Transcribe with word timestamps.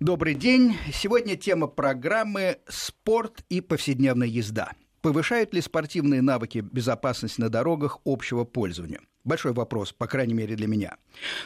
Добрый 0.00 0.34
день. 0.34 0.76
Сегодня 0.92 1.34
тема 1.34 1.66
программы 1.66 2.58
«Спорт 2.68 3.44
и 3.48 3.60
повседневная 3.60 4.28
езда». 4.28 4.70
Повышают 5.00 5.52
ли 5.52 5.60
спортивные 5.60 6.22
навыки 6.22 6.58
безопасность 6.58 7.38
на 7.38 7.48
дорогах 7.48 7.98
общего 8.04 8.44
пользования? 8.44 9.00
Большой 9.28 9.52
вопрос, 9.52 9.92
по 9.92 10.06
крайней 10.06 10.32
мере 10.32 10.56
для 10.56 10.66
меня. 10.66 10.96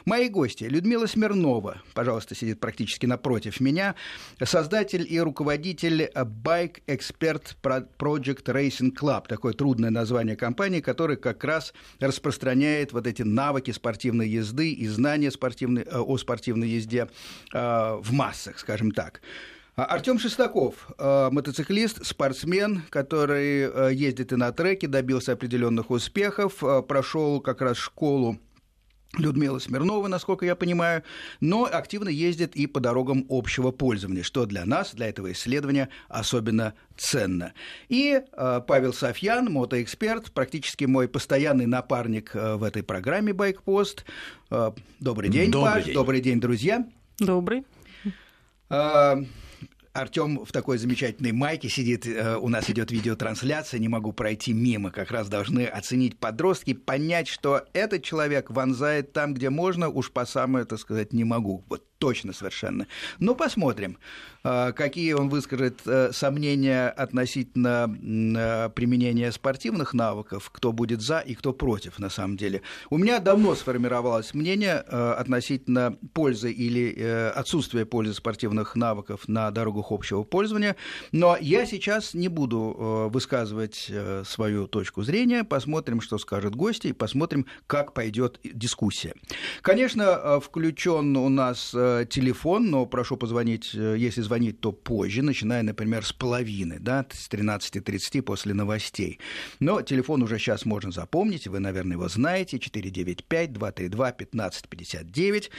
Мои 0.05 0.29
гости. 0.29 0.63
Людмила 0.63 1.07
Смирнова, 1.07 1.83
пожалуйста, 1.95 2.37
сидит 2.37 2.61
практически 2.61 3.07
напротив 3.07 3.59
меня, 3.59 3.97
создатель 4.41 5.05
и 5.09 5.21
руководитель 5.21 6.05
Bike 6.15 6.83
Expert 6.87 7.57
Project 7.61 8.45
Racing 8.45 8.93
Club, 8.95 9.27
такое 9.27 9.53
трудное 9.53 9.91
название 9.91 10.37
компании, 10.37 10.81
которая 10.81 11.17
как 11.17 11.43
раз 11.43 11.75
распространяет 11.99 12.93
вот 12.93 13.09
эти 13.09 13.23
навыки 13.23 13.73
спортивной 13.73 14.29
езды 14.29 14.71
и 14.71 14.87
знания 14.87 15.33
спортивной, 15.33 15.83
э, 15.83 15.99
о 15.99 16.17
спортивной 16.19 16.69
езде 16.69 17.09
э, 17.53 17.99
в 18.01 18.13
массах, 18.13 18.61
скажем 18.61 18.93
так. 18.93 19.23
А, 19.75 19.85
Артем 19.85 20.19
Шестаков, 20.19 20.91
э, 20.99 21.29
мотоциклист, 21.31 22.05
спортсмен, 22.05 22.83
который 22.91 23.63
э, 23.63 23.95
ездит 23.95 24.33
и 24.33 24.37
на 24.37 24.53
треке, 24.53 24.87
добился 24.87 25.33
определенных 25.33 25.91
успехов, 25.91 26.63
прошел 26.87 27.41
как 27.41 27.63
раз 27.63 27.79
школу 27.79 28.39
Людмила 29.19 29.59
Смирнова, 29.59 30.09
насколько 30.09 30.47
я 30.47 30.57
понимаю, 30.57 31.03
но 31.41 31.65
активно 31.65 32.09
ездит 32.09 32.57
и 32.57 32.67
по 32.67 32.81
дорогам 32.81 33.27
общего 33.29 33.71
пользования, 33.71 34.23
что 34.23 34.47
для 34.47 34.65
нас, 34.65 34.95
для 34.95 35.09
этого 35.09 35.33
исследования 35.33 35.91
особенно 36.09 36.75
ценно. 36.97 37.53
И 37.89 38.21
э, 38.21 38.61
Павел 38.67 38.95
Софьян, 38.95 39.53
мотоэксперт, 39.53 40.33
практически 40.33 40.85
мой 40.85 41.09
постоянный 41.09 41.67
напарник 41.67 42.35
э, 42.35 42.57
в 42.57 42.63
этой 42.63 42.83
программе 42.83 43.35
«Байкпост». 43.35 44.07
Э, 44.51 44.73
добрый 44.99 45.29
день, 45.29 45.51
добрый 45.51 45.73
Паш, 45.75 45.85
день. 45.85 45.95
добрый 45.95 46.21
день, 46.21 46.41
друзья. 46.41 46.87
Добрый. 47.19 47.65
Артем 49.93 50.45
в 50.45 50.53
такой 50.53 50.79
замечательной 50.79 51.33
майке 51.33 51.69
сидит, 51.69 52.07
э, 52.07 52.37
у 52.37 52.49
нас 52.49 52.71
идет 52.71 52.91
видеотрансляция, 52.91 53.79
не 53.79 53.89
могу 53.89 54.13
пройти 54.13 54.55
мимо, 54.55 54.91
как 54.91 55.11
раз 55.11 55.29
должны 55.29 55.67
оценить 55.67 56.19
подростки, 56.19 56.73
понять, 56.73 57.29
что 57.29 57.67
этот 57.75 58.03
человек 58.03 58.51
вонзает 58.51 59.13
там, 59.13 59.35
где 59.35 59.51
можно, 59.51 59.91
уж 59.91 60.11
по 60.11 60.25
самое, 60.25 60.65
так 60.65 60.79
сказать, 60.79 61.13
не 61.13 61.25
могу. 61.25 61.63
Вот 61.69 61.85
точно 62.03 62.33
совершенно. 62.33 62.89
Но 63.21 63.37
посмотрим, 63.37 63.97
э, 64.43 64.73
какие 64.73 65.13
он 65.13 65.29
выскажет 65.29 65.83
э, 65.87 66.11
сомнения 66.13 66.89
относительно 66.89 67.87
применения 68.75 69.31
спортивных 69.31 69.95
навыков, 69.95 70.51
кто 70.53 70.73
будет 70.73 71.01
за 71.01 71.21
и 71.21 71.37
кто 71.37 71.53
против, 71.53 72.01
на 72.01 72.11
самом 72.11 72.37
деле. 72.37 72.63
У 72.91 72.99
меня 72.99 73.21
давно 73.21 73.55
сформировалось 73.55 74.35
мнение 74.35 74.79
относительно 74.79 75.97
пользы 76.13 76.51
или 76.51 77.31
отсутствия 77.37 77.85
пользы 77.87 78.15
спортивных 78.15 78.75
навыков 78.75 79.29
на 79.29 79.51
дорогах 79.53 79.93
общего 79.93 80.25
пользования, 80.25 80.75
но 81.13 81.37
я 81.41 81.67
сейчас 81.67 82.15
не 82.15 82.27
буду 82.27 83.11
высказывать 83.13 83.93
свою 84.25 84.67
точку 84.67 85.03
зрения, 85.03 85.45
посмотрим, 85.45 86.01
что 86.01 86.19
скажет 86.19 86.57
гости, 86.57 86.89
и 86.89 86.93
посмотрим, 86.93 87.47
как 87.69 87.93
пойдет 87.93 88.41
дискуссия. 88.43 89.15
Конечно, 89.61 90.41
включен 90.41 91.17
у 91.17 91.29
нас 91.29 91.73
телефон, 92.09 92.71
но 92.71 92.87
прошу 92.87 93.17
позвонить, 93.17 93.75
э, 93.75 93.97
если 93.99 94.23
звонить, 94.23 94.61
то 94.61 94.71
позже, 94.73 95.23
начиная, 95.23 95.63
например, 95.63 96.05
с 96.05 96.13
половины, 96.13 96.79
да, 96.79 97.05
с 97.11 97.29
13.30 97.29 98.23
после 98.23 98.55
новостей. 98.55 99.19
Но 99.61 99.83
телефон 99.83 100.23
уже 100.23 100.39
сейчас 100.39 100.65
можно 100.65 100.93
запомнить, 100.93 101.47
вы, 101.47 101.61
наверное, 101.61 101.97
его 101.97 102.09
знаете, 102.09 102.59
495-232-1559. 102.59 105.51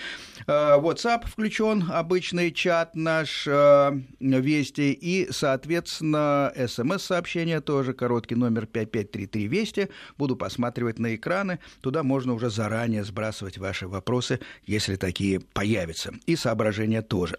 Э, 0.48 0.80
WhatsApp 0.80 1.28
включен, 1.28 1.92
обычный 1.92 2.52
чат 2.52 2.96
наш, 2.96 3.46
э, 3.48 3.92
Вести, 4.20 4.94
и, 4.94 5.28
соответственно, 5.32 6.52
смс-сообщение 6.68 7.62
тоже, 7.62 7.94
короткий 7.94 8.36
номер 8.36 8.66
5533 8.66 9.48
Вести. 9.48 9.88
Буду 10.18 10.36
посматривать 10.36 11.00
на 11.00 11.16
экраны, 11.16 11.60
туда 11.82 12.04
можно 12.04 12.34
уже 12.34 12.50
заранее 12.50 13.04
сбрасывать 13.04 13.58
ваши 13.58 13.88
вопросы, 13.88 14.40
если 14.66 14.96
такие 14.96 15.40
появятся 15.40 16.14
и 16.26 16.36
соображения 16.36 17.02
тоже. 17.02 17.38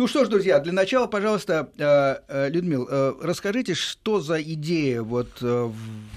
Ну 0.00 0.06
что 0.06 0.24
ж, 0.24 0.28
друзья, 0.28 0.60
для 0.60 0.72
начала, 0.72 1.06
пожалуйста, 1.06 1.68
э, 1.76 2.16
э, 2.26 2.48
Людмил, 2.48 2.88
э, 2.90 3.12
расскажите, 3.20 3.74
что 3.74 4.20
за 4.20 4.40
идея 4.40 5.02
вот 5.02 5.42
в 5.42 5.74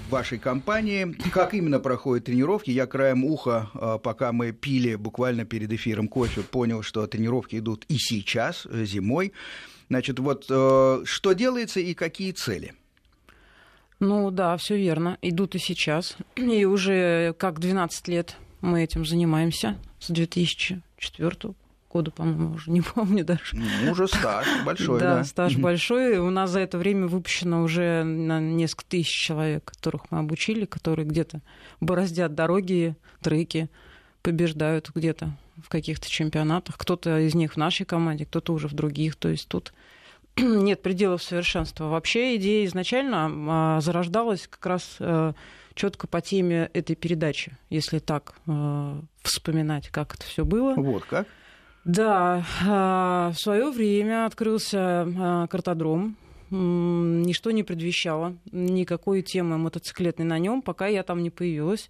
вашей 0.09 0.39
компании, 0.39 1.13
как 1.33 1.53
именно 1.53 1.81
проходят 1.81 2.23
тренировки. 2.23 2.71
Я 2.71 2.87
краем 2.87 3.25
уха, 3.25 3.99
пока 4.01 4.31
мы 4.31 4.53
пили 4.53 4.95
буквально 4.95 5.43
перед 5.43 5.69
эфиром 5.73 6.07
кофе, 6.07 6.43
понял, 6.43 6.81
что 6.81 7.05
тренировки 7.07 7.57
идут 7.57 7.83
и 7.89 7.97
сейчас, 7.97 8.65
зимой. 8.71 9.33
Значит, 9.89 10.17
вот 10.19 10.45
что 10.45 11.33
делается 11.33 11.81
и 11.81 11.93
какие 11.93 12.31
цели? 12.31 12.73
Ну 13.99 14.31
да, 14.31 14.55
все 14.55 14.77
верно. 14.77 15.17
Идут 15.21 15.55
и 15.55 15.59
сейчас. 15.59 16.15
И 16.37 16.63
уже 16.63 17.35
как 17.37 17.59
12 17.59 18.07
лет 18.07 18.37
мы 18.61 18.81
этим 18.81 19.05
занимаемся 19.05 19.77
с 19.99 20.09
2004 21.11 21.53
года, 21.93 22.11
по-моему, 22.11 22.55
уже 22.55 22.71
не 22.71 22.81
помню 22.81 23.23
даже. 23.23 23.41
Ну, 23.53 23.91
уже 23.91 24.07
стаж 24.07 24.47
большой, 24.65 24.99
да. 24.99 25.17
Да, 25.17 25.23
стаж 25.23 25.57
большой. 25.57 26.17
У 26.17 26.29
нас 26.29 26.49
за 26.49 26.61
это 26.61 26.77
время 26.77 27.07
выпущено 27.07 27.63
уже 27.63 28.03
на 28.03 28.39
несколько 28.39 28.85
тысяч 28.85 29.11
человек, 29.11 29.65
которых 29.65 30.09
мы 30.09 30.19
обучили, 30.19 30.65
которые 30.65 31.05
где-то 31.05 31.41
бороздят 31.79 32.33
дороги, 32.35 32.95
треки, 33.21 33.69
побеждают 34.23 34.89
где-то 34.93 35.31
в 35.63 35.69
каких-то 35.69 36.09
чемпионатах. 36.09 36.77
Кто-то 36.77 37.19
из 37.19 37.35
них 37.35 37.53
в 37.53 37.57
нашей 37.57 37.85
команде, 37.85 38.25
кто-то 38.25 38.53
уже 38.53 38.67
в 38.67 38.73
других. 38.73 39.15
То 39.15 39.29
есть 39.29 39.47
тут 39.47 39.73
нет 40.37 40.81
пределов 40.81 41.21
совершенства. 41.21 41.85
Вообще 41.85 42.37
идея 42.37 42.65
изначально 42.65 43.31
а, 43.31 43.81
зарождалась 43.81 44.47
как 44.47 44.65
раз 44.65 44.95
э, 44.99 45.33
четко 45.75 46.07
по 46.07 46.21
теме 46.21 46.69
этой 46.73 46.95
передачи, 46.95 47.57
если 47.69 47.99
так 47.99 48.35
э, 48.47 49.01
вспоминать, 49.21 49.89
как 49.89 50.15
это 50.15 50.23
все 50.23 50.45
было. 50.45 50.73
Вот 50.75 51.05
как? 51.05 51.27
Да, 51.85 52.45
а, 52.65 53.31
в 53.31 53.39
свое 53.39 53.69
время 53.69 54.25
открылся 54.25 55.05
а, 55.05 55.47
картодром. 55.47 56.15
Ничто 56.49 57.49
не 57.49 57.63
предвещало 57.63 58.37
никакой 58.51 59.23
темы 59.23 59.57
мотоциклетной 59.57 60.25
на 60.25 60.37
нем, 60.37 60.61
пока 60.61 60.85
я 60.87 61.01
там 61.01 61.23
не 61.23 61.31
появилась. 61.31 61.89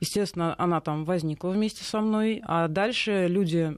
Естественно, 0.00 0.54
она 0.56 0.80
там 0.80 1.04
возникла 1.04 1.48
вместе 1.48 1.82
со 1.82 2.00
мной, 2.00 2.40
а 2.44 2.68
дальше 2.68 3.26
люди 3.26 3.76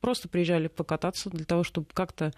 просто 0.00 0.28
приезжали 0.28 0.68
покататься 0.68 1.30
для 1.30 1.44
того, 1.44 1.64
чтобы 1.64 1.86
как-то 1.94 2.32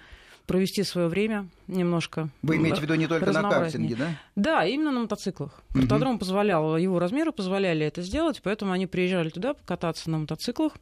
провести 0.46 0.82
свое 0.82 1.08
время 1.08 1.48
немножко. 1.66 2.28
Вы 2.42 2.56
имеете 2.56 2.80
в 2.80 2.82
виду 2.82 2.94
не 2.94 3.06
только 3.06 3.32
на 3.32 3.42
картинге, 3.42 3.96
да? 3.96 4.08
Да, 4.36 4.64
именно 4.64 4.92
на 4.92 5.00
мотоциклах. 5.00 5.62
Картодром 5.72 6.12
угу. 6.12 6.20
позволял, 6.20 6.76
его 6.76 6.98
размеры 6.98 7.32
позволяли 7.32 7.84
это 7.84 8.02
сделать, 8.02 8.40
поэтому 8.42 8.72
они 8.72 8.86
приезжали 8.86 9.30
туда 9.30 9.54
покататься 9.54 10.10
на 10.10 10.18
мотоциклах. 10.18 10.72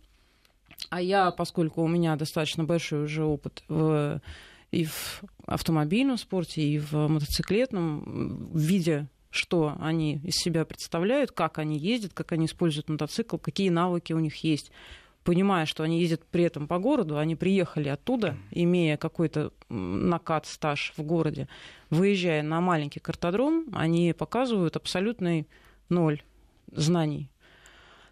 А 0.91 1.01
я, 1.01 1.31
поскольку 1.31 1.83
у 1.83 1.89
меня 1.89 2.17
достаточно 2.17 2.65
большой 2.65 3.05
уже 3.05 3.25
опыт 3.25 3.63
в, 3.69 4.21
и 4.71 4.85
в 4.85 5.23
автомобильном 5.47 6.19
спорте, 6.19 6.63
и 6.63 6.79
в 6.79 6.93
мотоциклетном, 6.93 8.51
видя 8.55 9.09
что 9.35 9.77
они 9.81 10.21
из 10.23 10.35
себя 10.37 10.65
представляют, 10.65 11.33
как 11.33 11.59
они 11.59 11.77
ездят, 11.77 12.15
как 12.15 12.31
они 12.31 12.47
используют 12.47 12.89
мотоцикл, 12.89 13.37
какие 13.37 13.69
навыки 13.69 14.13
у 14.13 14.21
них 14.21 14.37
есть. 14.45 14.71
Понимая, 15.25 15.67
что 15.67 15.83
они 15.83 16.01
ездят 16.01 16.23
при 16.31 16.45
этом 16.45 16.69
по 16.69 16.79
городу, 16.79 17.19
они 17.19 17.35
приехали 17.35 17.89
оттуда, 17.89 18.37
имея 18.51 18.97
какой-то 18.97 19.53
накат, 19.71 20.47
стаж 20.47 20.93
в 20.97 21.03
городе, 21.03 21.49
выезжая 21.91 22.43
на 22.43 22.61
маленький 22.61 23.01
картодром, 23.01 23.65
они 23.73 24.13
показывают 24.13 24.77
абсолютный 24.77 25.49
ноль 25.89 26.23
знаний 26.71 27.31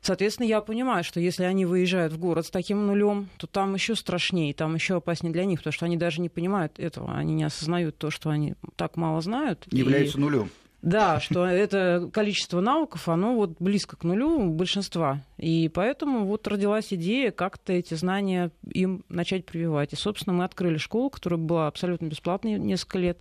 Соответственно, 0.02 0.48
я 0.48 0.60
понимаю, 0.60 1.04
что 1.04 1.20
если 1.20 1.44
они 1.44 1.64
выезжают 1.64 2.12
в 2.12 2.18
город 2.18 2.46
с 2.46 2.50
таким 2.50 2.88
нулем, 2.88 3.28
то 3.36 3.46
там 3.46 3.74
еще 3.74 3.94
страшнее, 3.94 4.52
там 4.52 4.74
еще 4.74 4.96
опаснее 4.96 5.32
для 5.32 5.44
них, 5.44 5.60
потому 5.60 5.72
что 5.72 5.86
они 5.86 5.96
даже 5.96 6.20
не 6.20 6.28
понимают 6.28 6.80
этого, 6.80 7.14
они 7.14 7.34
не 7.34 7.44
осознают 7.44 7.96
то, 7.98 8.10
что 8.10 8.28
они 8.28 8.54
так 8.74 8.96
мало 8.96 9.20
знают. 9.20 9.64
Являются 9.70 10.18
и... 10.18 10.20
нулем. 10.20 10.50
Да, 10.82 11.20
что 11.20 11.46
это 11.46 12.10
количество 12.12 12.60
навыков, 12.60 13.08
оно 13.08 13.36
вот 13.36 13.52
близко 13.60 13.96
к 13.96 14.02
нулю 14.02 14.30
у 14.30 14.50
большинства. 14.50 15.22
И 15.38 15.70
поэтому 15.72 16.26
вот 16.26 16.46
родилась 16.48 16.92
идея 16.92 17.30
как-то 17.30 17.72
эти 17.72 17.94
знания 17.94 18.50
им 18.68 19.04
начать 19.08 19.46
прививать. 19.46 19.92
И, 19.92 19.96
собственно, 19.96 20.34
мы 20.34 20.44
открыли 20.44 20.78
школу, 20.78 21.08
которая 21.08 21.38
была 21.38 21.68
абсолютно 21.68 22.06
бесплатной 22.06 22.58
несколько 22.58 22.98
лет. 22.98 23.18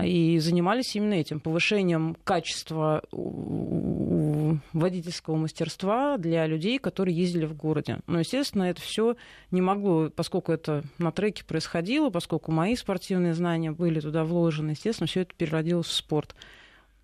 И 0.00 0.38
занимались 0.38 0.94
именно 0.94 1.14
этим, 1.14 1.40
повышением 1.40 2.16
качества 2.22 3.02
водительского 4.72 5.36
мастерства 5.36 6.16
для 6.18 6.46
людей, 6.46 6.78
которые 6.78 7.16
ездили 7.16 7.46
в 7.46 7.56
городе. 7.56 8.00
Но, 8.06 8.18
естественно, 8.18 8.64
это 8.64 8.80
все 8.80 9.16
не 9.50 9.60
могло, 9.60 10.10
поскольку 10.10 10.52
это 10.52 10.84
на 10.98 11.12
треке 11.12 11.44
происходило, 11.44 12.10
поскольку 12.10 12.52
мои 12.52 12.76
спортивные 12.76 13.34
знания 13.34 13.72
были 13.72 14.00
туда 14.00 14.24
вложены, 14.24 14.70
естественно, 14.70 15.06
все 15.06 15.22
это 15.22 15.34
переродилось 15.34 15.86
в 15.86 15.92
спорт 15.92 16.34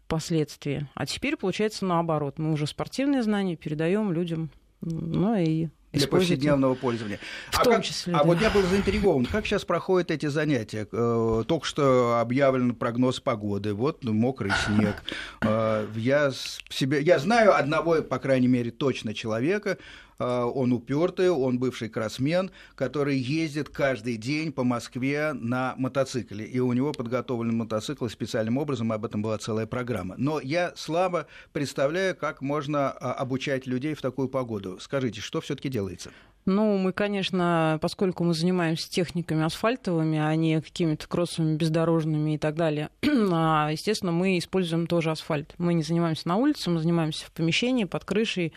впоследствии. 0.04 0.86
А 0.94 1.06
теперь 1.06 1.36
получается 1.36 1.84
наоборот. 1.84 2.38
Мы 2.38 2.52
уже 2.52 2.66
спортивные 2.66 3.22
знания 3.22 3.56
передаем 3.56 4.12
людям, 4.12 4.50
ну 4.80 5.34
и 5.36 5.68
для 5.96 6.08
повседневного 6.08 6.74
пользования. 6.74 7.18
В 7.50 7.58
а 7.60 7.64
том 7.64 7.74
как, 7.74 7.84
числе, 7.84 8.14
А 8.14 8.18
да. 8.18 8.24
вот 8.24 8.40
я 8.40 8.50
был 8.50 8.62
заинтригован, 8.62 9.26
как 9.26 9.46
сейчас 9.46 9.64
проходят 9.64 10.10
эти 10.10 10.26
занятия? 10.26 10.86
Э, 10.92 11.44
Только 11.46 11.66
что 11.66 12.18
объявлен 12.20 12.74
прогноз 12.74 13.20
погоды, 13.20 13.74
вот 13.74 14.04
ну, 14.04 14.12
мокрый 14.12 14.52
снег. 14.66 15.02
Э, 15.42 15.86
Я, 15.96 16.30
себе, 16.68 17.00
я 17.00 17.18
знаю 17.18 17.56
одного, 17.56 18.02
по 18.02 18.18
крайней 18.18 18.48
мере, 18.48 18.70
точно 18.70 19.14
человека, 19.14 19.78
он 20.18 20.72
упертый, 20.72 21.30
он 21.30 21.58
бывший 21.58 21.88
кроссмен, 21.88 22.50
который 22.74 23.18
ездит 23.18 23.68
каждый 23.68 24.16
день 24.16 24.52
по 24.52 24.64
Москве 24.64 25.32
на 25.32 25.74
мотоцикле. 25.76 26.44
И 26.44 26.58
у 26.60 26.72
него 26.72 26.92
подготовлен 26.92 27.56
мотоцикл 27.56 28.08
специальным 28.08 28.58
образом, 28.58 28.92
об 28.92 29.04
этом 29.04 29.22
была 29.22 29.38
целая 29.38 29.66
программа. 29.66 30.14
Но 30.18 30.40
я 30.40 30.72
слабо 30.76 31.26
представляю, 31.52 32.16
как 32.16 32.40
можно 32.40 32.90
а, 32.90 33.12
обучать 33.12 33.66
людей 33.66 33.94
в 33.94 34.02
такую 34.02 34.28
погоду. 34.28 34.78
Скажите, 34.80 35.20
что 35.20 35.40
все-таки 35.40 35.68
делается? 35.68 36.10
Ну, 36.46 36.76
мы, 36.76 36.92
конечно, 36.92 37.78
поскольку 37.82 38.22
мы 38.22 38.32
занимаемся 38.32 38.88
техниками 38.88 39.44
асфальтовыми, 39.44 40.18
а 40.18 40.34
не 40.36 40.60
какими-то 40.60 41.08
кроссовыми, 41.08 41.56
бездорожными 41.56 42.36
и 42.36 42.38
так 42.38 42.54
далее, 42.54 42.90
а, 43.02 43.68
естественно, 43.72 44.12
мы 44.12 44.38
используем 44.38 44.86
тоже 44.86 45.10
асфальт. 45.10 45.54
Мы 45.58 45.74
не 45.74 45.82
занимаемся 45.82 46.28
на 46.28 46.36
улице, 46.36 46.70
мы 46.70 46.78
занимаемся 46.78 47.26
в 47.26 47.32
помещении, 47.32 47.84
под 47.84 48.04
крышей, 48.04 48.52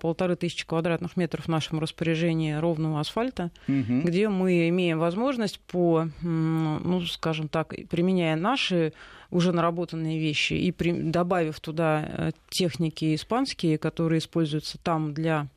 полторы 0.00 0.36
тысячи 0.36 0.66
квадратных 0.66 1.16
метров 1.16 1.44
в 1.44 1.48
нашем 1.48 1.78
распоряжении 1.80 2.52
ровного 2.54 3.00
асфальта, 3.00 3.50
Мгм. 3.66 4.02
где 4.02 4.28
мы 4.28 4.68
имеем 4.68 4.98
возможность 4.98 5.60
по, 5.60 6.08
ну, 6.22 7.00
скажем 7.06 7.48
так, 7.48 7.74
применяя 7.90 8.36
наши 8.36 8.92
уже 9.30 9.52
наработанные 9.52 10.18
вещи 10.18 10.54
и 10.54 10.72
при- 10.72 10.92
добавив 11.10 11.60
туда 11.60 12.04
э, 12.08 12.30
техники 12.48 13.14
испанские, 13.14 13.76
которые 13.76 14.20
используются 14.20 14.78
там 14.78 15.12
для 15.12 15.48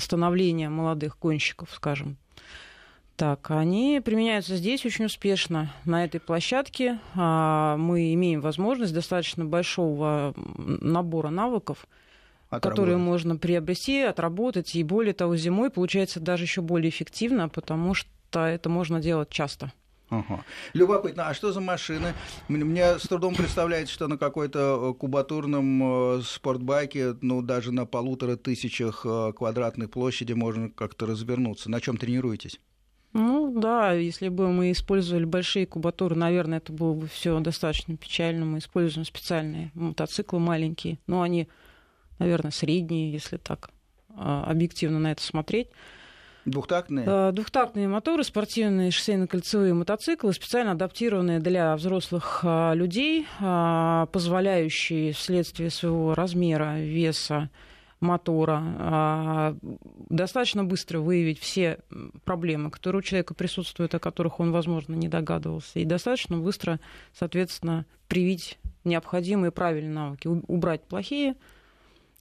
становления 0.00 0.68
молодых 0.68 1.18
гонщиков, 1.20 1.70
скажем. 1.74 2.16
Так, 3.16 3.50
они 3.50 4.00
применяются 4.04 4.56
здесь 4.56 4.84
очень 4.84 5.06
успешно. 5.06 5.72
На 5.86 6.04
этой 6.04 6.20
площадке 6.20 6.98
а, 7.14 7.76
мы 7.78 8.12
имеем 8.12 8.42
возможность 8.42 8.92
достаточно 8.92 9.44
большого 9.46 10.34
набора 10.36 11.30
навыков, 11.30 11.86
которые 12.50 12.96
можно 12.96 13.36
приобрести, 13.36 14.00
отработать. 14.00 14.74
И 14.74 14.82
более 14.82 15.14
того, 15.14 15.36
зимой 15.36 15.70
получается 15.70 16.20
даже 16.20 16.44
еще 16.44 16.60
более 16.60 16.90
эффективно, 16.90 17.48
потому 17.48 17.94
что 17.94 18.46
это 18.46 18.68
можно 18.68 19.00
делать 19.00 19.30
часто. 19.30 19.72
Ага. 20.08 20.44
Любопытно, 20.72 21.28
а 21.28 21.34
что 21.34 21.52
за 21.52 21.60
машины? 21.60 22.14
Мне, 22.48 22.64
мне 22.64 22.98
с 22.98 23.02
трудом 23.02 23.34
представляется, 23.34 23.92
что 23.92 24.06
на 24.06 24.16
какой-то 24.16 24.92
э, 24.92 24.98
кубатурном 24.98 26.18
э, 26.18 26.22
спортбайке, 26.22 27.16
ну, 27.22 27.42
даже 27.42 27.72
на 27.72 27.86
полутора 27.86 28.36
тысячах 28.36 29.04
э, 29.04 29.32
квадратной 29.36 29.88
площади 29.88 30.32
можно 30.32 30.70
как-то 30.70 31.06
развернуться. 31.06 31.70
На 31.70 31.80
чем 31.80 31.96
тренируетесь? 31.96 32.60
Ну 33.14 33.52
да, 33.58 33.92
если 33.92 34.28
бы 34.28 34.52
мы 34.52 34.70
использовали 34.72 35.24
большие 35.24 35.66
кубатуры, 35.66 36.14
наверное, 36.14 36.58
это 36.58 36.72
было 36.72 36.92
бы 36.92 37.08
все 37.08 37.40
достаточно 37.40 37.96
печально. 37.96 38.44
Мы 38.44 38.58
используем 38.58 39.06
специальные 39.06 39.72
мотоциклы 39.74 40.38
маленькие, 40.38 40.98
но 41.06 41.22
они, 41.22 41.48
наверное, 42.18 42.50
средние, 42.50 43.12
если 43.12 43.36
так 43.36 43.70
а, 44.16 44.44
объективно 44.44 44.98
на 44.98 45.12
это 45.12 45.22
смотреть. 45.22 45.68
Двухтактные? 46.46 47.04
Э, 47.06 47.32
Двухтактные 47.32 47.88
моторы, 47.88 48.22
спортивные 48.22 48.90
шоссейно-кольцевые 48.90 49.74
мотоциклы, 49.74 50.32
специально 50.32 50.72
адаптированные 50.72 51.40
для 51.40 51.74
взрослых 51.76 52.40
а, 52.44 52.72
людей, 52.72 53.26
а, 53.40 54.06
позволяющие 54.06 55.12
вследствие 55.12 55.70
своего 55.70 56.14
размера, 56.14 56.78
веса, 56.78 57.50
мотора 57.98 59.54
достаточно 60.10 60.64
быстро 60.64 61.00
выявить 61.00 61.40
все 61.40 61.78
проблемы, 62.24 62.70
которые 62.70 62.98
у 62.98 63.02
человека 63.02 63.32
присутствуют, 63.32 63.94
о 63.94 63.98
которых 63.98 64.38
он, 64.38 64.52
возможно, 64.52 64.94
не 64.94 65.08
догадывался, 65.08 65.78
и 65.78 65.84
достаточно 65.86 66.36
быстро, 66.36 66.78
соответственно, 67.14 67.86
привить 68.06 68.58
необходимые 68.84 69.50
правильные 69.50 69.94
навыки, 69.94 70.28
убрать 70.28 70.82
плохие 70.84 71.36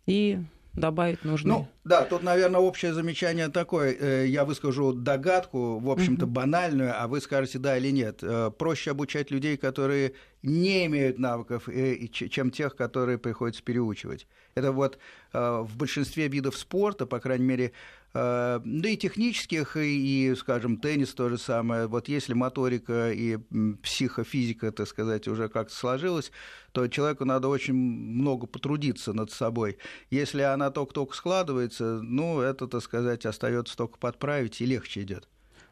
и 0.06 0.40
добавить 0.74 1.24
нужные. 1.24 1.60
Ну, 1.60 1.68
да, 1.86 2.04
тут, 2.04 2.24
наверное, 2.24 2.60
общее 2.60 2.94
замечание 2.94 3.50
такое. 3.50 3.96
Э, 3.98 4.26
Я 4.28 4.44
выскажу 4.44 4.92
догадку, 4.92 5.78
в 5.78 5.90
общем-то, 5.92 6.26
банальную, 6.26 6.92
а 7.00 7.08
вы 7.08 7.22
скажете 7.22 7.60
да 7.60 7.78
или 7.78 7.92
нет. 7.92 8.20
Э, 8.24 8.50
Проще 8.50 8.90
обучать 8.90 9.30
людей, 9.30 9.56
которые 9.56 10.14
не 10.42 10.88
имеют 10.88 11.20
навыков, 11.20 11.70
э, 11.70 12.08
чем 12.08 12.50
тех, 12.50 12.76
которые 12.76 13.20
приходится 13.20 13.64
переучивать. 13.64 14.28
Это 14.56 14.72
вот 14.72 14.98
в 15.34 15.70
большинстве 15.76 16.28
видов 16.30 16.56
спорта, 16.58 17.06
по 17.06 17.20
крайней 17.20 17.44
мере, 17.44 17.72
да 18.14 18.62
и 18.64 18.96
технических, 18.96 19.76
и, 19.76 20.34
скажем, 20.38 20.78
теннис 20.78 21.14
то 21.14 21.28
же 21.28 21.38
самое. 21.38 21.88
Вот 21.88 22.08
если 22.08 22.34
моторика 22.34 23.12
и 23.12 23.38
психофизика, 23.84 24.72
так 24.72 24.88
сказать, 24.88 25.28
уже 25.28 25.50
как-то 25.50 25.76
сложилась, 25.76 26.32
то 26.72 26.88
человеку 26.88 27.26
надо 27.26 27.50
очень 27.50 27.74
много 27.74 28.48
потрудиться 28.48 29.12
над 29.12 29.32
собой. 29.32 29.78
Если 30.10 30.42
она 30.42 30.72
только-только 30.72 31.14
складывается, 31.18 31.75
ну, 31.84 32.40
это, 32.42 32.68
так 32.68 32.82
сказать, 32.82 33.26
остается 33.26 33.76
только 33.76 33.98
подправить, 33.98 34.62
и 34.62 34.66
легче 34.66 35.02
идет. 35.02 35.28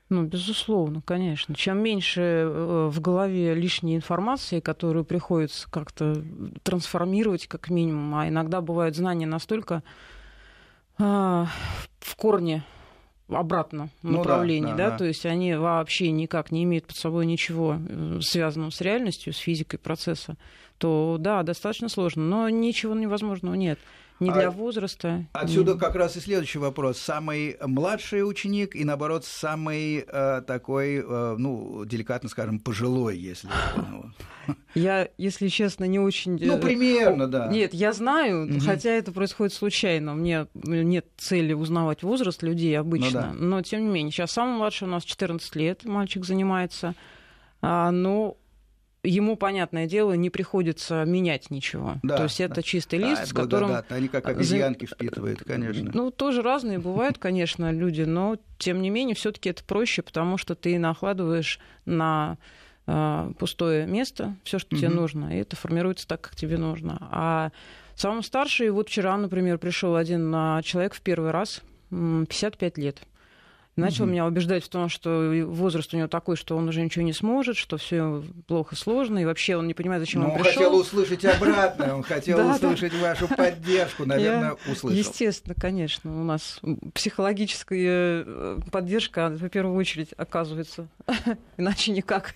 Ну, 0.10 0.24
безусловно, 0.24 1.02
конечно. 1.04 1.56
Чем 1.56 1.80
меньше 1.80 2.22
э, 2.22 2.90
в 2.92 3.00
голове 3.00 3.56
лишней 3.56 3.96
информации, 3.96 4.60
которую 4.60 5.06
приходится 5.06 5.70
как-то 5.70 6.24
трансформировать, 6.64 7.48
как 7.48 7.70
минимум, 7.70 8.14
а 8.16 8.28
иногда 8.28 8.62
бывают 8.62 8.96
знания 8.96 9.26
настолько 9.26 9.82
а, 11.00 11.48
в 12.00 12.16
корне 12.16 12.64
обратно 13.28 13.90
Ну 14.04 14.12
да, 14.12 14.18
направлении, 14.18 14.72
да, 14.72 14.78
да, 14.78 14.90
да. 14.92 14.98
то 14.98 15.06
есть 15.06 15.26
они 15.26 15.56
вообще 15.56 16.12
никак 16.12 16.52
не 16.52 16.64
имеют 16.64 16.86
под 16.86 16.98
собой 16.98 17.26
ничего 17.26 17.78
э, 17.80 18.20
связанного 18.22 18.70
с 18.70 18.82
реальностью, 18.82 19.34
с 19.34 19.38
физикой 19.38 19.80
процесса, 19.80 20.36
то 20.78 21.18
да, 21.20 21.42
достаточно 21.44 21.90
сложно, 21.90 22.24
но 22.24 22.50
ничего 22.50 22.94
невозможного 22.94 23.56
нет. 23.56 23.80
Ни 24.20 24.30
А 24.30 24.34
для 24.34 24.52
возраста. 24.52 25.26
Отсюда 25.34 25.74
ни- 25.74 25.78
как 25.78 25.96
раз 25.96 26.16
и 26.16 26.20
следующий 26.20 26.60
вопрос. 26.60 26.98
Самый 26.98 27.58
младший 27.62 28.28
ученик 28.28 28.76
и, 28.76 28.84
наоборот, 28.86 29.26
самый 29.26 30.06
э, 30.08 30.42
такой, 30.46 30.98
э, 30.98 31.36
ну, 31.38 31.84
деликатно 31.86 32.30
скажем, 32.30 32.60
пожилой, 32.60 33.18
если... 33.18 33.50
ну, 33.76 34.06
Я, 34.76 35.10
если 35.18 35.48
честно, 35.48 35.86
не 35.86 36.00
очень... 36.00 36.38
Ну, 36.40 36.58
э, 36.58 36.62
примерно, 36.62 37.28
да. 37.28 37.48
Нет, 37.48 37.74
я 37.74 37.92
знаю, 37.92 38.50
хотя 38.64 38.92
это 38.92 39.12
происходит 39.12 39.54
случайно. 39.54 40.14
Мне 40.14 40.48
нет 40.54 41.06
цели 41.18 41.54
узнавать 41.54 42.04
возраст 42.04 42.44
людей 42.44 42.78
обычно. 42.80 43.34
Ну 43.34 43.40
да. 43.40 43.46
Но 43.46 43.62
тем 43.62 43.86
не 43.86 43.90
менее, 43.92 44.12
сейчас 44.12 44.32
самый 44.32 44.58
младший 44.58 44.88
у 44.88 44.92
нас 44.92 45.04
14 45.04 45.56
лет, 45.56 45.86
мальчик 45.86 46.24
занимается. 46.24 46.94
А, 47.62 47.92
но 47.92 48.38
ему, 49.04 49.36
понятное 49.36 49.86
дело, 49.86 50.14
не 50.14 50.30
приходится 50.30 51.04
менять 51.06 51.50
ничего. 51.52 51.96
Да, 52.04 52.18
То 52.18 52.24
есть 52.24 52.40
это 52.40 52.56
да. 52.56 52.62
чистый 52.62 53.00
Да, 53.00 53.10
лист, 53.10 53.22
это 53.24 53.30
с 53.30 53.34
которым... 53.34 53.68
благодатно. 53.70 53.96
Они 53.98 54.08
как 54.08 54.28
обезьянки 54.28 54.86
впитывают, 54.86 55.44
конечно. 55.44 55.92
Ну, 55.94 56.10
тоже 56.12 56.42
разные 56.42 56.80
бывают, 56.80 57.18
конечно, 57.18 57.72
люди, 57.72 58.02
но 58.02 58.38
тем 58.58 58.82
не 58.82 58.90
менее, 58.90 59.16
все-таки 59.16 59.50
это 59.50 59.64
проще, 59.64 60.02
потому 60.02 60.38
что 60.38 60.56
ты 60.56 60.80
накладываешь 60.80 61.60
на 61.86 62.38
э, 62.88 63.32
пустое 63.38 63.86
место 63.86 64.36
все, 64.44 64.58
что 64.60 64.76
тебе 64.76 64.90
нужно, 64.90 65.36
и 65.38 65.42
это 65.42 65.56
формируется 65.56 66.08
так, 66.08 66.22
как 66.22 66.36
тебе 66.36 66.58
нужно. 66.58 66.98
А 67.12 67.52
самый 67.96 68.24
старший, 68.24 68.70
вот 68.72 68.90
вчера, 68.90 69.18
например, 69.18 69.58
пришел 69.58 69.96
один 69.96 70.32
а, 70.34 70.62
человек 70.62 70.94
в 70.94 71.02
первый 71.02 71.32
раз, 71.32 71.62
м, 71.92 72.26
55 72.26 72.78
лет. 72.78 73.02
Начал 73.76 74.04
Мгм. 74.06 74.12
меня 74.14 74.26
убеждать 74.28 74.64
в 74.64 74.70
том, 74.70 74.88
что 74.88 75.32
возраст 75.48 75.92
у 75.94 75.98
него 75.98 76.08
такой, 76.08 76.36
что 76.36 76.56
он 76.56 76.70
уже 76.70 76.82
ничего 76.84 77.04
не 77.04 77.14
сможет, 77.14 77.56
что 77.58 77.78
все 77.78 78.24
плохо 78.48 78.76
сложно, 78.76 79.18
и 79.18 79.26
вообще 79.26 79.56
он 79.58 79.66
не 79.66 79.74
понимает, 79.74 80.02
зачем 80.02 80.22
Но 80.22 80.28
он 80.28 80.34
он 80.34 80.38
пришел. 80.44 80.54
хотел 80.54 80.76
услышать 80.76 81.26
обратное, 81.26 81.96
он 81.96 82.04
хотел 82.04 82.52
услышать 82.52 82.94
вашу 82.94 83.28
поддержку, 83.28 84.06
наверное, 84.06 84.54
услышал. 84.72 84.90
Естественно, 84.92 85.56
конечно. 85.60 86.22
У 86.22 86.24
нас 86.24 86.62
психологическая 86.94 88.24
э, 88.26 88.60
поддержка, 88.72 89.30
в 89.30 89.50
первую 89.50 89.76
очередь, 89.76 90.14
оказывается. 90.18 90.88
Иначе 91.58 91.92
никак. 91.92 92.36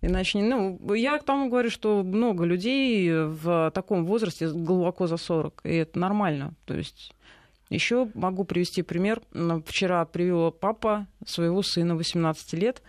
Иначе 0.00 0.38
не... 0.38 0.44
Ну, 0.48 0.94
я 0.94 1.18
к 1.18 1.24
тому 1.24 1.48
говорю, 1.50 1.70
что 1.70 2.04
много 2.04 2.44
людей 2.44 3.10
в 3.12 3.72
таком 3.74 4.06
возрасте 4.06 4.48
глубоко 4.48 5.08
за 5.08 5.16
40, 5.16 5.60
и 5.64 5.74
это 5.74 5.98
нормально. 5.98 6.54
То 6.66 6.74
есть 6.74 7.12
еще 7.70 8.10
могу 8.14 8.44
привести 8.44 8.82
пример. 8.82 9.20
Вчера 9.66 10.04
привела 10.06 10.50
папа 10.50 11.06
своего 11.26 11.62
сына 11.62 11.96
18 11.96 12.52
лет 12.54 12.82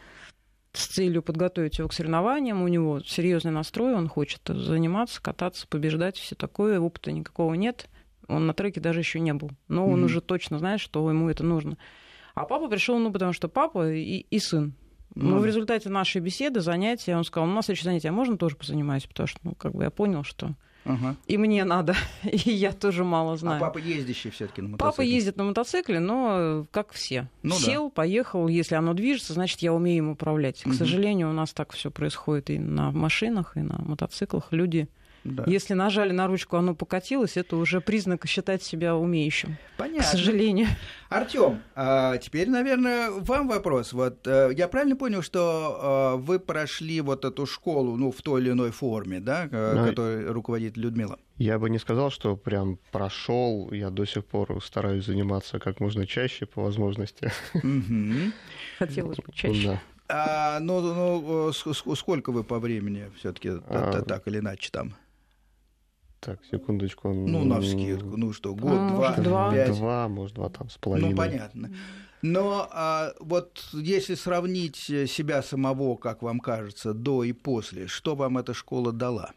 с 0.72 0.86
целью 0.88 1.22
подготовить 1.24 1.80
его 1.80 1.88
к 1.90 1.94
соревнованиям. 1.94 2.62
У 2.62 2.68
него 2.68 3.00
серьезный 3.02 3.52
настрой, 3.52 3.94
он 3.96 4.08
хочет 4.08 4.42
заниматься, 4.48 5.22
кататься, 5.22 5.68
побеждать, 5.68 6.18
все 6.18 6.36
такое. 6.36 6.80
Опыта 6.80 7.12
никакого 7.12 7.54
нет. 7.56 7.90
Он 8.28 8.46
на 8.46 8.54
треке 8.54 8.80
даже 8.80 9.00
еще 9.00 9.20
не 9.20 9.34
был. 9.34 9.50
Но 9.68 9.86
он 9.88 9.98
Мгм. 10.00 10.06
уже 10.06 10.22
точно 10.22 10.60
знает, 10.60 10.80
что 10.80 11.10
ему 11.10 11.30
это 11.30 11.44
нужно. 11.44 11.78
А 12.36 12.46
папа 12.46 12.68
пришел, 12.70 12.98
ну, 13.00 13.12
потому 13.12 13.34
что 13.34 13.50
папа 13.50 13.92
и, 13.92 14.20
и 14.30 14.40
сын. 14.40 14.74
Ну 15.16 15.30
Ну, 15.32 15.40
в 15.40 15.46
результате 15.46 15.90
нашей 15.90 16.22
беседы, 16.22 16.62
занятия, 16.62 17.18
он 17.18 17.24
сказал, 17.24 17.48
ну, 17.50 17.56
на 17.56 17.64
следующее 17.64 17.86
занятие 17.86 18.12
можно 18.12 18.38
тоже 18.38 18.56
позанимаюсь, 18.56 19.08
потому 19.08 19.26
что, 19.28 19.40
ну, 19.44 19.56
как 19.56 19.74
бы 19.74 19.84
я 19.84 19.90
понял, 19.90 20.24
что 20.24 20.54
Ага. 20.86 21.16
И 21.28 21.38
мне 21.38 21.64
надо, 21.66 21.96
и 22.24 22.52
я 22.52 22.72
тоже 22.72 23.04
мало 23.04 23.34
а 23.34 23.38
знаю. 23.38 23.58
А 23.58 23.68
папа 23.68 23.78
ездящий 23.78 24.32
все-таки 24.32 24.62
на 24.62 24.70
мотоцикле? 24.70 24.92
Папа 24.92 25.02
ездит 25.02 25.38
на 25.38 25.44
мотоцикле, 25.44 26.00
но 26.00 26.66
как 26.72 26.92
все. 26.92 27.30
Ну, 27.44 27.56
Сел, 27.56 27.86
да. 27.86 27.90
поехал, 27.92 28.48
если 28.48 28.76
оно 28.76 28.94
движется, 28.94 29.34
значит, 29.34 29.60
я 29.60 29.74
умею 29.74 29.98
им 30.00 30.10
управлять. 30.10 30.64
К 30.64 30.68
угу. 30.68 30.76
сожалению, 30.76 31.30
у 31.30 31.34
нас 31.34 31.54
так 31.54 31.74
все 31.74 31.92
происходит 31.92 32.50
и 32.50 32.60
на 32.60 32.92
машинах, 32.92 33.58
и 33.58 33.62
на 33.62 33.78
мотоциклах. 33.80 34.48
Люди 34.52 34.90
да. 35.24 35.44
Если 35.48 35.74
нажали 35.74 36.12
на 36.12 36.28
ручку, 36.28 36.58
оно 36.58 36.76
покатилось, 36.76 37.38
это 37.38 37.56
уже 37.58 37.82
признак 37.82 38.26
считать 38.28 38.64
себя 38.64 38.96
умеющим. 38.96 39.58
Понятно. 39.78 40.04
К 40.04 40.06
сожалению. 40.06 40.68
Артем, 41.10 41.62
а 41.76 42.18
теперь, 42.18 42.50
наверное, 42.50 43.12
вам 43.12 43.48
вопрос. 43.48 43.94
Вот 43.94 44.26
э, 44.28 44.52
я 44.56 44.68
правильно 44.68 44.96
понял, 44.96 45.22
что 45.22 46.16
э, 46.18 46.22
вы 46.22 46.40
прошли 46.40 47.02
вот 47.02 47.26
эту 47.26 47.46
школу, 47.46 47.96
ну, 47.98 48.12
в 48.12 48.22
той 48.22 48.42
или 48.42 48.52
иной 48.52 48.72
форме, 48.72 49.20
да, 49.20 49.48
э, 49.52 49.74
Но... 49.76 49.88
которой 49.88 50.32
руководит 50.32 50.78
Людмила? 50.78 51.18
Я 51.38 51.58
бы 51.58 51.70
не 51.70 51.80
сказал, 51.80 52.12
что 52.12 52.36
прям 52.36 52.80
прошел. 52.92 53.72
Я 53.72 53.90
до 53.90 54.06
сих 54.06 54.26
пор 54.26 54.62
стараюсь 54.64 55.06
заниматься 55.06 55.58
как 55.60 55.80
можно 55.80 56.06
чаще 56.06 56.46
по 56.46 56.62
возможности. 56.62 57.32
Хотелось 58.78 59.18
бы 59.18 59.32
чаще. 59.34 59.80
А, 60.10 60.60
ну, 60.60 60.82
ну, 60.82 61.54
сколько 61.54 62.32
вы 62.32 62.44
по 62.44 62.60
времени 62.60 63.12
все-таки 63.18 63.52
а, 63.68 64.02
так 64.02 64.28
или 64.28 64.40
иначе 64.40 64.70
там? 64.72 64.96
Так, 66.20 66.40
секундочку. 66.52 67.14
Ну, 67.14 67.46
на 67.46 67.62
вскидку. 67.62 68.18
Ну 68.18 68.34
что, 68.34 68.54
год, 68.54 68.72
ну, 68.72 68.90
два, 68.90 69.16
два, 69.16 69.52
пять. 69.54 69.78
Два, 69.78 70.08
может, 70.08 70.36
два 70.36 70.50
там 70.50 70.70
с 70.70 70.78
половиной. 70.78 71.12
Ну, 71.12 71.18
понятно. 71.18 71.72
Но 72.22 72.68
а, 72.72 73.14
вот 73.20 73.64
если 73.74 74.16
сравнить 74.16 74.76
себя 74.76 75.42
самого, 75.42 75.96
как 75.96 76.22
вам 76.22 76.40
кажется, 76.40 76.94
до 76.94 77.24
и 77.24 77.32
после, 77.32 77.88
что 77.88 78.16
вам 78.16 78.38
эта 78.38 78.54
школа 78.54 78.92
дала? 78.92 79.32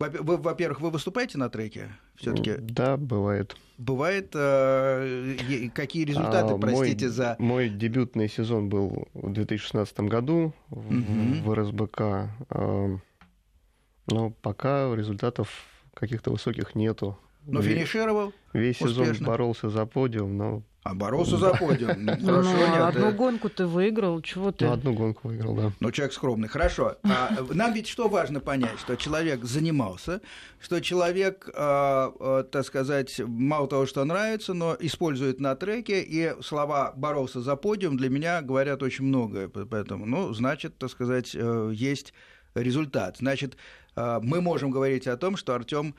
Вы, 0.00 0.38
во-первых, 0.38 0.80
вы 0.80 0.90
выступаете 0.90 1.36
на 1.36 1.50
треке 1.50 1.90
все-таки? 2.16 2.54
Да, 2.58 2.96
бывает. 2.96 3.56
Бывает. 3.76 4.32
А, 4.34 5.36
какие 5.74 6.04
результаты, 6.04 6.54
а, 6.54 6.58
простите, 6.58 7.06
мой, 7.06 7.14
за. 7.14 7.36
Мой 7.38 7.68
дебютный 7.68 8.28
сезон 8.28 8.68
был 8.70 9.08
в 9.12 9.32
2016 9.32 10.00
году 10.00 10.54
угу. 10.70 10.82
в, 10.82 11.42
в 11.42 11.54
РСБК. 11.54 12.00
А, 12.00 12.98
но 14.10 14.30
пока 14.42 14.94
результатов 14.96 15.48
каких-то 15.94 16.30
высоких 16.30 16.74
нету. 16.74 17.18
Но 17.46 17.62
финишировал 17.62 18.32
Весь 18.52 18.80
успешно. 18.80 19.14
сезон 19.14 19.26
боролся 19.26 19.70
за 19.70 19.86
подиум, 19.86 20.36
но... 20.36 20.62
А 20.82 20.94
боролся 20.94 21.36
за 21.36 21.52
подиум. 21.54 21.92
Ну, 22.04 22.26
хорошо, 22.26 22.50
ну, 22.56 22.84
одну 22.84 23.12
гонку 23.12 23.48
ты 23.50 23.66
выиграл, 23.66 24.20
чего 24.22 24.50
ты? 24.50 24.64
Ну, 24.64 24.72
одну 24.72 24.94
гонку 24.94 25.28
выиграл, 25.28 25.54
да. 25.54 25.72
Ну, 25.80 25.90
человек 25.90 26.14
скромный. 26.14 26.48
Хорошо. 26.48 26.96
А, 27.02 27.36
нам 27.50 27.74
ведь 27.74 27.86
что 27.86 28.08
важно 28.08 28.40
понять? 28.40 28.78
Что 28.80 28.96
человек 28.96 29.44
занимался, 29.44 30.20
что 30.58 30.80
человек, 30.80 31.50
а, 31.54 32.12
а, 32.18 32.42
так 32.44 32.64
сказать, 32.64 33.20
мало 33.20 33.68
того, 33.68 33.86
что 33.86 34.04
нравится, 34.04 34.54
но 34.54 34.76
использует 34.80 35.38
на 35.40 35.54
треке, 35.54 36.02
и 36.02 36.34
слова 36.42 36.92
«боролся 36.96 37.40
за 37.40 37.56
подиум» 37.56 37.96
для 37.96 38.08
меня 38.08 38.40
говорят 38.40 38.82
очень 38.82 39.04
многое. 39.04 39.48
Поэтому, 39.48 40.06
ну, 40.06 40.32
значит, 40.32 40.78
так 40.78 40.90
сказать, 40.90 41.34
э, 41.34 41.72
есть 41.74 42.14
результат. 42.54 43.18
Значит, 43.18 43.54
э, 43.54 43.56
мы 43.96 44.40
можем 44.40 44.70
говорить 44.70 45.06
о 45.06 45.16
том, 45.16 45.36
что 45.36 45.54
Артем 45.54 45.94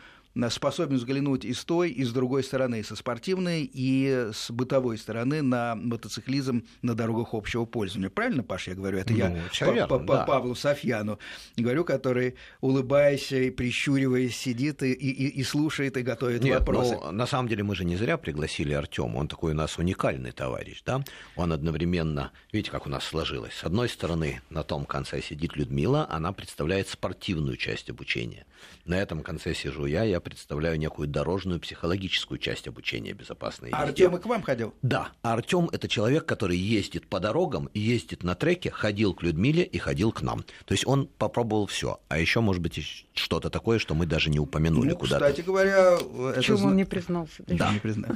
способен 0.50 0.96
взглянуть 0.96 1.46
и 1.46 1.54
с 1.54 1.66
той, 1.66 1.92
и 1.92 2.04
с 2.04 2.12
другой 2.12 2.44
стороны, 2.44 2.84
со 2.84 2.96
спортивной 2.96 3.70
и 3.72 4.30
с 4.34 4.50
бытовой 4.50 4.98
стороны 4.98 5.42
на 5.42 5.76
мотоциклизм 5.76 6.66
на 6.82 6.96
дорогах 6.96 7.34
общего 7.34 7.66
пользования. 7.66 8.10
Правильно, 8.10 8.44
Паш, 8.44 8.68
я 8.68 8.76
говорю? 8.76 8.98
Это 9.00 9.12
ну, 9.12 9.20
я 9.20 9.30
по, 9.60 9.72
верно, 9.72 9.88
по, 9.88 10.00
да. 10.00 10.24
Павлу 10.24 10.56
Софьяну 10.56 11.20
говорю, 11.58 11.84
который, 11.84 12.36
улыбаясь 12.62 13.32
и 13.32 13.50
прищуриваясь, 13.50 14.36
сидит 14.36 14.84
и, 14.84 14.94
и, 14.94 15.28
и 15.28 15.44
слушает, 15.44 15.98
и 15.98 16.02
готовит 16.02 16.44
Нет, 16.44 16.60
вопросы. 16.60 16.98
Ну, 17.02 17.12
на 17.12 17.26
самом 17.26 17.50
деле 17.50 17.64
мы 17.64 17.76
же 17.76 17.84
не 17.84 17.98
зря 17.98 18.18
пригласили 18.18 18.74
Артема. 18.74 19.18
Он 19.18 19.28
такой 19.28 19.52
у 19.52 19.56
нас 19.56 19.78
уникальный 19.78 20.32
товарищ, 20.32 20.82
да? 20.86 21.04
Он 21.36 21.52
одновременно, 21.52 22.32
видите, 22.54 22.72
как 22.72 22.86
у 22.86 22.90
нас 22.90 23.04
сложилось. 23.04 23.54
С 23.54 23.64
одной 23.64 23.90
стороны, 23.90 24.42
на 24.50 24.64
том 24.64 24.86
конце 24.86 25.22
сидит 25.22 25.58
Людмила, 25.58 26.08
она 26.10 26.32
представляет 26.32 26.88
спортивную 26.88 27.58
часть 27.58 27.90
обучения. 27.90 28.46
На 28.86 28.96
этом 28.96 29.24
конце 29.24 29.54
сижу 29.54 29.86
я, 29.86 30.04
я 30.04 30.21
представляю 30.22 30.80
некую 30.80 31.08
дорожную 31.08 31.60
психологическую 31.60 32.38
часть 32.38 32.68
обучения 32.68 33.14
безопасной 33.14 33.70
езде. 33.70 33.82
Артем 33.82 34.16
и 34.16 34.20
к 34.20 34.26
вам 34.26 34.42
ходил? 34.42 34.74
Да. 34.82 35.10
Артем 35.22 35.70
это 35.72 35.88
человек, 35.88 36.26
который 36.26 36.58
ездит 36.58 37.08
по 37.08 37.20
дорогам, 37.20 37.70
ездит 37.74 38.24
на 38.24 38.36
треке, 38.36 38.72
ходил 38.72 39.14
к 39.14 39.24
Людмиле 39.24 39.64
и 39.64 39.78
ходил 39.78 40.12
к 40.12 40.22
нам. 40.22 40.44
То 40.66 40.74
есть 40.74 40.88
он 40.88 41.08
попробовал 41.08 41.66
все. 41.66 42.00
А 42.08 42.18
еще, 42.18 42.40
может 42.40 42.62
быть, 42.62 43.06
что-то 43.14 43.50
такое, 43.50 43.80
что 43.80 43.96
мы 43.96 44.06
даже 44.06 44.30
не 44.30 44.40
упомянули 44.40 44.92
ну, 44.92 44.98
куда-то. 44.98 45.26
Кстати 45.26 45.46
говоря, 45.46 45.98
это... 46.32 46.42
Чего 46.42 46.68
он 46.68 46.78
не 46.78 46.86
признался? 46.86 47.44
Да. 47.48 47.74
Не 47.74 47.80
признал. 47.80 48.12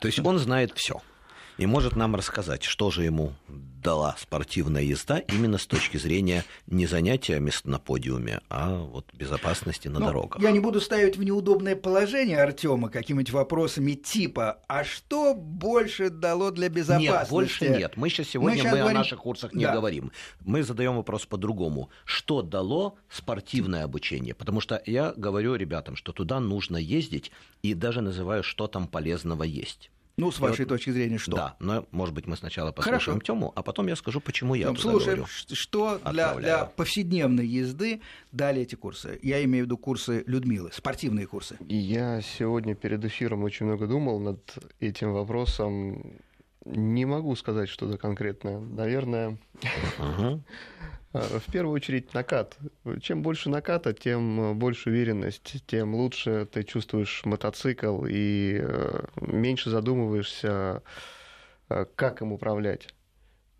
То 0.00 0.08
есть 0.08 0.18
он 0.18 0.38
знает 0.38 0.72
все 0.74 1.00
и 1.58 1.66
может 1.66 1.96
нам 1.96 2.14
рассказать, 2.14 2.62
что 2.62 2.90
же 2.90 3.04
ему 3.04 3.32
дала 3.86 4.16
спортивная 4.18 4.82
езда 4.82 5.18
именно 5.18 5.58
с 5.58 5.66
точки 5.66 5.96
зрения 5.96 6.44
не 6.66 6.86
занятия 6.86 7.38
мест 7.38 7.64
на 7.66 7.78
подиуме, 7.78 8.40
а 8.50 8.78
вот 8.78 9.06
безопасности 9.14 9.86
на 9.86 10.00
ну, 10.00 10.06
дорогах. 10.06 10.42
Я 10.42 10.50
не 10.50 10.58
буду 10.58 10.80
ставить 10.80 11.16
в 11.16 11.22
неудобное 11.22 11.76
положение 11.76 12.38
Артема 12.42 12.90
какими-нибудь 12.90 13.32
вопросами 13.32 13.92
типа, 13.92 14.58
а 14.66 14.82
что 14.82 15.34
больше 15.34 16.10
дало 16.10 16.50
для 16.50 16.68
безопасности? 16.68 17.12
Нет, 17.12 17.30
больше 17.30 17.68
нет. 17.68 17.96
Мы 17.96 18.08
сейчас 18.08 18.28
сегодня 18.28 18.56
мы, 18.56 18.62
сейчас 18.62 18.72
мы 18.72 18.78
говорим... 18.78 18.96
о 18.96 19.00
наших 19.00 19.20
курсах 19.20 19.54
не 19.54 19.64
да. 19.64 19.72
говорим. 19.72 20.10
Мы 20.40 20.64
задаем 20.64 20.96
вопрос 20.96 21.24
по-другому. 21.26 21.90
Что 22.04 22.42
дало 22.42 22.96
спортивное 23.08 23.84
обучение? 23.84 24.34
Потому 24.34 24.60
что 24.60 24.82
я 24.84 25.14
говорю 25.16 25.54
ребятам, 25.54 25.94
что 25.94 26.12
туда 26.12 26.40
нужно 26.40 26.76
ездить 26.76 27.30
и 27.62 27.72
даже 27.72 28.00
называю, 28.00 28.42
что 28.42 28.66
там 28.66 28.88
полезного 28.88 29.44
есть. 29.44 29.90
Ну, 30.18 30.32
с 30.32 30.40
вашей 30.40 30.64
вот, 30.64 30.68
точки 30.68 30.88
зрения, 30.88 31.18
что? 31.18 31.36
Да, 31.36 31.56
но, 31.60 31.86
может 31.90 32.14
быть, 32.14 32.26
мы 32.26 32.38
сначала 32.38 32.72
послушаем 32.72 33.00
Хорошо. 33.00 33.20
Тему, 33.20 33.52
а 33.54 33.62
потом 33.62 33.86
я 33.86 33.96
скажу, 33.96 34.20
почему 34.20 34.54
я 34.54 34.68
Тем, 34.68 34.78
Слушаем, 34.78 35.18
говорю. 35.18 35.26
что 35.26 36.00
для, 36.10 36.34
для 36.36 36.64
повседневной 36.64 37.46
езды 37.46 38.00
дали 38.32 38.62
эти 38.62 38.76
курсы? 38.76 39.18
Я 39.22 39.44
имею 39.44 39.64
в 39.64 39.66
виду 39.66 39.76
курсы 39.76 40.24
Людмилы, 40.26 40.70
спортивные 40.72 41.26
курсы. 41.26 41.58
Я 41.68 42.22
сегодня 42.22 42.74
перед 42.74 43.04
эфиром 43.04 43.42
очень 43.42 43.66
много 43.66 43.86
думал 43.86 44.18
над 44.18 44.40
этим 44.80 45.12
вопросом. 45.12 46.02
Не 46.66 47.04
могу 47.04 47.36
сказать 47.36 47.68
что-то 47.68 47.96
конкретное. 47.96 48.58
Наверное. 48.58 49.38
А, 49.98 50.40
в 51.12 51.52
первую 51.52 51.74
очередь 51.74 52.12
накат. 52.12 52.56
Чем 53.00 53.22
больше 53.22 53.50
наката, 53.50 53.92
тем 53.92 54.40
э, 54.40 54.54
больше 54.54 54.90
уверенность, 54.90 55.62
тем 55.66 55.94
лучше 55.94 56.48
ты 56.50 56.64
чувствуешь 56.64 57.24
мотоцикл 57.24 58.04
и 58.08 58.58
э, 58.60 59.04
меньше 59.20 59.70
задумываешься, 59.70 60.82
э, 61.68 61.86
как 61.94 62.20
им 62.20 62.32
управлять. 62.32 62.88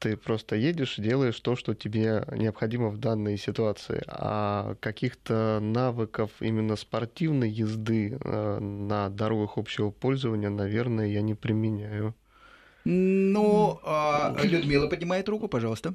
Ты 0.01 0.17
просто 0.17 0.57
едешь, 0.57 0.97
делаешь 0.97 1.39
то, 1.39 1.55
что 1.55 1.75
тебе 1.75 2.27
необходимо 2.33 2.89
в 2.89 2.99
данной 2.99 3.39
ситуации. 3.39 4.03
А 4.09 4.75
каких-то 4.81 5.61
навыков 5.63 6.33
именно 6.41 6.75
спортивной 6.75 7.49
езды 7.49 8.19
на 8.21 9.09
дорогах 9.09 9.57
общего 9.57 9.91
пользования, 9.91 10.51
наверное, 10.51 11.07
я 11.07 11.23
не 11.23 11.35
применяю. 11.35 12.15
Ну, 12.89 13.81
а 13.83 14.33
Людмила 14.45 14.87
поднимает 14.87 15.29
руку, 15.29 15.49
пожалуйста. 15.49 15.95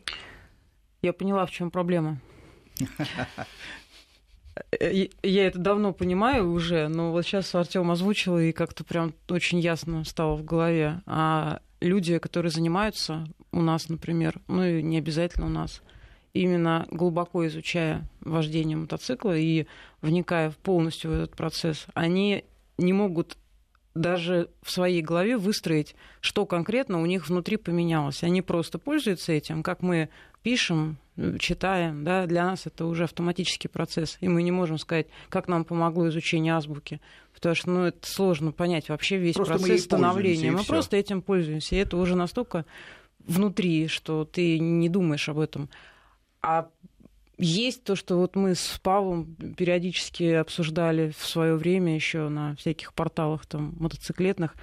Я 1.02 1.14
поняла, 1.14 1.46
в 1.46 1.52
чем 1.52 1.72
проблема. 1.72 2.20
Я 4.82 5.48
это 5.48 5.58
давно 5.58 5.94
понимаю 5.94 6.52
уже, 6.52 6.90
но 6.90 7.14
вот 7.14 7.26
сейчас 7.26 7.56
Артем 7.56 7.92
озвучил, 7.92 8.38
и 8.38 8.52
как-то 8.52 8.84
прям 8.84 9.14
очень 9.30 9.62
ясно 9.62 10.04
стало 10.04 10.36
в 10.36 10.44
голове. 10.44 11.02
А 11.06 11.62
люди, 11.80 12.18
которые 12.18 12.52
занимаются 12.52 13.26
у 13.54 13.62
нас, 13.62 13.88
например, 13.88 14.42
ну 14.50 14.66
и 14.66 14.82
не 14.82 14.98
обязательно 14.98 15.46
у 15.46 15.50
нас, 15.50 15.82
именно 16.34 16.88
глубоко 16.92 17.48
изучая 17.48 18.06
вождение 18.20 18.76
мотоцикла 18.76 19.38
и 19.38 19.66
вникая 20.02 20.54
полностью 20.62 21.12
в 21.12 21.14
этот 21.14 21.38
процесс, 21.38 21.86
они 21.94 22.44
не 22.78 22.92
могут 22.92 23.38
даже 23.94 24.50
в 24.62 24.72
своей 24.72 25.02
голове 25.02 25.38
выстроить, 25.38 25.96
что 26.22 26.46
конкретно 26.46 27.02
у 27.02 27.06
них 27.06 27.28
внутри 27.28 27.58
поменялось. 27.58 28.24
Они 28.24 28.42
просто 28.42 28.80
пользуются 28.80 29.32
этим, 29.32 29.64
как 29.64 29.82
мы 29.82 30.10
пишем, 30.44 30.98
читаем, 31.40 32.04
да, 32.04 32.26
для 32.26 32.46
нас 32.46 32.66
это 32.66 32.86
уже 32.86 33.04
автоматический 33.04 33.68
процесс, 33.68 34.18
и 34.22 34.28
мы 34.28 34.44
не 34.44 34.52
можем 34.52 34.78
сказать, 34.78 35.08
как 35.30 35.48
нам 35.48 35.66
помогло 35.66 36.08
изучение 36.08 36.56
азбуки, 36.56 37.00
потому 37.34 37.54
что, 37.54 37.70
ну, 37.70 37.84
это 37.86 38.08
сложно 38.10 38.52
понять 38.52 38.90
вообще 38.90 39.18
весь 39.18 39.36
просто 39.36 39.56
процесс 39.56 39.84
становления. 39.84 40.52
Мы 40.52 40.64
просто 40.64 40.98
этим 40.98 41.22
пользуемся, 41.22 41.76
и 41.76 41.80
это 41.80 41.98
уже 41.98 42.16
настолько 42.16 42.66
внутри, 43.20 43.88
что 43.88 44.26
ты 44.26 44.58
не 44.58 44.90
думаешь 44.90 45.30
об 45.30 45.40
этом. 45.40 45.70
А 46.42 46.70
есть 47.42 47.84
то, 47.84 47.96
что 47.96 48.18
вот 48.18 48.36
мы 48.36 48.56
с 48.56 48.80
Павлом 48.82 49.36
периодически 49.58 50.24
обсуждали 50.24 51.12
в 51.18 51.26
свое 51.26 51.56
время 51.56 51.96
еще 51.96 52.30
на 52.30 52.56
всяких 52.56 52.94
порталах 52.94 53.46
там 53.46 53.76
мотоциклетных, 53.80 54.56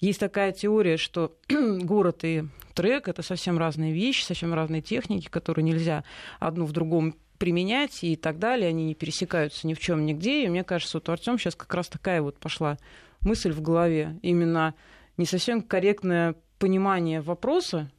Есть 0.00 0.20
такая 0.20 0.52
теория, 0.52 0.96
что 0.96 1.36
город 1.48 2.20
и 2.22 2.44
трек 2.74 3.08
это 3.08 3.22
совсем 3.22 3.58
разные 3.58 3.92
вещи, 3.92 4.24
совсем 4.24 4.52
разные 4.52 4.82
техники, 4.82 5.28
которые 5.28 5.62
нельзя 5.62 6.04
одну 6.40 6.64
в 6.64 6.72
другом 6.72 7.14
применять 7.38 8.02
и 8.02 8.16
так 8.16 8.38
далее, 8.38 8.68
они 8.68 8.86
не 8.86 8.94
пересекаются 8.94 9.66
ни 9.66 9.74
в 9.74 9.78
чем 9.78 10.06
нигде. 10.06 10.44
И 10.44 10.48
мне 10.48 10.64
кажется, 10.64 10.96
вот 10.96 11.08
у 11.08 11.12
Артем 11.12 11.38
сейчас 11.38 11.54
как 11.54 11.72
раз 11.74 11.88
такая 11.88 12.22
вот 12.22 12.38
пошла 12.38 12.78
мысль 13.20 13.52
в 13.52 13.60
голове, 13.60 14.18
именно 14.22 14.74
не 15.16 15.26
совсем 15.26 15.62
корректное 15.62 16.34
понимание 16.58 17.20
вопроса, 17.20 17.90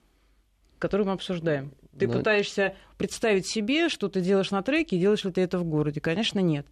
который 0.80 1.06
мы 1.06 1.14
обсуждаем. 1.14 1.72
Ты 1.98 2.08
Но... 2.08 2.14
пытаешься 2.14 2.76
представить 2.98 3.48
себе, 3.48 3.90
что 3.90 4.08
ты 4.10 4.22
делаешь 4.22 4.52
на 4.52 4.62
треке, 4.62 4.96
и 4.96 5.00
делаешь 5.00 5.24
ли 5.24 5.32
ты 5.32 5.42
это 5.42 5.58
в 5.58 5.64
городе. 5.64 6.00
Конечно, 6.00 6.40
нет. 6.40 6.68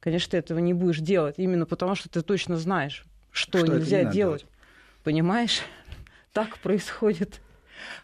Конечно, 0.00 0.32
ты 0.32 0.36
этого 0.38 0.58
не 0.58 0.72
будешь 0.72 0.98
делать, 0.98 1.34
именно 1.38 1.66
потому 1.66 1.94
что 1.94 2.08
ты 2.08 2.22
точно 2.22 2.56
знаешь, 2.56 3.04
что, 3.30 3.58
что 3.58 3.66
нельзя 3.66 4.04
не 4.04 4.12
делать. 4.12 4.14
делать. 4.14 4.46
Понимаешь? 5.04 5.60
Так 6.32 6.58
происходит. 6.58 7.40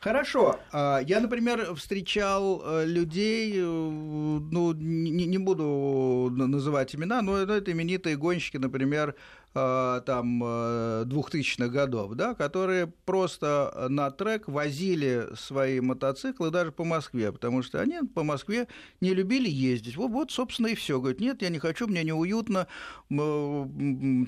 Хорошо. 0.01 0.59
А, 0.73 1.01
я, 1.07 1.21
например, 1.21 1.75
встречал 1.75 2.63
э, 2.65 2.85
людей, 2.87 3.53
э, 3.57 3.63
ну, 3.63 4.73
не, 4.73 5.27
не 5.27 5.39
буду 5.39 6.29
называть 6.31 6.95
имена, 6.95 7.23
но 7.23 7.39
это 7.39 7.71
именитые 7.71 8.17
гонщики, 8.17 8.57
например, 8.57 9.15
там 9.57 10.43
2000-х 10.43 11.65
э, 11.65 11.69
годов, 11.69 12.15
да, 12.15 12.35
которые 12.35 12.87
просто 12.87 13.87
на 13.89 14.11
трек 14.11 14.49
возили 14.49 15.29
свои 15.35 15.81
мотоциклы 15.81 16.51
даже 16.51 16.73
по 16.73 16.85
Москве, 16.85 17.33
потому 17.33 17.63
что 17.63 17.81
они 17.81 18.01
по 18.03 18.23
Москве 18.23 18.69
не 19.01 19.15
любили 19.15 19.49
ездить. 19.49 19.97
Вот, 19.97 20.11
вот 20.11 20.31
собственно, 20.31 20.67
и 20.67 20.75
все. 20.75 21.01
Говорят, 21.01 21.21
нет, 21.21 21.43
я 21.43 21.49
не 21.49 21.59
хочу, 21.59 21.87
мне 21.87 22.05
неуютно, 22.05 22.67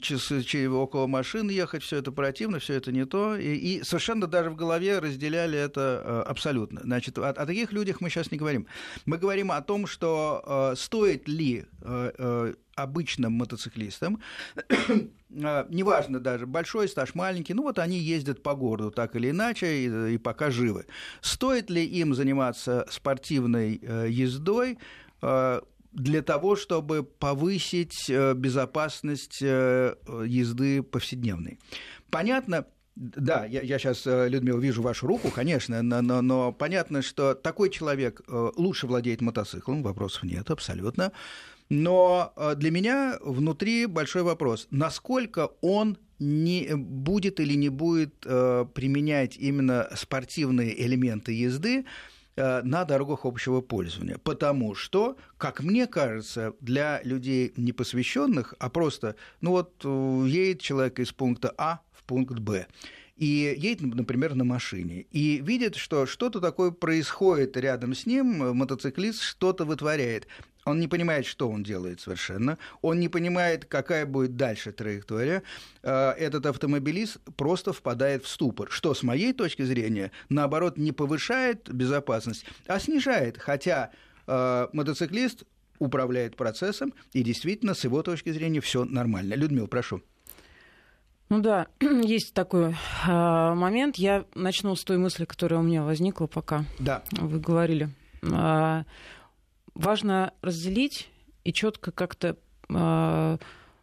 часы 0.00 0.70
около 0.70 1.06
машин 1.06 1.50
ехать, 1.50 1.82
все 1.82 1.98
это 1.98 2.10
противно, 2.10 2.58
все 2.58 2.74
это 2.74 2.90
не 2.90 3.04
то. 3.04 3.36
И, 3.36 3.54
и 3.54 3.82
совершенно 3.82 4.26
даже 4.26 4.50
в 4.50 4.56
голове 4.56 4.98
разделяли 4.98 5.58
это 5.58 6.02
э, 6.04 6.22
абсолютно. 6.26 6.80
Значит, 6.82 7.18
о, 7.18 7.28
о 7.28 7.46
таких 7.46 7.72
людях 7.72 8.00
мы 8.00 8.08
сейчас 8.08 8.30
не 8.30 8.38
говорим. 8.38 8.66
Мы 9.04 9.18
говорим 9.18 9.52
о 9.52 9.60
том, 9.60 9.86
что 9.86 10.72
стоит 10.76 11.28
ли 11.28 11.66
обычным 12.78 13.32
мотоциклистам, 13.32 14.20
а, 15.42 15.66
неважно 15.68 16.20
даже, 16.20 16.46
большой 16.46 16.88
стаж, 16.88 17.14
маленький, 17.14 17.54
ну 17.54 17.62
вот 17.64 17.78
они 17.78 17.98
ездят 17.98 18.42
по 18.42 18.54
городу 18.54 18.90
так 18.90 19.16
или 19.16 19.30
иначе 19.30 19.84
и, 19.84 20.14
и 20.14 20.18
пока 20.18 20.50
живы. 20.50 20.86
Стоит 21.20 21.70
ли 21.70 21.84
им 21.84 22.14
заниматься 22.14 22.86
спортивной 22.88 23.80
э, 23.82 24.06
ездой 24.10 24.78
э, 25.22 25.60
для 25.92 26.22
того, 26.22 26.54
чтобы 26.54 27.02
повысить 27.02 28.08
э, 28.08 28.34
безопасность 28.34 29.40
езды 29.40 30.82
повседневной? 30.82 31.58
Понятно, 32.10 32.64
да, 32.94 33.44
я, 33.44 33.60
я 33.62 33.78
сейчас, 33.78 34.02
Людмила, 34.06 34.58
вижу 34.60 34.82
вашу 34.82 35.06
руку, 35.06 35.30
конечно, 35.30 35.82
но, 35.82 36.00
но, 36.00 36.22
но 36.22 36.52
понятно, 36.52 37.02
что 37.02 37.34
такой 37.34 37.70
человек 37.70 38.22
лучше 38.28 38.86
владеет 38.86 39.20
мотоциклом, 39.20 39.82
вопросов 39.82 40.22
нет, 40.24 40.50
абсолютно. 40.50 41.12
Но 41.68 42.32
э, 42.36 42.54
для 42.56 42.70
меня 42.70 43.18
внутри 43.20 43.86
большой 43.86 44.22
вопрос, 44.22 44.66
насколько 44.70 45.50
он 45.60 45.98
не 46.18 46.74
будет 46.74 47.40
или 47.40 47.54
не 47.54 47.68
будет 47.68 48.14
э, 48.24 48.66
применять 48.74 49.36
именно 49.36 49.88
спортивные 49.94 50.80
элементы 50.84 51.32
езды 51.32 51.84
э, 52.36 52.62
на 52.62 52.84
дорогах 52.84 53.24
общего 53.24 53.60
пользования. 53.60 54.18
Потому 54.18 54.74
что, 54.74 55.16
как 55.36 55.62
мне 55.62 55.86
кажется, 55.86 56.54
для 56.60 57.02
людей 57.04 57.52
непосвященных, 57.56 58.54
а 58.58 58.70
просто, 58.70 59.16
ну 59.40 59.50
вот 59.50 59.84
едет 60.26 60.62
человек 60.62 60.98
из 60.98 61.12
пункта 61.12 61.54
А 61.58 61.80
в 61.92 62.02
пункт 62.04 62.38
Б, 62.38 62.66
и 63.18 63.54
едет, 63.58 63.94
например, 63.94 64.36
на 64.36 64.44
машине, 64.44 65.06
и 65.10 65.40
видит, 65.42 65.74
что 65.74 66.06
что-то 66.06 66.40
такое 66.40 66.70
происходит 66.70 67.56
рядом 67.56 67.94
с 67.94 68.06
ним, 68.06 68.56
мотоциклист 68.56 69.20
что-то 69.20 69.64
вытворяет. 69.64 70.28
Он 70.68 70.80
не 70.80 70.88
понимает, 70.88 71.26
что 71.26 71.48
он 71.48 71.62
делает 71.62 72.00
совершенно. 72.00 72.58
Он 72.82 73.00
не 73.00 73.08
понимает, 73.08 73.64
какая 73.64 74.06
будет 74.06 74.36
дальше 74.36 74.72
траектория. 74.72 75.42
Э, 75.82 76.10
этот 76.10 76.46
автомобилист 76.46 77.18
просто 77.36 77.72
впадает 77.72 78.24
в 78.24 78.28
ступор, 78.28 78.70
что, 78.70 78.94
с 78.94 79.02
моей 79.02 79.32
точки 79.32 79.62
зрения, 79.62 80.12
наоборот, 80.28 80.76
не 80.76 80.92
повышает 80.92 81.72
безопасность, 81.72 82.44
а 82.66 82.78
снижает. 82.78 83.38
Хотя 83.38 83.90
э, 84.26 84.68
мотоциклист 84.72 85.44
управляет 85.78 86.36
процессом, 86.36 86.92
и 87.12 87.22
действительно, 87.22 87.74
с 87.74 87.84
его 87.84 88.02
точки 88.02 88.30
зрения, 88.30 88.60
все 88.60 88.84
нормально. 88.84 89.34
Людмила, 89.34 89.66
прошу. 89.66 90.02
Ну 91.30 91.40
да, 91.40 91.66
есть 91.80 92.34
такой 92.34 92.74
э, 93.06 93.54
момент. 93.54 93.96
Я 93.96 94.24
начну 94.34 94.74
с 94.74 94.84
той 94.84 94.98
мысли, 94.98 95.24
которая 95.24 95.60
у 95.60 95.62
меня 95.62 95.82
возникла, 95.82 96.26
пока 96.26 96.64
да. 96.78 97.02
вы 97.12 97.38
говорили. 97.40 97.90
Э, 98.22 98.84
важно 99.78 100.34
разделить 100.42 101.08
и 101.44 101.52
четко 101.52 101.92
как-то 101.92 102.36
э, 102.68 103.38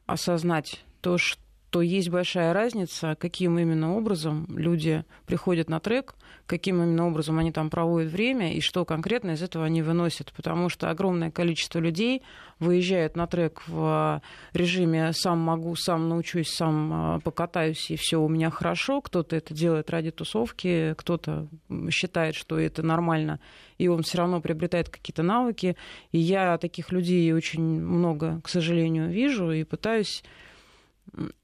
осознать 0.06 0.84
то, 1.02 1.18
что 1.18 1.42
что 1.76 1.82
есть 1.82 2.08
большая 2.08 2.54
разница, 2.54 3.18
каким 3.20 3.60
именно 3.60 3.98
образом 3.98 4.48
люди 4.48 5.04
приходят 5.26 5.70
на 5.70 5.82
трек, 5.82 6.16
каким 6.46 6.82
именно 6.82 7.06
образом 7.06 7.38
они 7.38 7.52
там 7.52 7.70
проводят 7.70 8.14
время 8.14 8.54
и 8.54 8.62
что 8.62 8.86
конкретно 8.86 9.32
из 9.32 9.42
этого 9.42 9.66
они 9.66 9.82
выносят. 9.82 10.32
Потому 10.32 10.70
что 10.70 10.90
огромное 10.90 11.32
количество 11.32 11.80
людей 11.80 12.22
выезжает 12.60 13.18
на 13.18 13.28
трек 13.28 13.62
в 13.68 14.22
режиме 14.54 15.12
«сам 15.12 15.40
могу, 15.40 15.76
сам 15.76 16.08
научусь, 16.08 16.48
сам 16.48 16.92
а, 16.94 17.20
покатаюсь, 17.20 17.92
и 17.92 17.98
все 17.98 18.22
у 18.22 18.30
меня 18.30 18.52
хорошо». 18.52 19.02
Кто-то 19.02 19.36
это 19.36 19.54
делает 19.54 19.90
ради 19.90 20.12
тусовки, 20.12 20.94
кто-то 20.98 21.50
считает, 21.90 22.36
что 22.36 22.58
это 22.58 22.84
нормально, 22.84 23.42
и 23.78 23.90
он 23.90 24.04
все 24.04 24.20
равно 24.20 24.40
приобретает 24.40 24.88
какие-то 24.88 25.24
навыки. 25.24 25.76
И 26.14 26.20
я 26.20 26.58
таких 26.58 26.94
людей 26.94 27.34
очень 27.34 27.62
много, 27.62 28.40
к 28.46 28.48
сожалению, 28.48 29.10
вижу 29.10 29.52
и 29.52 29.66
пытаюсь 29.66 30.24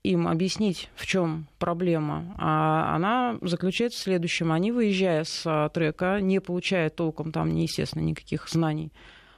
им 0.03 0.27
объяснить, 0.27 0.89
в 0.95 1.05
чем 1.05 1.47
проблема. 1.59 2.35
А 2.37 2.95
она 2.95 3.37
заключается 3.41 3.99
в 3.99 4.03
следующем. 4.03 4.51
Они, 4.51 4.71
выезжая 4.71 5.23
с 5.23 5.43
а, 5.45 5.69
трека, 5.69 6.19
не 6.19 6.39
получая 6.39 6.89
толком 6.89 7.31
там, 7.31 7.55
естественно, 7.55 8.03
никаких 8.03 8.49
знаний, 8.49 8.91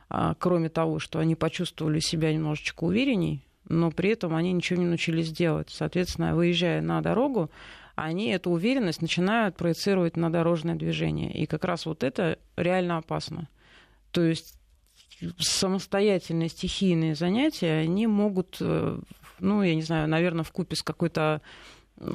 а, 0.10 0.36
кроме 0.36 0.70
того, 0.70 1.00
что 1.00 1.20
они 1.20 1.36
почувствовали 1.36 2.00
себя 2.00 2.34
немножечко 2.34 2.84
уверенней, 2.84 3.46
но 3.70 3.92
при 3.92 4.12
этом 4.12 4.36
они 4.36 4.52
ничего 4.54 4.80
не 4.80 4.88
научились 4.88 5.32
делать. 5.32 5.70
Соответственно, 5.70 6.36
выезжая 6.36 6.82
на 6.82 7.02
дорогу, 7.02 7.50
они 7.96 8.30
эту 8.30 8.50
уверенность 8.50 9.02
начинают 9.02 9.56
проецировать 9.56 10.18
на 10.18 10.32
дорожное 10.32 10.76
движение. 10.76 11.32
И 11.32 11.46
как 11.46 11.64
раз 11.64 11.86
вот 11.86 12.04
это 12.04 12.40
реально 12.56 12.98
опасно. 12.98 13.50
То 14.12 14.22
есть 14.22 14.58
самостоятельные 15.38 16.50
стихийные 16.50 17.16
занятия, 17.16 17.80
они 17.80 18.08
могут 18.08 18.58
э, 18.60 19.00
ну, 19.40 19.64
я 19.64 19.76
не 19.76 19.82
знаю, 19.82 20.08
наверное, 20.08 20.44
в 20.44 20.52
купе 20.52 20.76
с 20.76 20.84
какой-то 20.84 21.42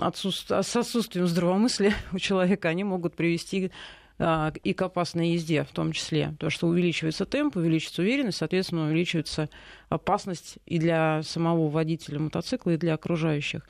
отсутств... 0.01 0.51
с 0.51 0.77
отсутствием 0.77 1.27
здравомыслия 1.27 1.95
у 2.13 2.19
человека, 2.19 2.69
они 2.69 2.85
могут 2.85 3.15
привести 3.15 3.71
а, 4.19 4.53
и 4.65 4.73
к 4.73 4.83
опасной 4.83 5.31
езде 5.31 5.65
в 5.65 5.73
том 5.73 5.93
числе. 5.93 6.35
То, 6.39 6.51
что 6.51 6.67
увеличивается 6.67 7.25
темп, 7.25 7.57
увеличивается 7.57 8.03
уверенность, 8.03 8.39
соответственно, 8.39 8.87
увеличивается 8.87 9.49
опасность 9.89 10.59
и 10.67 10.79
для 10.79 11.23
самого 11.23 11.69
водителя 11.69 12.19
мотоцикла, 12.19 12.73
и 12.73 12.77
для 12.77 12.95
окружающих. 12.95 13.63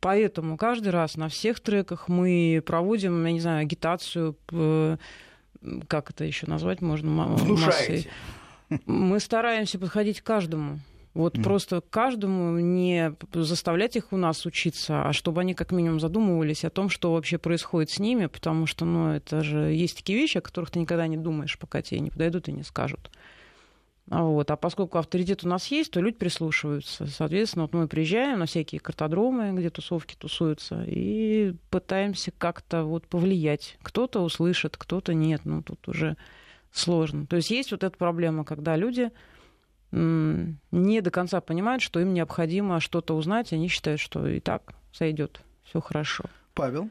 Поэтому 0.00 0.56
каждый 0.56 0.88
раз 0.88 1.16
на 1.16 1.28
всех 1.28 1.60
треках 1.60 2.08
мы 2.08 2.62
проводим, 2.64 3.24
я 3.24 3.32
не 3.32 3.40
знаю, 3.40 3.62
агитацию, 3.62 4.36
как 5.88 6.10
это 6.10 6.24
еще 6.24 6.46
назвать 6.46 6.80
можно? 6.80 7.26
Внушаете. 7.34 8.08
Мы 8.84 9.20
стараемся 9.20 9.78
подходить 9.78 10.20
к 10.20 10.24
каждому. 10.24 10.80
Вот 11.16 11.38
mm. 11.38 11.42
просто 11.42 11.80
каждому 11.80 12.58
не 12.58 13.14
заставлять 13.32 13.96
их 13.96 14.12
у 14.12 14.18
нас 14.18 14.44
учиться, 14.44 15.02
а 15.02 15.14
чтобы 15.14 15.40
они 15.40 15.54
как 15.54 15.72
минимум 15.72 15.98
задумывались 15.98 16.62
о 16.64 16.70
том, 16.70 16.90
что 16.90 17.14
вообще 17.14 17.38
происходит 17.38 17.88
с 17.88 17.98
ними, 17.98 18.26
потому 18.26 18.66
что, 18.66 18.84
ну, 18.84 19.12
это 19.12 19.42
же 19.42 19.72
есть 19.72 19.96
такие 19.96 20.18
вещи, 20.18 20.36
о 20.36 20.42
которых 20.42 20.70
ты 20.70 20.78
никогда 20.78 21.06
не 21.06 21.16
думаешь, 21.16 21.58
пока 21.58 21.80
тебе 21.80 22.00
не 22.00 22.10
подойдут 22.10 22.48
и 22.48 22.52
не 22.52 22.62
скажут. 22.62 23.10
А 24.10 24.24
вот. 24.24 24.50
А 24.50 24.56
поскольку 24.56 24.98
авторитет 24.98 25.42
у 25.44 25.48
нас 25.48 25.66
есть, 25.68 25.90
то 25.90 26.00
люди 26.00 26.18
прислушиваются. 26.18 27.06
Соответственно, 27.06 27.64
вот 27.64 27.72
мы 27.72 27.88
приезжаем 27.88 28.38
на 28.38 28.46
всякие 28.46 28.80
картодромы, 28.80 29.52
где 29.58 29.70
тусовки 29.70 30.16
тусуются, 30.16 30.84
и 30.86 31.54
пытаемся 31.70 32.30
как-то 32.36 32.84
вот 32.84 33.06
повлиять. 33.08 33.78
Кто-то 33.82 34.20
услышит, 34.20 34.76
кто-то 34.76 35.14
нет. 35.14 35.40
Ну, 35.44 35.62
тут 35.62 35.88
уже 35.88 36.18
сложно. 36.72 37.26
То 37.26 37.36
есть 37.36 37.50
есть 37.50 37.72
вот 37.72 37.82
эта 37.82 37.96
проблема, 37.96 38.44
когда 38.44 38.76
люди 38.76 39.10
не 39.92 41.00
до 41.00 41.10
конца 41.10 41.40
понимают, 41.40 41.82
что 41.82 42.00
им 42.00 42.12
необходимо 42.12 42.80
что-то 42.80 43.14
узнать, 43.16 43.52
и 43.52 43.54
они 43.54 43.68
считают, 43.68 44.00
что 44.00 44.26
и 44.26 44.40
так 44.40 44.74
сойдет, 44.92 45.40
все 45.64 45.80
хорошо. 45.80 46.24
Павел? 46.54 46.90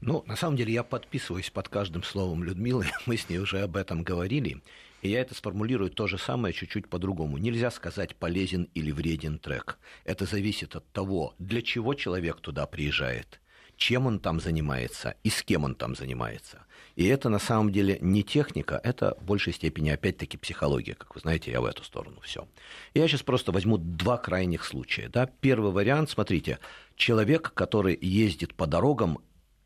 Ну, 0.00 0.24
на 0.26 0.36
самом 0.36 0.56
деле, 0.56 0.72
я 0.72 0.82
подписываюсь 0.82 1.50
под 1.50 1.68
каждым 1.68 2.02
словом 2.02 2.42
Людмилы, 2.44 2.86
мы 3.06 3.16
с 3.16 3.28
ней 3.28 3.38
уже 3.38 3.60
об 3.60 3.76
этом 3.76 4.02
говорили, 4.02 4.62
и 5.02 5.10
я 5.10 5.20
это 5.20 5.34
сформулирую 5.34 5.90
то 5.90 6.06
же 6.06 6.18
самое 6.18 6.54
чуть-чуть 6.54 6.88
по-другому. 6.88 7.38
Нельзя 7.38 7.70
сказать, 7.70 8.16
полезен 8.16 8.68
или 8.74 8.90
вреден 8.90 9.38
трек. 9.38 9.78
Это 10.04 10.26
зависит 10.26 10.76
от 10.76 10.90
того, 10.92 11.34
для 11.38 11.62
чего 11.62 11.94
человек 11.94 12.40
туда 12.40 12.66
приезжает 12.66 13.40
чем 13.80 14.06
он 14.06 14.20
там 14.20 14.40
занимается 14.40 15.14
и 15.24 15.30
с 15.30 15.42
кем 15.42 15.64
он 15.64 15.74
там 15.74 15.96
занимается. 15.96 16.64
И 16.96 17.06
это 17.06 17.30
на 17.30 17.38
самом 17.38 17.72
деле 17.72 17.96
не 18.02 18.22
техника, 18.22 18.78
это 18.84 19.16
в 19.18 19.24
большей 19.24 19.54
степени 19.54 19.88
опять-таки 19.88 20.36
психология. 20.36 20.94
Как 20.94 21.14
вы 21.14 21.20
знаете, 21.22 21.50
я 21.50 21.62
в 21.62 21.64
эту 21.64 21.82
сторону 21.82 22.20
все. 22.20 22.46
Я 22.92 23.08
сейчас 23.08 23.22
просто 23.22 23.52
возьму 23.52 23.78
два 23.78 24.18
крайних 24.18 24.64
случая. 24.66 25.08
Да? 25.08 25.26
Первый 25.40 25.72
вариант, 25.72 26.10
смотрите, 26.10 26.58
человек, 26.94 27.52
который 27.54 27.98
ездит 27.98 28.54
по 28.54 28.66
дорогам, 28.66 29.18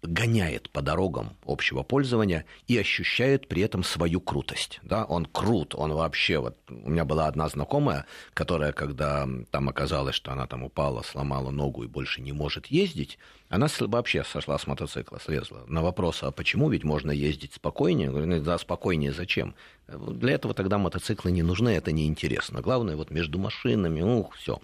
гоняет 0.07 0.71
по 0.71 0.83
дорогам 0.83 1.37
общего 1.47 1.83
пользования 1.83 2.45
и 2.67 2.79
ощущает 2.79 3.49
при 3.49 3.63
этом 3.63 3.83
свою 3.83 4.21
крутость. 4.21 4.81
Да? 4.83 5.05
Он 5.05 5.27
крут, 5.27 5.75
он 5.75 5.93
вообще... 5.93 6.39
Вот, 6.39 6.57
у 6.69 6.91
меня 6.91 7.05
была 7.05 7.27
одна 7.27 7.49
знакомая, 7.49 8.07
которая, 8.35 8.73
когда 8.73 9.29
там 9.51 9.69
оказалось, 9.69 10.15
что 10.15 10.33
она 10.33 10.47
там 10.47 10.63
упала, 10.63 11.03
сломала 11.03 11.51
ногу 11.51 11.85
и 11.85 11.89
больше 11.89 12.21
не 12.21 12.33
может 12.33 12.67
ездить, 12.67 13.19
она 13.49 13.69
вообще 13.81 14.25
сошла 14.25 14.59
с 14.59 14.67
мотоцикла, 14.67 15.21
слезла. 15.21 15.65
На 15.69 15.83
вопрос, 15.83 16.23
а 16.23 16.31
почему, 16.31 16.71
ведь 16.71 16.85
можно 16.85 17.11
ездить 17.11 17.55
спокойнее? 17.55 18.11
Говорю, 18.11 18.27
«Ну 18.27 18.41
да, 18.41 18.59
спокойнее, 18.59 19.13
зачем? 19.13 19.55
Для 19.87 20.33
этого 20.33 20.55
тогда 20.55 20.79
мотоциклы 20.79 21.31
не 21.31 21.43
нужны, 21.43 21.69
это 21.69 21.93
неинтересно. 21.93 22.63
Главное, 22.63 22.97
вот 22.97 23.11
между 23.11 23.39
машинами, 23.39 24.01
ух, 24.01 24.35
все. 24.35 24.61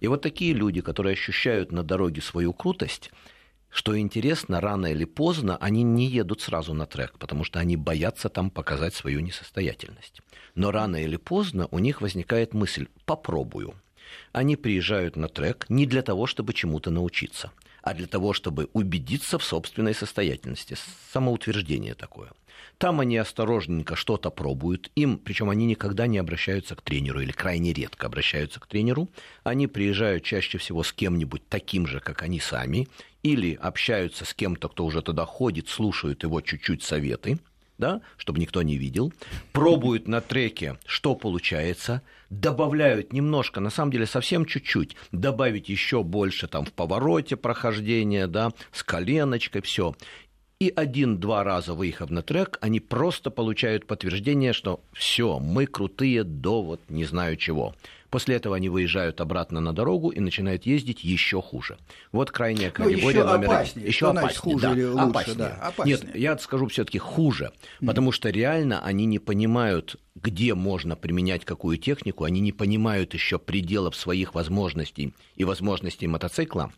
И 0.00 0.06
вот 0.06 0.22
такие 0.22 0.52
люди, 0.52 0.80
которые 0.80 1.14
ощущают 1.14 1.72
на 1.72 1.82
дороге 1.82 2.22
свою 2.22 2.52
крутость, 2.52 3.10
что 3.70 3.98
интересно, 3.98 4.60
рано 4.60 4.86
или 4.86 5.04
поздно 5.04 5.56
они 5.58 5.82
не 5.82 6.06
едут 6.06 6.40
сразу 6.40 6.74
на 6.74 6.86
трек, 6.86 7.18
потому 7.18 7.44
что 7.44 7.58
они 7.58 7.76
боятся 7.76 8.28
там 8.28 8.50
показать 8.50 8.94
свою 8.94 9.20
несостоятельность. 9.20 10.20
Но 10.54 10.70
рано 10.70 10.96
или 10.96 11.16
поздно 11.16 11.68
у 11.70 11.78
них 11.78 12.00
возникает 12.00 12.54
мысль 12.54 12.88
«попробую». 13.04 13.74
Они 14.32 14.56
приезжают 14.56 15.16
на 15.16 15.28
трек 15.28 15.66
не 15.68 15.86
для 15.86 16.02
того, 16.02 16.26
чтобы 16.26 16.54
чему-то 16.54 16.90
научиться, 16.90 17.52
а 17.82 17.94
для 17.94 18.06
того, 18.06 18.32
чтобы 18.32 18.68
убедиться 18.72 19.38
в 19.38 19.44
собственной 19.44 19.94
состоятельности. 19.94 20.76
Самоутверждение 21.12 21.94
такое. 21.94 22.30
Там 22.78 23.00
они 23.00 23.16
осторожненько 23.16 23.96
что-то 23.96 24.30
пробуют. 24.30 24.90
Им, 24.94 25.18
причем 25.18 25.50
они 25.50 25.66
никогда 25.66 26.06
не 26.06 26.18
обращаются 26.18 26.76
к 26.76 26.82
тренеру 26.82 27.20
или 27.20 27.32
крайне 27.32 27.72
редко 27.72 28.06
обращаются 28.06 28.60
к 28.60 28.66
тренеру. 28.66 29.08
Они 29.42 29.66
приезжают 29.66 30.22
чаще 30.22 30.58
всего 30.58 30.84
с 30.84 30.92
кем-нибудь 30.92 31.48
таким 31.48 31.86
же, 31.86 32.00
как 32.00 32.22
они 32.22 32.38
сами, 32.38 32.86
или 33.22 33.54
общаются 33.54 34.24
с 34.24 34.34
кем-то, 34.34 34.68
кто 34.68 34.84
уже 34.84 35.02
туда 35.02 35.24
ходит, 35.24 35.68
слушают 35.68 36.22
его 36.22 36.40
чуть-чуть 36.40 36.82
советы, 36.82 37.38
да, 37.78 38.00
чтобы 38.16 38.40
никто 38.40 38.62
не 38.62 38.76
видел, 38.76 39.12
пробуют 39.52 40.08
на 40.08 40.20
треке, 40.20 40.76
что 40.84 41.14
получается, 41.14 42.02
добавляют 42.28 43.12
немножко, 43.12 43.60
на 43.60 43.70
самом 43.70 43.92
деле 43.92 44.06
совсем 44.06 44.44
чуть-чуть, 44.44 44.96
добавить 45.12 45.68
еще 45.68 46.02
больше 46.02 46.48
там 46.48 46.64
в 46.64 46.72
повороте 46.72 47.36
прохождения, 47.36 48.26
да, 48.26 48.50
с 48.72 48.82
коленочкой, 48.82 49.62
все. 49.62 49.94
И 50.60 50.72
один-два 50.74 51.44
раза 51.44 51.72
выехав 51.72 52.10
на 52.10 52.22
трек, 52.22 52.58
они 52.60 52.80
просто 52.80 53.30
получают 53.30 53.86
подтверждение, 53.86 54.52
что 54.52 54.80
все, 54.92 55.38
мы 55.38 55.66
крутые 55.66 56.24
до 56.24 56.62
вот 56.62 56.80
не 56.88 57.04
знаю 57.04 57.36
чего. 57.36 57.76
После 58.10 58.36
этого 58.36 58.56
они 58.56 58.68
выезжают 58.68 59.20
обратно 59.20 59.60
на 59.60 59.74
дорогу 59.74 60.08
и 60.08 60.20
начинают 60.20 60.64
ездить 60.64 61.04
еще 61.04 61.42
хуже. 61.42 61.76
Вот 62.10 62.30
крайняя 62.30 62.72
ну, 62.76 62.84
категория 62.84 63.24
ну, 63.24 63.32
номер 63.32 63.50
один. 63.50 63.84
Еще 63.84 64.10
опаснее. 64.10 64.38
Хуже 64.38 64.66
да, 64.66 64.72
или 64.72 64.84
лучше, 64.84 65.04
опаснее. 65.04 65.36
Да, 65.36 65.54
опаснее. 65.60 65.98
Нет, 65.98 66.16
я 66.16 66.38
скажу 66.38 66.66
все-таки 66.68 66.98
хуже, 66.98 67.52
потому 67.84 68.12
что 68.12 68.30
реально 68.30 68.80
они 68.80 69.04
не 69.04 69.18
понимают, 69.18 69.96
где 70.14 70.54
можно 70.54 70.96
применять 70.96 71.44
какую 71.44 71.76
технику, 71.76 72.24
они 72.24 72.40
не 72.40 72.52
понимают 72.52 73.14
еще 73.14 73.38
пределов 73.38 73.94
своих 73.94 74.34
возможностей 74.34 75.14
и 75.36 75.44
возможностей 75.44 76.06
мотоцикла. 76.06 76.72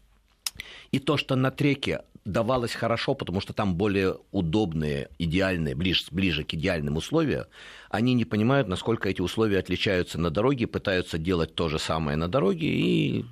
И 0.93 0.99
то, 0.99 1.17
что 1.17 1.37
на 1.37 1.51
треке 1.51 2.03
давалось 2.25 2.75
хорошо, 2.75 3.15
потому 3.15 3.41
что 3.41 3.53
там 3.53 3.75
более 3.75 4.17
удобные, 4.31 5.09
идеальные, 5.19 5.75
ближе, 5.75 6.05
ближе 6.11 6.45
к 6.45 6.55
идеальным 6.55 6.97
условиям, 6.97 7.47
они 7.89 8.15
не 8.15 8.25
понимают, 8.25 8.69
насколько 8.69 9.09
эти 9.09 9.21
условия 9.21 9.59
отличаются 9.59 10.19
на 10.19 10.31
дороге, 10.31 10.67
пытаются 10.67 11.19
делать 11.19 11.55
то 11.55 11.69
же 11.69 11.79
самое 11.79 12.17
на 12.17 12.29
дороге, 12.29 12.69
и 12.69 13.25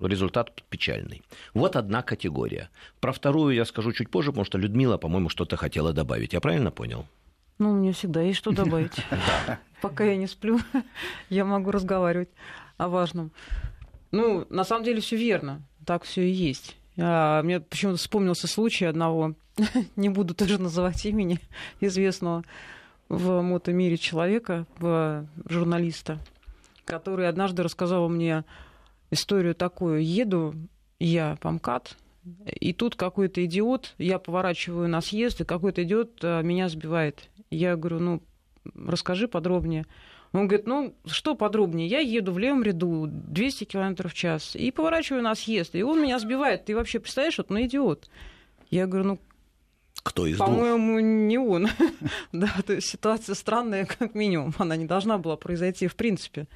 результат 0.00 0.62
печальный. 0.68 1.22
Вот 1.54 1.76
одна 1.76 2.02
категория. 2.02 2.70
Про 3.00 3.12
вторую 3.12 3.54
я 3.54 3.64
скажу 3.64 3.92
чуть 3.92 4.10
позже, 4.10 4.30
потому 4.30 4.44
что 4.44 4.58
Людмила, 4.58 4.98
по-моему, 4.98 5.28
что-то 5.28 5.56
хотела 5.56 5.92
добавить. 5.92 6.32
Я 6.32 6.40
правильно 6.40 6.70
понял? 6.70 7.06
Ну, 7.58 7.72
мне 7.72 7.92
всегда 7.92 8.20
есть 8.20 8.38
что 8.38 8.50
добавить. 8.50 8.92
Пока 9.82 10.04
я 10.04 10.16
не 10.16 10.26
сплю, 10.26 10.60
я 11.30 11.44
могу 11.44 11.70
разговаривать 11.70 12.28
о 12.76 12.88
важном. 12.88 13.30
Ну, 14.12 14.46
на 14.50 14.64
самом 14.64 14.84
деле 14.84 15.00
все 15.00 15.16
верно. 15.16 15.62
Так 15.86 16.02
все 16.02 16.28
и 16.28 16.32
есть. 16.32 16.76
А, 16.98 17.42
мне 17.42 17.60
почему-то 17.60 17.98
вспомнился 17.98 18.48
случай 18.48 18.84
одного, 18.84 19.34
не 19.96 20.08
буду 20.08 20.34
тоже 20.34 20.60
называть 20.60 21.06
имени, 21.06 21.40
известного 21.80 22.42
в 23.08 23.40
мотомире 23.40 23.96
человека, 23.96 24.66
в 24.78 25.26
журналиста, 25.48 26.18
который 26.84 27.28
однажды 27.28 27.62
рассказал 27.62 28.08
мне 28.08 28.44
историю 29.12 29.54
такую. 29.54 30.04
Еду 30.04 30.54
я 30.98 31.36
по 31.40 31.52
МКАД, 31.52 31.96
и 32.46 32.72
тут 32.72 32.96
какой-то 32.96 33.44
идиот, 33.44 33.94
я 33.98 34.18
поворачиваю 34.18 34.88
на 34.88 35.00
съезд, 35.00 35.42
и 35.42 35.44
какой-то 35.44 35.84
идиот 35.84 36.18
а, 36.24 36.42
меня 36.42 36.68
сбивает. 36.68 37.28
Я 37.48 37.76
говорю, 37.76 38.00
ну, 38.00 38.22
расскажи 38.74 39.28
подробнее. 39.28 39.86
Он 40.32 40.48
говорит, 40.48 40.66
ну, 40.66 40.94
что 41.06 41.34
подробнее, 41.34 41.86
я 41.86 42.00
еду 42.00 42.32
в 42.32 42.38
левом 42.38 42.62
ряду 42.62 43.06
200 43.08 43.64
км 43.64 44.08
в 44.08 44.14
час 44.14 44.54
и 44.54 44.70
поворачиваю 44.70 45.22
на 45.22 45.34
съезд, 45.34 45.74
и 45.74 45.82
он 45.82 46.02
меня 46.02 46.18
сбивает. 46.18 46.64
Ты 46.64 46.74
вообще 46.74 47.00
представляешь, 47.00 47.38
вот, 47.38 47.50
ну, 47.50 47.60
идиот. 47.62 48.08
Я 48.70 48.86
говорю, 48.86 49.08
ну, 49.08 49.20
кто 50.02 50.26
из 50.26 50.36
По-моему, 50.36 51.00
не 51.00 51.38
он. 51.38 51.68
да, 52.32 52.48
то 52.64 52.74
есть 52.74 52.88
ситуация 52.88 53.34
странная, 53.34 53.86
как 53.86 54.14
минимум. 54.14 54.54
Она 54.58 54.76
не 54.76 54.84
должна 54.84 55.18
была 55.18 55.36
произойти 55.36 55.88
в 55.88 55.96
принципе. 55.96 56.46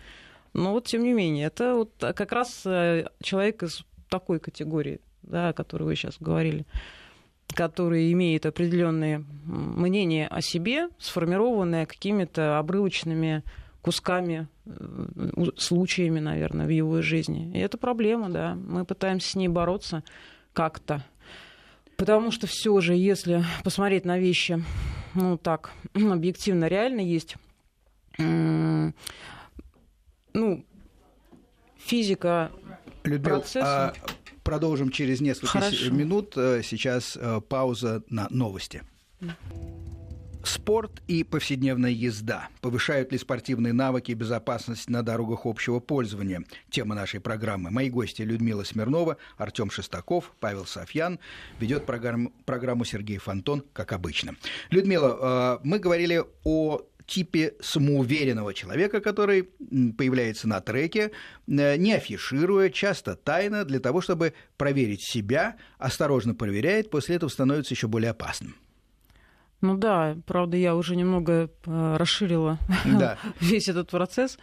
Но 0.52 0.72
вот, 0.72 0.86
тем 0.86 1.02
не 1.02 1.12
менее, 1.12 1.46
это 1.46 1.74
вот 1.74 1.92
как 1.98 2.32
раз 2.32 2.62
э, 2.64 3.08
человек 3.22 3.62
из 3.62 3.84
такой 4.08 4.40
категории, 4.40 5.00
да, 5.22 5.50
о 5.50 5.52
которой 5.52 5.84
вы 5.84 5.96
сейчас 5.96 6.16
говорили 6.18 6.66
который 7.52 8.12
имеет 8.12 8.46
определенные 8.46 9.24
мнения 9.44 10.26
о 10.28 10.40
себе, 10.40 10.88
сформированные 10.98 11.86
какими-то 11.86 12.58
обрывочными 12.58 13.42
кусками, 13.82 14.48
э, 14.66 14.72
случаями, 15.56 16.20
наверное, 16.20 16.66
в 16.66 16.70
его 16.70 17.02
жизни. 17.02 17.50
И 17.54 17.58
это 17.58 17.78
проблема, 17.78 18.30
да. 18.30 18.54
Мы 18.54 18.84
пытаемся 18.84 19.30
с 19.30 19.34
ней 19.34 19.48
бороться 19.48 20.02
как-то. 20.52 21.04
Потому 21.96 22.30
что 22.30 22.46
все 22.46 22.80
же, 22.80 22.94
если 22.94 23.44
посмотреть 23.62 24.04
на 24.04 24.18
вещи, 24.18 24.62
ну 25.14 25.36
так, 25.36 25.72
объективно 25.94 26.66
реально 26.66 27.00
есть, 27.00 27.36
ну, 28.18 28.94
физика 31.78 32.50
Людмила, 33.04 33.38
процесса... 33.38 33.88
А 33.88 33.92
продолжим 34.42 34.90
через 34.90 35.20
несколько 35.20 35.60
Хорошо. 35.60 35.90
минут. 35.90 36.34
Э, 36.36 36.62
сейчас 36.62 37.16
э, 37.20 37.40
пауза 37.48 38.02
на 38.08 38.28
новости. 38.30 38.82
Спорт 40.42 41.02
и 41.06 41.22
повседневная 41.22 41.90
езда. 41.90 42.48
Повышают 42.62 43.12
ли 43.12 43.18
спортивные 43.18 43.74
навыки 43.74 44.12
и 44.12 44.14
безопасность 44.14 44.88
на 44.88 45.02
дорогах 45.02 45.44
общего 45.44 45.80
пользования? 45.80 46.44
Тема 46.70 46.94
нашей 46.94 47.20
программы. 47.20 47.70
Мои 47.70 47.90
гости 47.90 48.22
Людмила 48.22 48.64
Смирнова, 48.64 49.18
Артем 49.36 49.70
Шестаков, 49.70 50.32
Павел 50.40 50.64
Софьян. 50.64 51.18
Ведет 51.58 51.84
программу, 51.84 52.84
Сергей 52.84 53.18
Фонтон, 53.18 53.64
как 53.74 53.92
обычно. 53.92 54.34
Людмила, 54.70 55.58
э, 55.60 55.60
мы 55.62 55.78
говорили 55.78 56.24
о 56.44 56.80
типе 57.10 57.54
самоуверенного 57.60 58.54
человека, 58.54 59.00
который 59.00 59.42
появляется 59.98 60.48
на 60.48 60.60
треке, 60.60 61.10
э, 61.48 61.76
не 61.76 61.92
афишируя, 61.92 62.70
часто 62.70 63.16
тайно, 63.16 63.64
для 63.64 63.80
того, 63.80 64.00
чтобы 64.00 64.32
проверить 64.56 65.02
себя, 65.02 65.56
осторожно 65.78 66.34
проверяет, 66.34 66.88
после 66.88 67.16
этого 67.16 67.28
становится 67.28 67.74
еще 67.74 67.88
более 67.88 68.10
опасным. 68.10 68.54
Ну 69.60 69.76
да, 69.76 70.16
правда, 70.24 70.56
я 70.56 70.76
уже 70.76 70.94
немного 70.94 71.50
э, 71.66 71.96
расширила 71.98 72.58
да. 72.86 73.18
весь 73.40 73.68
этот 73.68 73.90
процесс, 73.90 74.38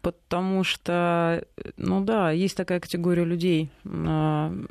потому 0.00 0.62
что, 0.62 1.44
ну 1.76 2.00
да, 2.02 2.30
есть 2.30 2.56
такая 2.56 2.78
категория 2.78 3.24
людей, 3.24 3.70
э, 3.84 4.66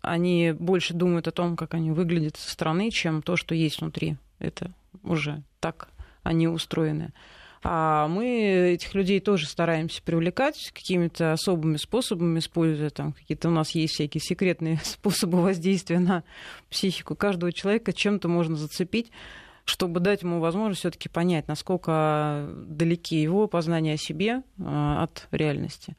они 0.00 0.52
больше 0.52 0.94
думают 0.94 1.26
о 1.26 1.32
том, 1.32 1.56
как 1.56 1.74
они 1.74 1.90
выглядят 1.90 2.36
со 2.36 2.50
стороны, 2.50 2.90
чем 2.90 3.20
то, 3.20 3.36
что 3.36 3.54
есть 3.54 3.80
внутри. 3.80 4.16
Это 4.38 4.70
уже 5.02 5.42
так 5.60 5.88
они 6.24 6.48
устроены. 6.48 7.12
А 7.66 8.08
мы 8.08 8.26
этих 8.74 8.94
людей 8.94 9.20
тоже 9.20 9.46
стараемся 9.46 10.02
привлекать 10.02 10.70
какими-то 10.74 11.32
особыми 11.32 11.78
способами, 11.78 12.38
используя 12.38 12.90
там 12.90 13.12
какие-то 13.12 13.48
у 13.48 13.52
нас 13.52 13.70
есть 13.70 13.94
всякие 13.94 14.20
секретные 14.20 14.78
способы 14.84 15.40
воздействия 15.40 15.98
на 15.98 16.24
психику 16.68 17.14
каждого 17.16 17.52
человека, 17.52 17.92
чем-то 17.92 18.28
можно 18.28 18.56
зацепить 18.56 19.10
чтобы 19.66 20.00
дать 20.00 20.22
ему 20.22 20.40
возможность 20.40 20.80
все-таки 20.80 21.08
понять, 21.08 21.48
насколько 21.48 22.50
далеки 22.66 23.16
его 23.16 23.48
познания 23.48 23.94
о 23.94 23.96
себе 23.96 24.42
а, 24.58 25.04
от 25.04 25.26
реальности. 25.30 25.96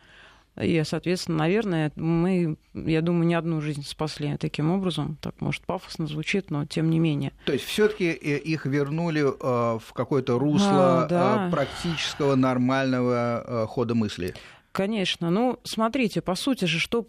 И, 0.62 0.82
соответственно, 0.86 1.40
наверное, 1.40 1.92
мы, 1.96 2.58
я 2.74 3.02
думаю, 3.02 3.28
не 3.28 3.36
одну 3.36 3.62
жизнь 3.62 3.84
спасли 3.84 4.38
таким 4.38 4.72
образом. 4.72 5.18
Так, 5.22 5.42
может, 5.42 5.64
пафосно 5.64 6.08
звучит, 6.08 6.52
но 6.52 6.66
тем 6.66 6.90
не 6.90 7.00
менее. 7.00 7.34
То 7.46 7.54
есть 7.54 7.66
все-таки 7.66 8.06
э, 8.06 8.38
их 8.38 8.66
вернули 8.66 9.22
э, 9.22 9.80
в 9.80 9.94
какое-то 9.94 10.40
русло 10.40 11.04
а, 11.04 11.08
да. 11.08 11.50
практического 11.52 12.36
нормального 12.36 13.66
хода 13.68 13.96
мысли. 13.96 14.34
Конечно. 14.72 15.30
Ну, 15.30 15.60
смотрите, 15.64 16.22
по 16.22 16.36
сути 16.36 16.66
же, 16.66 16.80
что 16.80 17.08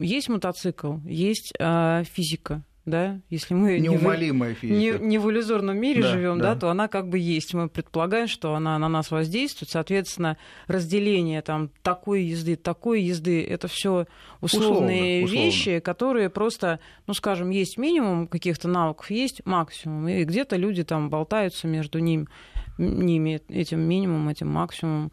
есть 0.00 0.28
мотоцикл, 0.28 0.96
есть 1.04 1.52
физика, 1.58 2.62
да, 2.86 3.20
если 3.30 3.54
мы 3.54 3.78
неумолимая 3.78 4.50
не 4.50 4.54
в, 4.54 4.58
физика. 4.58 4.98
Не, 4.98 5.08
не 5.08 5.18
в 5.18 5.30
иллюзорном 5.30 5.78
мире 5.78 6.02
да, 6.02 6.08
живем, 6.08 6.38
да. 6.38 6.54
да, 6.54 6.60
то 6.60 6.70
она 6.70 6.88
как 6.88 7.08
бы 7.08 7.18
есть. 7.18 7.54
Мы 7.54 7.68
предполагаем, 7.70 8.28
что 8.28 8.54
она 8.54 8.78
на 8.78 8.88
нас 8.88 9.10
воздействует. 9.10 9.70
Соответственно, 9.70 10.36
разделение 10.66 11.40
там 11.40 11.70
такой 11.82 12.24
езды, 12.24 12.56
такой 12.56 13.02
езды, 13.02 13.42
это 13.42 13.68
все 13.68 14.06
условные 14.42 15.24
условно, 15.24 15.44
вещи, 15.44 15.60
условно. 15.60 15.80
которые 15.80 16.30
просто, 16.30 16.80
ну, 17.06 17.14
скажем, 17.14 17.48
есть 17.48 17.78
минимум 17.78 18.28
каких-то 18.28 18.68
навыков, 18.68 19.10
есть 19.10 19.40
максимум, 19.46 20.06
и 20.08 20.24
где-то 20.24 20.56
люди 20.56 20.84
там 20.84 21.08
болтаются 21.08 21.66
между 21.66 22.00
ним, 22.00 22.28
ними, 22.76 23.40
этим 23.48 23.80
минимумом, 23.80 24.28
этим 24.28 24.48
максимумом. 24.48 25.10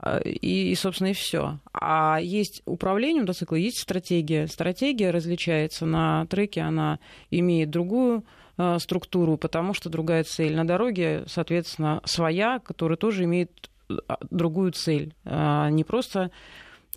А, 0.00 0.18
и, 0.18 0.70
и, 0.70 0.74
собственно, 0.74 1.08
и 1.08 1.12
все. 1.12 1.58
А 1.72 2.18
есть 2.20 2.62
управление 2.64 3.22
мотоцикла, 3.22 3.56
есть 3.56 3.80
стратегия. 3.80 4.46
Стратегия 4.46 5.10
различается 5.10 5.86
на 5.86 6.26
треке, 6.26 6.62
она 6.62 6.98
имеет 7.30 7.70
другую 7.70 8.24
э, 8.56 8.78
структуру, 8.78 9.36
потому 9.36 9.74
что 9.74 9.90
другая 9.90 10.24
цель. 10.24 10.54
На 10.54 10.66
дороге, 10.66 11.24
соответственно, 11.26 12.00
своя, 12.04 12.58
которая 12.58 12.96
тоже 12.96 13.24
имеет 13.24 13.70
а, 14.08 14.18
другую 14.30 14.72
цель. 14.72 15.14
А 15.24 15.70
не 15.70 15.84
просто 15.84 16.30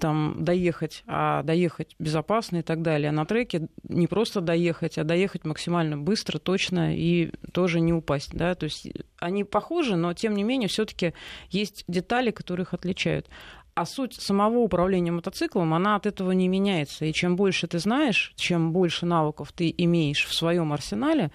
там 0.02 0.44
доехать, 0.44 1.04
а 1.06 1.44
доехать 1.44 1.96
безопасно 2.00 2.58
и 2.58 2.62
так 2.64 2.82
далее. 2.82 3.10
А 3.10 3.14
на 3.14 3.24
треке 3.26 3.68
не 3.88 4.08
просто 4.08 4.42
доехать, 4.42 4.98
а 4.98 5.04
доехать 5.04 5.46
максимально 5.46 5.96
быстро, 5.96 6.40
точно 6.40 6.98
и 6.98 7.32
тоже 7.54 7.80
не 7.80 7.94
упасть. 7.94 8.34
Да? 8.34 8.56
То 8.56 8.64
есть 8.64 8.88
они 9.20 9.44
похожи, 9.44 9.96
но 9.96 10.14
тем 10.16 10.36
не 10.36 10.44
менее 10.44 10.70
все-таки 10.70 11.14
есть 11.52 11.86
детали, 11.88 12.32
которые 12.32 12.64
их 12.64 12.74
отличают. 12.74 13.30
А 13.76 13.86
суть 13.86 14.16
самого 14.16 14.58
управления 14.58 15.12
мотоциклом, 15.12 15.74
она 15.76 15.96
от 15.96 16.08
этого 16.08 16.32
не 16.32 16.48
меняется. 16.48 17.06
И 17.06 17.14
чем 17.14 17.36
больше 17.36 17.68
ты 17.68 17.78
знаешь, 17.78 18.34
чем 18.36 18.74
больше 18.74 19.06
навыков 19.06 19.52
ты 19.54 19.74
имеешь 19.78 20.26
в 20.26 20.34
своем 20.34 20.74
арсенале, 20.74 21.32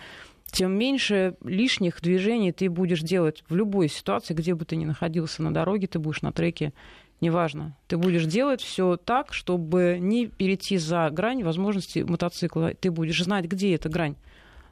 тем 0.50 0.76
меньше 0.76 1.36
лишних 1.44 2.00
движений 2.00 2.50
ты 2.50 2.68
будешь 2.68 3.00
делать 3.00 3.44
в 3.48 3.54
любой 3.54 3.88
ситуации, 3.88 4.34
где 4.34 4.54
бы 4.54 4.64
ты 4.64 4.74
ни 4.74 4.84
находился 4.84 5.42
на 5.42 5.54
дороге, 5.54 5.86
ты 5.86 5.98
будешь 5.98 6.22
на 6.22 6.32
треке 6.32 6.72
неважно. 7.20 7.76
Ты 7.88 7.96
будешь 7.96 8.26
делать 8.26 8.60
все 8.60 8.96
так, 8.96 9.32
чтобы 9.32 9.98
не 10.00 10.26
перейти 10.26 10.76
за 10.76 11.08
грань 11.10 11.42
возможности 11.42 12.00
мотоцикла. 12.00 12.74
Ты 12.74 12.90
будешь 12.90 13.22
знать, 13.22 13.46
где 13.46 13.74
эта 13.74 13.88
грань. 13.88 14.16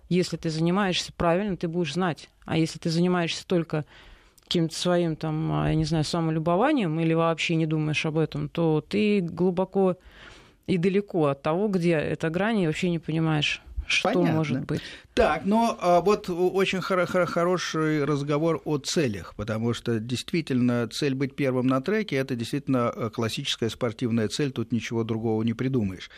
Если 0.09 0.37
ты 0.37 0.51
занимаешься 0.51 1.13
правильно, 1.13 1.57
ты 1.57 1.69
будешь 1.69 1.95
знать. 1.95 2.29
А 2.45 2.59
если 2.59 2.79
ты 2.79 2.91
занимаешься 2.91 3.47
только 3.47 3.85
каким-то 4.45 4.75
своим, 4.75 5.17
там, 5.17 5.53
а, 5.53 5.69
я 5.69 5.75
не 5.75 5.85
знаю, 5.85 6.05
самолюбованием 6.05 7.01
или 7.01 7.15
вообще 7.15 7.55
не 7.57 7.67
думаешь 7.67 8.05
об 8.05 8.19
этом, 8.19 8.49
то 8.49 8.85
ты 8.87 9.21
глубоко 9.21 9.97
и 10.67 10.79
далеко 10.79 11.27
от 11.27 11.43
того, 11.43 11.69
где 11.69 11.93
эта 11.93 12.31
грань, 12.31 12.61
и 12.61 12.67
вообще 12.67 12.91
не 12.91 12.99
понимаешь, 12.99 13.63
что 13.87 14.13
Понятно. 14.13 14.37
может 14.37 14.61
быть? 14.65 14.81
Так, 15.15 15.45
но 15.45 15.79
а, 15.81 16.01
вот 16.01 16.29
очень 16.29 16.81
хор- 16.81 17.07
хор- 17.07 17.27
хороший 17.27 18.05
разговор 18.05 18.61
о 18.65 18.79
целях, 18.79 19.35
потому 19.37 19.73
что 19.75 20.01
действительно 20.01 20.89
цель 20.89 21.15
быть 21.15 21.37
первым 21.37 21.67
на 21.67 21.81
треке 21.81 22.17
это 22.17 22.35
действительно 22.35 22.93
э, 22.95 23.11
классическая 23.11 23.69
спортивная 23.69 24.29
цель, 24.29 24.51
тут 24.51 24.73
ничего 24.73 25.05
другого 25.05 25.43
не 25.43 25.55
придумаешь. 25.55 26.11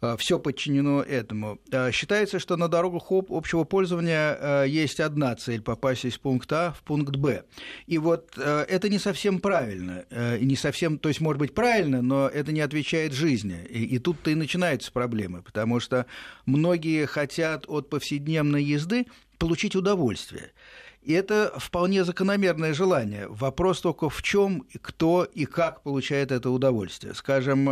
Э, 0.00 0.16
все 0.18 0.38
подчинено 0.38 1.02
этому. 1.02 1.58
Э, 1.70 1.90
считается, 1.92 2.38
что 2.38 2.56
на 2.56 2.68
дорогах 2.68 3.04
общего 3.10 3.64
пользования 3.64 4.36
э, 4.40 4.64
есть 4.68 5.00
одна 5.00 5.34
цель– 5.36 5.60
попасть 5.62 6.04
из 6.04 6.16
пункта 6.16 6.68
А 6.68 6.72
в 6.72 6.82
пункт 6.82 7.16
Б. 7.16 7.44
И 7.86 7.98
вот 7.98 8.36
это 8.36 8.88
не 8.88 8.98
совсем 8.98 9.40
правильно. 9.40 10.04
Не 10.40 10.56
совсем, 10.56 10.98
то 10.98 11.08
есть, 11.08 11.20
может 11.20 11.38
быть, 11.38 11.54
правильно, 11.54 12.02
но 12.02 12.28
это 12.28 12.52
не 12.52 12.60
отвечает 12.60 13.12
жизни. 13.12 13.64
И, 13.68 13.84
и 13.84 13.98
тут-то 13.98 14.30
и 14.30 14.34
начинаются 14.34 14.90
проблемы, 14.92 15.42
потому 15.42 15.80
что 15.80 16.06
многие 16.46 17.06
хотят 17.06 17.64
от 17.68 17.88
повседневной 17.88 18.62
езды 18.62 19.06
получить 19.38 19.76
удовольствие. 19.76 20.52
И 21.02 21.12
это 21.12 21.52
вполне 21.56 22.04
закономерное 22.04 22.74
желание. 22.74 23.26
Вопрос 23.28 23.80
только 23.80 24.10
в 24.10 24.22
чем, 24.22 24.66
кто 24.82 25.24
и 25.24 25.46
как 25.46 25.82
получает 25.82 26.30
это 26.32 26.50
удовольствие. 26.50 27.14
Скажем, 27.14 27.68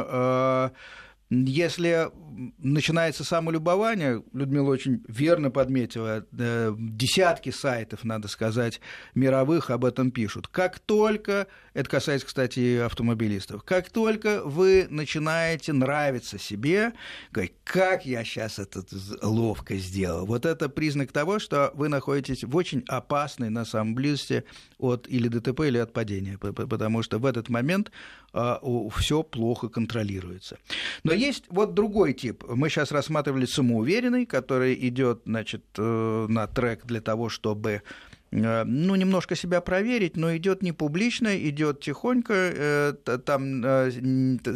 если 1.30 2.10
начинается 2.58 3.24
самолюбование, 3.24 4.22
Людмила 4.32 4.70
очень 4.70 5.02
верно 5.08 5.50
подметила, 5.50 6.24
э, 6.38 6.74
десятки 6.78 7.50
сайтов, 7.50 8.04
надо 8.04 8.28
сказать, 8.28 8.80
мировых 9.14 9.70
об 9.70 9.84
этом 9.84 10.10
пишут. 10.10 10.46
Как 10.48 10.78
только, 10.78 11.48
это 11.78 11.90
касается, 11.90 12.26
кстати, 12.26 12.58
и 12.58 12.76
автомобилистов, 12.78 13.62
как 13.62 13.88
только 13.90 14.42
вы 14.42 14.88
начинаете 14.90 15.72
нравиться 15.72 16.36
себе, 16.36 16.92
говорить, 17.30 17.52
как 17.62 18.04
я 18.04 18.24
сейчас 18.24 18.58
это 18.58 18.82
ловко 19.22 19.76
сделал, 19.76 20.26
вот 20.26 20.44
это 20.44 20.68
признак 20.68 21.12
того, 21.12 21.38
что 21.38 21.70
вы 21.74 21.88
находитесь 21.88 22.42
в 22.42 22.56
очень 22.56 22.82
опасной, 22.88 23.48
на 23.50 23.64
самом 23.64 23.94
близости 23.94 24.42
от 24.78 25.06
или 25.08 25.28
ДТП, 25.28 25.60
или 25.60 25.78
от 25.78 25.92
падения, 25.92 26.36
потому 26.36 27.04
что 27.04 27.20
в 27.20 27.26
этот 27.26 27.48
момент 27.48 27.92
а, 28.32 28.60
все 28.96 29.22
плохо 29.22 29.68
контролируется. 29.68 30.58
Но 31.04 31.12
есть 31.12 31.44
вот 31.48 31.74
другой 31.74 32.12
тип. 32.12 32.42
Мы 32.48 32.70
сейчас 32.70 32.90
рассматривали 32.90 33.46
самоуверенный, 33.46 34.26
который 34.26 34.74
идет, 34.88 35.22
значит, 35.26 35.62
э, 35.76 36.26
на 36.28 36.48
трек 36.48 36.86
для 36.86 37.00
того, 37.00 37.28
чтобы 37.28 37.82
ну, 38.30 38.94
немножко 38.94 39.34
себя 39.34 39.60
проверить, 39.60 40.16
но 40.16 40.36
идет 40.36 40.62
не 40.62 40.72
публично, 40.72 41.36
идет 41.36 41.80
тихонько, 41.80 42.34
э, 42.34 42.92
там 43.24 43.62
э, 43.64 43.90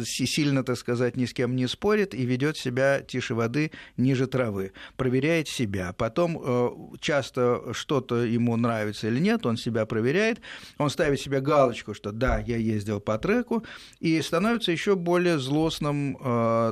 сильно, 0.05 0.63
так 0.63 0.77
сказать, 0.77 1.17
ни 1.17 1.25
с 1.25 1.33
кем 1.33 1.55
не 1.55 1.67
спорит 1.67 2.13
и 2.13 2.23
ведет 2.23 2.57
себя 2.57 3.01
тише 3.01 3.33
воды, 3.33 3.71
ниже 3.97 4.27
травы, 4.27 4.73
проверяет 4.95 5.47
себя. 5.47 5.93
Потом 5.93 6.93
часто 6.99 7.73
что-то 7.73 8.23
ему 8.23 8.55
нравится 8.57 9.07
или 9.07 9.19
нет, 9.19 9.45
он 9.45 9.57
себя 9.57 9.85
проверяет, 9.85 10.41
он 10.77 10.89
ставит 10.89 11.19
себе 11.19 11.41
галочку, 11.41 11.93
что 11.93 12.11
да, 12.11 12.39
я 12.39 12.57
ездил 12.57 12.99
по 12.99 13.17
треку, 13.17 13.65
и 13.99 14.21
становится 14.21 14.71
еще 14.71 14.95
более 14.95 15.39
злостным, 15.39 16.17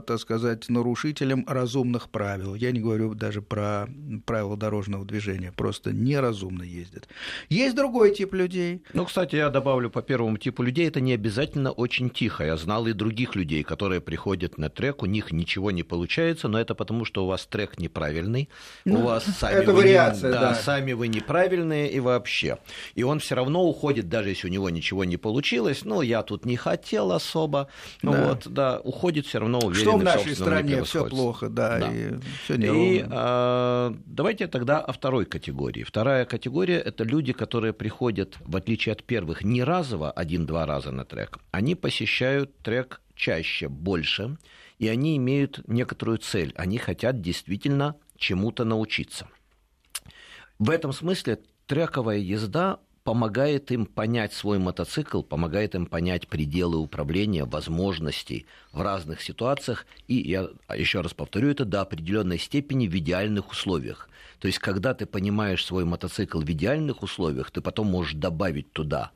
так 0.05 0.19
сказать, 0.19 0.69
нарушителем 0.69 1.45
разумных 1.47 2.09
правил. 2.09 2.53
Я 2.55 2.71
не 2.71 2.79
говорю 2.79 3.15
даже 3.15 3.41
про 3.41 3.87
правила 4.25 4.55
дорожного 4.55 5.05
движения, 5.05 5.51
просто 5.51 5.91
неразумно 5.93 6.63
ездить 6.63 6.90
ездят. 6.91 7.07
Есть 7.49 7.75
другой 7.75 8.13
тип 8.13 8.33
людей. 8.33 8.83
Ну, 8.93 9.05
кстати, 9.05 9.35
я 9.35 9.49
добавлю 9.49 9.89
по 9.89 10.01
первому 10.01 10.37
типу 10.37 10.63
людей, 10.63 10.87
это 10.87 11.01
не 11.01 11.13
обязательно 11.13 11.71
очень 11.71 12.09
тихо. 12.09 12.43
Я 12.43 12.57
знал 12.57 12.87
и 12.87 12.93
других 12.93 13.35
людей, 13.35 13.63
которые 13.63 14.01
приходят 14.01 14.57
на 14.57 14.69
трек, 14.69 15.03
у 15.03 15.05
них 15.05 15.31
ничего 15.31 15.71
не 15.71 15.83
получается, 15.83 16.47
но 16.47 16.59
это 16.59 16.75
потому, 16.75 17.05
что 17.05 17.23
у 17.23 17.27
вас 17.27 17.45
трек 17.45 17.79
неправильный, 17.79 18.49
ну, 18.85 18.99
у 18.99 19.03
вас 19.03 19.25
сами, 19.39 19.55
это 19.55 19.73
вы, 19.73 19.81
вариация, 19.81 20.29
не, 20.29 20.33
да, 20.33 20.41
да. 20.41 20.55
сами 20.55 20.93
вы 20.93 21.07
неправильные 21.07 21.91
и 21.91 21.99
вообще. 21.99 22.57
И 22.95 23.03
он 23.03 23.19
все 23.19 23.35
равно 23.35 23.63
уходит, 23.63 24.09
даже 24.09 24.29
если 24.29 24.47
у 24.47 24.51
него 24.51 24.69
ничего 24.69 25.03
не 25.03 25.17
получилось, 25.17 25.85
ну, 25.85 26.01
я 26.01 26.23
тут 26.23 26.45
не 26.45 26.57
хотел 26.57 27.11
особо, 27.11 27.69
ну 28.01 28.11
да. 28.11 28.27
вот, 28.27 28.47
да, 28.47 28.79
уходит 28.83 29.25
все 29.25 29.39
равно 29.39 29.59
уверенно. 29.59 29.91
Что 29.91 29.97
в 29.97 30.03
нашей 30.03 30.35
стране 30.35 30.83
все 30.83 31.05
плохо, 31.05 31.49
да, 31.49 31.79
да. 31.79 31.91
и 31.91 32.13
все 32.43 32.55
неровно. 32.55 32.81
И 32.81 33.05
а, 33.09 33.95
давайте 34.05 34.47
тогда 34.47 34.79
о 34.79 34.91
второй 34.91 35.25
категории. 35.25 35.83
Вторая 35.83 36.25
категория 36.25 36.80
это 36.81 37.03
люди, 37.03 37.33
которые 37.33 37.73
приходят, 37.73 38.37
в 38.41 38.55
отличие 38.55 38.93
от 38.93 39.03
первых, 39.03 39.43
не 39.43 39.63
разово 39.63 40.11
один-два 40.11 40.65
раза 40.65 40.91
на 40.91 41.05
трек. 41.05 41.39
Они 41.51 41.75
посещают 41.75 42.57
трек 42.59 43.01
чаще, 43.15 43.67
больше, 43.69 44.37
и 44.79 44.87
они 44.87 45.17
имеют 45.17 45.61
некоторую 45.67 46.17
цель. 46.17 46.53
Они 46.55 46.77
хотят 46.77 47.21
действительно 47.21 47.95
чему-то 48.17 48.65
научиться. 48.65 49.27
В 50.59 50.69
этом 50.69 50.93
смысле 50.93 51.39
трековая 51.67 52.17
езда 52.17 52.79
помогает 53.03 53.71
им 53.71 53.85
понять 53.85 54.33
свой 54.33 54.59
мотоцикл, 54.59 55.21
помогает 55.23 55.75
им 55.75 55.85
понять 55.85 56.27
пределы 56.27 56.77
управления, 56.77 57.45
возможностей 57.45 58.45
в 58.71 58.81
разных 58.81 59.21
ситуациях. 59.21 59.85
И 60.07 60.15
я 60.15 60.49
еще 60.75 61.01
раз 61.01 61.13
повторю 61.13 61.49
это 61.49 61.65
до 61.65 61.81
определенной 61.81 62.37
степени 62.37 62.87
в 62.87 62.95
идеальных 62.95 63.51
условиях. 63.51 64.07
То 64.41 64.47
есть, 64.47 64.59
когда 64.59 64.93
ты 64.93 65.05
понимаешь 65.05 65.63
свой 65.63 65.85
мотоцикл 65.85 66.41
в 66.41 66.51
идеальных 66.51 67.03
условиях, 67.03 67.51
ты 67.51 67.61
потом 67.61 67.87
можешь 67.87 68.15
добавить 68.15 68.73
туда 68.73 69.11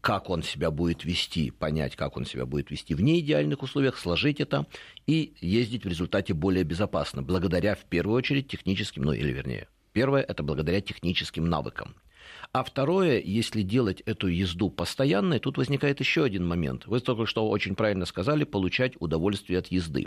как 0.00 0.30
он 0.30 0.42
себя 0.42 0.70
будет 0.70 1.04
вести, 1.04 1.50
понять, 1.50 1.96
как 1.96 2.16
он 2.16 2.24
себя 2.24 2.46
будет 2.46 2.70
вести 2.70 2.94
в 2.94 3.02
неидеальных 3.02 3.62
условиях, 3.62 3.98
сложить 3.98 4.40
это 4.40 4.66
и 5.06 5.34
ездить 5.40 5.84
в 5.84 5.88
результате 5.88 6.34
более 6.34 6.64
безопасно, 6.64 7.22
благодаря 7.22 7.74
в 7.74 7.84
первую 7.84 8.16
очередь 8.16 8.48
техническим, 8.48 9.02
ну 9.02 9.12
или 9.12 9.32
вернее, 9.32 9.68
первое 9.92 10.22
это 10.22 10.42
благодаря 10.42 10.80
техническим 10.80 11.46
навыкам. 11.46 11.96
А 12.52 12.62
второе, 12.62 13.20
если 13.20 13.62
делать 13.62 14.00
эту 14.02 14.28
езду 14.28 14.70
постоянной, 14.70 15.40
тут 15.40 15.58
возникает 15.58 16.00
еще 16.00 16.24
один 16.24 16.46
момент. 16.46 16.86
Вы 16.86 17.00
только 17.00 17.26
что 17.26 17.48
очень 17.48 17.74
правильно 17.74 18.06
сказали, 18.06 18.44
получать 18.44 18.94
удовольствие 19.00 19.58
от 19.58 19.66
езды. 19.66 20.06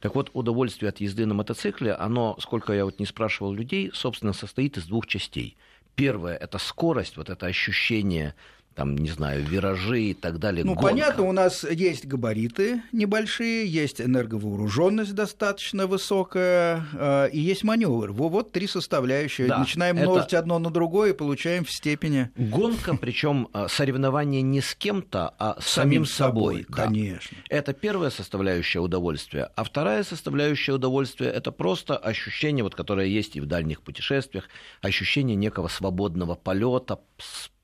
Так 0.00 0.14
вот, 0.14 0.30
удовольствие 0.32 0.88
от 0.88 1.00
езды 1.00 1.26
на 1.26 1.34
мотоцикле, 1.34 1.92
оно, 1.92 2.36
сколько 2.40 2.72
я 2.72 2.84
вот 2.84 2.98
не 2.98 3.06
спрашивал 3.06 3.52
людей, 3.52 3.90
собственно, 3.92 4.32
состоит 4.32 4.78
из 4.78 4.86
двух 4.86 5.06
частей. 5.06 5.56
Первое– 5.94 6.36
это 6.40 6.58
скорость, 6.58 7.18
вот 7.18 7.28
это 7.28 7.46
ощущение 7.46 8.34
там, 8.80 8.96
не 8.96 9.10
знаю, 9.10 9.44
виражи 9.44 10.00
и 10.00 10.14
так 10.14 10.38
далее. 10.38 10.64
Ну, 10.64 10.72
гонка. 10.72 10.88
понятно, 10.88 11.24
у 11.24 11.32
нас 11.32 11.64
есть 11.70 12.06
габариты 12.06 12.82
небольшие, 12.92 13.66
есть 13.66 14.00
энерговооруженность 14.00 15.14
достаточно 15.14 15.86
высокая, 15.86 16.86
э, 16.94 17.28
и 17.30 17.38
есть 17.38 17.62
маневр. 17.62 18.10
Вот 18.12 18.52
три 18.52 18.66
составляющие. 18.66 19.48
Да, 19.48 19.58
Начинаем 19.58 19.98
это... 19.98 20.08
множить 20.08 20.32
одно 20.32 20.58
на 20.58 20.70
другое 20.70 21.10
и 21.10 21.12
получаем 21.12 21.66
в 21.66 21.70
степени... 21.70 22.30
Гонка, 22.36 22.96
причем 22.96 23.48
э, 23.52 23.66
соревнование 23.68 24.40
не 24.40 24.62
с 24.62 24.74
кем-то, 24.74 25.34
а 25.38 25.60
с 25.60 25.66
самим, 25.66 26.06
самим 26.06 26.06
собой. 26.06 26.62
собой. 26.62 26.74
Конечно. 26.74 27.36
Это 27.50 27.74
первая 27.74 28.08
составляющая 28.08 28.78
удовольствия. 28.78 29.50
А 29.56 29.64
вторая 29.64 30.04
составляющая 30.04 30.72
удовольствия– 30.72 31.28
это 31.28 31.52
просто 31.52 31.98
ощущение, 31.98 32.64
вот, 32.64 32.74
которое 32.74 33.08
есть 33.08 33.36
и 33.36 33.42
в 33.42 33.46
дальних 33.46 33.82
путешествиях, 33.82 34.48
ощущение 34.80 35.36
некого 35.36 35.68
свободного 35.68 36.34
полета, 36.34 36.98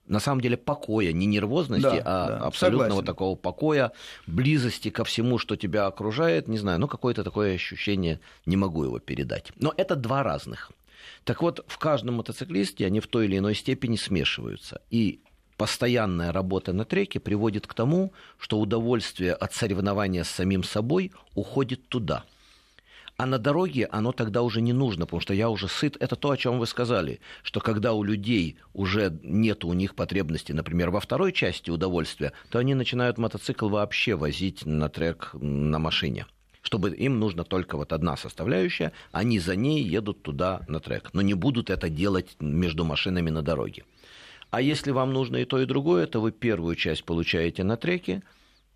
на 0.06 0.20
самом 0.20 0.40
деле 0.40 0.56
покоя, 0.56 1.12
не 1.12 1.26
нервозности, 1.26 1.82
да, 1.82 2.02
а 2.04 2.28
да, 2.28 2.38
абсолютного 2.38 2.88
согласен. 2.88 3.06
такого 3.06 3.36
покоя, 3.36 3.92
близости 4.26 4.90
ко 4.90 5.04
всему, 5.04 5.38
что 5.38 5.56
тебя 5.56 5.86
окружает, 5.86 6.48
не 6.48 6.58
знаю, 6.58 6.80
ну 6.80 6.88
какое-то 6.88 7.24
такое 7.24 7.54
ощущение, 7.54 8.20
не 8.44 8.56
могу 8.56 8.84
его 8.84 8.98
передать. 8.98 9.52
Но 9.56 9.72
это 9.76 9.96
два 9.96 10.22
разных. 10.22 10.70
Так 11.24 11.42
вот, 11.42 11.64
в 11.66 11.78
каждом 11.78 12.16
мотоциклисте 12.16 12.86
они 12.86 13.00
в 13.00 13.06
той 13.06 13.26
или 13.26 13.38
иной 13.38 13.54
степени 13.54 13.96
смешиваются. 13.96 14.80
И 14.90 15.20
постоянная 15.56 16.32
работа 16.32 16.72
на 16.72 16.84
треке 16.84 17.18
приводит 17.18 17.66
к 17.66 17.74
тому, 17.74 18.12
что 18.38 18.60
удовольствие 18.60 19.32
от 19.32 19.54
соревнования 19.54 20.24
с 20.24 20.28
самим 20.28 20.62
собой 20.62 21.12
уходит 21.34 21.88
туда– 21.88 22.24
а 23.16 23.26
на 23.26 23.38
дороге 23.38 23.88
оно 23.90 24.12
тогда 24.12 24.42
уже 24.42 24.60
не 24.60 24.72
нужно, 24.72 25.06
потому 25.06 25.20
что 25.20 25.34
я 25.34 25.48
уже 25.48 25.68
сыт. 25.68 25.96
Это 26.00 26.16
то, 26.16 26.30
о 26.30 26.36
чем 26.36 26.58
вы 26.58 26.66
сказали, 26.66 27.20
что 27.42 27.60
когда 27.60 27.92
у 27.92 28.02
людей 28.02 28.56
уже 28.74 29.18
нет 29.22 29.64
у 29.64 29.72
них 29.72 29.94
потребности, 29.94 30.52
например, 30.52 30.90
во 30.90 31.00
второй 31.00 31.32
части 31.32 31.70
удовольствия, 31.70 32.32
то 32.50 32.58
они 32.58 32.74
начинают 32.74 33.18
мотоцикл 33.18 33.68
вообще 33.68 34.16
возить 34.16 34.66
на 34.66 34.88
трек 34.88 35.30
на 35.34 35.78
машине 35.78 36.26
чтобы 36.62 36.90
им 36.90 37.20
нужна 37.20 37.44
только 37.44 37.76
вот 37.76 37.92
одна 37.92 38.16
составляющая, 38.16 38.90
они 39.12 39.38
за 39.38 39.54
ней 39.54 39.84
едут 39.84 40.22
туда 40.22 40.62
на 40.66 40.80
трек, 40.80 41.10
но 41.12 41.22
не 41.22 41.34
будут 41.34 41.70
это 41.70 41.88
делать 41.88 42.36
между 42.40 42.84
машинами 42.84 43.30
на 43.30 43.42
дороге. 43.42 43.84
А 44.50 44.60
если 44.60 44.90
вам 44.90 45.12
нужно 45.12 45.36
и 45.36 45.44
то, 45.44 45.60
и 45.60 45.64
другое, 45.64 46.08
то 46.08 46.20
вы 46.20 46.32
первую 46.32 46.74
часть 46.74 47.04
получаете 47.04 47.62
на 47.62 47.76
треке 47.76 48.24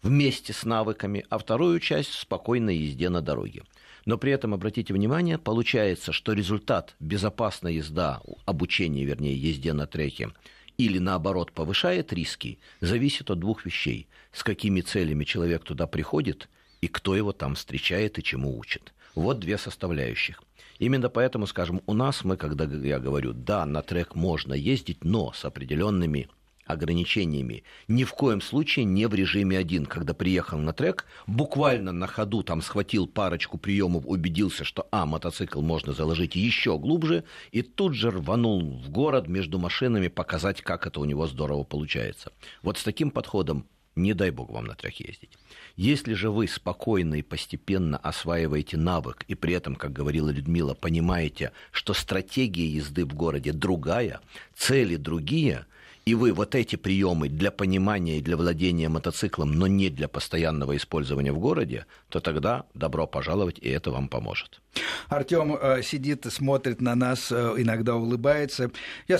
вместе 0.02 0.52
с 0.52 0.62
навыками, 0.64 1.26
а 1.30 1.38
вторую 1.38 1.80
часть 1.80 2.10
в 2.10 2.20
спокойной 2.20 2.76
езде 2.76 3.08
на 3.08 3.22
дороге. 3.22 3.64
Но 4.04 4.18
при 4.18 4.32
этом, 4.32 4.54
обратите 4.54 4.94
внимание, 4.94 5.38
получается, 5.38 6.12
что 6.12 6.32
результат 6.32 6.94
безопасная 7.00 7.72
езда, 7.72 8.20
обучение, 8.46 9.04
вернее, 9.04 9.36
езде 9.36 9.72
на 9.72 9.86
треке, 9.86 10.30
или 10.78 10.98
наоборот 10.98 11.52
повышает 11.52 12.12
риски, 12.12 12.58
зависит 12.80 13.30
от 13.30 13.38
двух 13.38 13.66
вещей. 13.66 14.08
С 14.32 14.42
какими 14.42 14.80
целями 14.80 15.24
человек 15.24 15.64
туда 15.64 15.86
приходит 15.86 16.48
и 16.80 16.88
кто 16.88 17.14
его 17.14 17.32
там 17.32 17.54
встречает 17.54 18.18
и 18.18 18.22
чему 18.22 18.58
учит. 18.58 18.94
Вот 19.14 19.40
две 19.40 19.58
составляющих. 19.58 20.42
Именно 20.78 21.10
поэтому, 21.10 21.46
скажем, 21.46 21.82
у 21.86 21.92
нас 21.92 22.24
мы, 22.24 22.38
когда 22.38 22.64
я 22.64 22.98
говорю, 22.98 23.34
да, 23.34 23.66
на 23.66 23.82
трек 23.82 24.14
можно 24.14 24.54
ездить, 24.54 25.04
но 25.04 25.32
с 25.32 25.44
определенными 25.44 26.30
ограничениями. 26.72 27.64
Ни 27.88 28.04
в 28.04 28.12
коем 28.12 28.40
случае 28.40 28.84
не 28.84 29.06
в 29.06 29.14
режиме 29.14 29.58
один. 29.58 29.86
Когда 29.86 30.14
приехал 30.14 30.58
на 30.58 30.72
трек, 30.72 31.06
буквально 31.26 31.92
на 31.92 32.06
ходу 32.06 32.42
там 32.42 32.62
схватил 32.62 33.06
парочку 33.06 33.58
приемов, 33.58 34.04
убедился, 34.06 34.64
что, 34.64 34.86
а, 34.90 35.06
мотоцикл 35.06 35.60
можно 35.60 35.92
заложить 35.92 36.36
еще 36.36 36.78
глубже, 36.78 37.24
и 37.52 37.62
тут 37.62 37.94
же 37.94 38.10
рванул 38.10 38.60
в 38.60 38.90
город 38.90 39.28
между 39.28 39.58
машинами 39.58 40.08
показать, 40.08 40.62
как 40.62 40.86
это 40.86 41.00
у 41.00 41.04
него 41.04 41.26
здорово 41.26 41.64
получается. 41.64 42.32
Вот 42.62 42.78
с 42.78 42.84
таким 42.84 43.10
подходом 43.10 43.66
не 43.96 44.14
дай 44.14 44.30
бог 44.30 44.50
вам 44.50 44.66
на 44.66 44.74
трек 44.74 44.96
ездить. 44.96 45.30
Если 45.76 46.14
же 46.14 46.30
вы 46.30 46.46
спокойно 46.46 47.14
и 47.14 47.22
постепенно 47.22 47.98
осваиваете 47.98 48.76
навык, 48.76 49.24
и 49.28 49.34
при 49.34 49.54
этом, 49.54 49.76
как 49.76 49.92
говорила 49.92 50.30
Людмила, 50.30 50.74
понимаете, 50.74 51.52
что 51.72 51.92
стратегия 51.94 52.66
езды 52.66 53.04
в 53.04 53.14
городе 53.14 53.52
другая, 53.52 54.20
цели 54.54 54.96
другие– 54.96 55.66
и 56.04 56.14
вы 56.14 56.32
вот 56.32 56.54
эти 56.54 56.76
приемы 56.76 57.28
для 57.28 57.50
понимания 57.50 58.18
и 58.18 58.22
для 58.22 58.36
владения 58.36 58.88
мотоциклом, 58.88 59.52
но 59.52 59.66
не 59.66 59.90
для 59.90 60.08
постоянного 60.08 60.76
использования 60.76 61.32
в 61.32 61.38
городе, 61.38 61.86
то 62.08 62.20
тогда 62.20 62.64
добро 62.74 63.06
пожаловать, 63.06 63.58
и 63.58 63.68
это 63.68 63.90
вам 63.90 64.08
поможет. 64.08 64.60
Артем 65.08 65.56
э, 65.60 65.82
сидит, 65.82 66.26
смотрит 66.30 66.80
на 66.80 66.94
нас, 66.94 67.32
э, 67.32 67.54
иногда 67.58 67.96
улыбается. 67.96 68.70
Я 69.08 69.18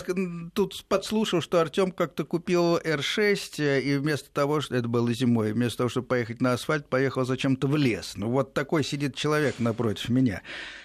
тут 0.55 0.85
подслушал, 0.85 1.41
что 1.41 1.61
Артем 1.61 1.91
как-то 1.91 2.25
купил 2.25 2.79
R6, 2.79 3.63
э, 3.63 3.81
и 3.81 3.97
вместо 3.97 4.31
того, 4.31 4.61
что 4.61 4.77
это 4.77 4.89
было 4.89 5.13
зимой, 5.13 5.53
вместо 5.53 5.79
того, 5.79 5.89
чтобы 5.89 6.07
поехать 6.07 6.41
на 6.41 6.53
асфальт, 6.53 6.89
поехал 6.89 7.25
зачем-то 7.25 7.67
в 7.67 7.77
лес. 7.77 8.15
Ну 8.17 8.31
вот 8.31 8.55
такой 8.55 8.85
сидит 8.85 9.17
человек 9.17 9.57
напротив 9.59 10.09
меня. 10.09 10.43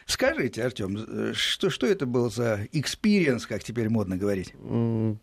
Скажите, 0.07 0.63
Артем, 0.63 1.33
что, 1.33 1.69
что 1.69 1.87
это 1.87 2.05
был 2.05 2.31
за 2.31 2.67
experience, 2.71 3.47
как 3.47 3.63
теперь 3.63 3.89
модно 3.89 4.17
говорить? 4.17 4.53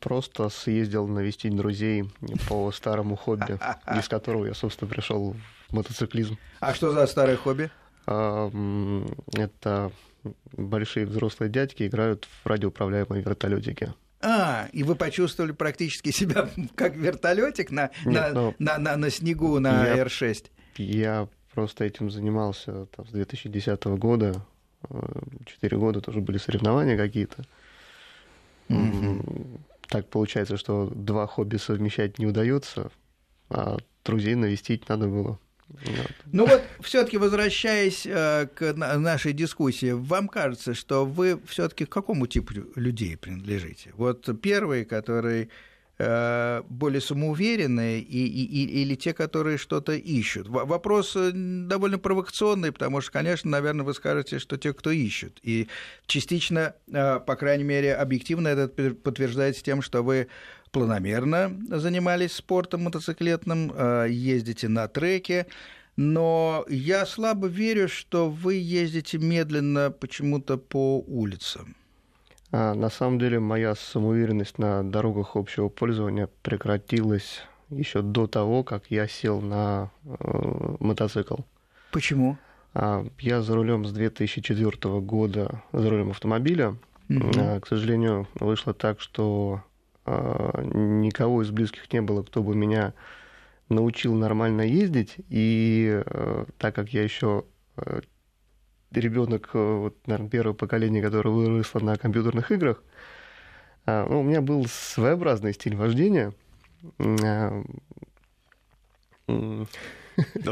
Просто 0.00 0.48
съездил 0.72 1.06
навестить 1.06 1.54
друзей 1.54 2.04
по 2.48 2.72
старому 2.72 3.16
хобби, 3.16 3.58
из 3.98 4.08
которого 4.08 4.46
я, 4.46 4.54
собственно, 4.54 4.90
пришел 4.90 5.36
в 5.68 5.74
мотоциклизм. 5.74 6.38
А 6.60 6.74
что 6.74 6.92
за 6.92 7.06
старое 7.06 7.36
хобби? 7.36 7.70
А, 8.06 8.50
это 9.34 9.92
большие 10.52 11.06
взрослые 11.06 11.50
дядьки 11.50 11.86
играют 11.86 12.26
в 12.42 12.46
радиоуправляемые 12.46 13.22
вертолетики. 13.22 13.92
А, 14.22 14.68
и 14.72 14.82
вы 14.82 14.94
почувствовали 14.94 15.52
практически 15.52 16.10
себя 16.10 16.48
как 16.74 16.96
вертолетик 16.96 17.70
на, 17.70 17.90
Нет, 18.04 18.14
на, 18.14 18.28
ну, 18.30 18.54
на, 18.58 18.78
на, 18.78 18.96
на 18.96 19.10
снегу 19.10 19.58
на 19.58 19.86
я, 19.88 20.04
R6? 20.04 20.46
Я 20.76 21.28
просто 21.52 21.84
этим 21.84 22.10
занимался 22.10 22.86
там, 22.86 23.06
с 23.06 23.10
2010 23.10 23.84
года. 23.84 24.42
Четыре 25.44 25.76
года 25.76 26.00
тоже 26.00 26.20
были 26.20 26.38
соревнования 26.38 26.96
какие-то. 26.96 27.44
Mm-hmm. 28.68 29.60
Так 29.92 30.08
получается, 30.08 30.56
что 30.56 30.86
два 30.86 31.26
хобби 31.26 31.58
совмещать 31.58 32.18
не 32.18 32.24
удается, 32.24 32.90
а 33.50 33.76
друзей 34.06 34.34
навестить 34.36 34.88
надо 34.88 35.06
было. 35.06 35.38
Ну 36.32 36.46
вот, 36.46 36.62
все-таки 36.80 37.18
возвращаясь 37.18 38.06
э, 38.06 38.48
к 38.54 38.72
нашей 38.72 39.34
дискуссии, 39.34 39.92
вам 39.92 40.28
кажется, 40.28 40.72
что 40.72 41.04
вы 41.04 41.38
все-таки 41.46 41.84
к 41.84 41.90
какому 41.90 42.26
типу 42.26 42.54
людей 42.74 43.18
принадлежите? 43.18 43.92
Вот 43.96 44.26
первый, 44.40 44.86
который 44.86 45.42
Э, 45.42 45.48
более 45.98 47.00
самоуверенные 47.00 48.00
и, 48.00 48.26
и, 48.26 48.82
или 48.82 48.94
те, 48.94 49.12
которые 49.12 49.58
что-то 49.58 49.92
ищут? 49.92 50.48
Вопрос 50.48 51.14
э, 51.16 51.30
довольно 51.32 51.98
провокационный, 51.98 52.72
потому 52.72 53.00
что, 53.00 53.12
конечно, 53.12 53.50
наверное, 53.50 53.84
вы 53.84 53.94
скажете, 53.94 54.38
что 54.38 54.56
те, 54.56 54.72
кто 54.72 54.90
ищут. 54.90 55.38
И 55.42 55.68
частично, 56.06 56.74
э, 56.92 57.20
по 57.20 57.36
крайней 57.36 57.64
мере, 57.64 57.94
объективно 57.94 58.48
это 58.48 58.94
подтверждается 58.94 59.62
тем, 59.62 59.82
что 59.82 60.02
вы 60.02 60.28
планомерно 60.70 61.60
занимались 61.68 62.32
спортом 62.32 62.84
мотоциклетным, 62.84 63.72
ездите 64.08 64.68
на 64.68 64.88
треке, 64.88 65.46
но 65.96 66.64
я 66.68 67.04
слабо 67.04 67.46
верю, 67.46 67.88
что 67.88 68.30
вы 68.30 68.54
ездите 68.54 69.18
медленно 69.18 69.90
почему-то 69.90 70.56
по 70.56 71.00
улицам. 71.00 71.76
А, 72.52 72.74
на 72.74 72.90
самом 72.90 73.18
деле 73.18 73.40
моя 73.40 73.74
самоуверенность 73.74 74.58
на 74.58 74.82
дорогах 74.82 75.36
общего 75.36 75.68
пользования 75.68 76.28
прекратилась 76.42 77.42
еще 77.70 78.02
до 78.02 78.26
того, 78.26 78.62
как 78.62 78.84
я 78.90 79.08
сел 79.08 79.40
на 79.40 79.90
э, 80.04 80.76
мотоцикл. 80.78 81.36
Почему? 81.90 82.36
А, 82.74 83.06
я 83.18 83.40
за 83.40 83.54
рулем 83.54 83.86
с 83.86 83.92
2004 83.92 85.00
года, 85.00 85.62
за 85.72 85.88
рулем 85.88 86.10
автомобиля. 86.10 86.76
А, 87.10 87.60
к 87.60 87.66
сожалению, 87.66 88.28
вышло 88.34 88.74
так, 88.74 89.00
что 89.00 89.62
а, 90.04 90.62
никого 90.62 91.42
из 91.42 91.50
близких 91.50 91.90
не 91.92 92.02
было, 92.02 92.22
кто 92.22 92.42
бы 92.42 92.54
меня 92.54 92.92
научил 93.70 94.14
нормально 94.14 94.62
ездить. 94.62 95.14
И 95.30 96.02
а, 96.04 96.46
так 96.58 96.74
как 96.74 96.90
я 96.90 97.02
еще 97.02 97.44
э, 97.76 98.00
ребенок, 99.00 99.50
э, 99.54 99.58
вот, 99.58 99.96
наверное, 100.06 100.30
первое 100.30 100.54
поколение, 100.54 101.02
которое 101.02 101.30
выросло 101.30 101.80
на 101.80 101.96
компьютерных 101.96 102.50
играх, 102.50 102.82
а, 103.84 104.06
ну, 104.08 104.20
у 104.20 104.22
меня 104.22 104.40
был 104.40 104.66
своеобразный 104.66 105.54
стиль 105.54 105.76
вождения. 105.76 106.32
Ну, 109.26 109.66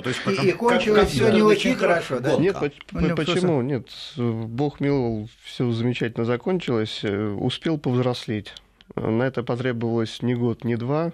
то 0.03 0.09
есть, 0.09 0.25
потом, 0.25 0.47
и, 0.47 0.49
и 0.49 0.53
кончилось 0.53 1.11
все 1.11 1.31
не 1.33 1.43
очень 1.43 1.75
хорошо, 1.75 2.21
да? 2.21 2.37
Нет, 2.37 2.57
ну, 2.93 3.15
почему? 3.15 3.61
Нет, 3.63 3.89
Бог 4.17 4.81
миловал, 4.81 5.29
все 5.45 5.71
замечательно 5.71 6.25
закончилось. 6.25 7.01
Э, 7.03 7.29
успел 7.29 7.79
повзрослеть. 7.79 8.55
На 8.97 9.23
это 9.25 9.43
потребовалось 9.43 10.23
ни 10.23 10.35
год, 10.35 10.65
ни 10.65 10.77
два. 10.77 11.13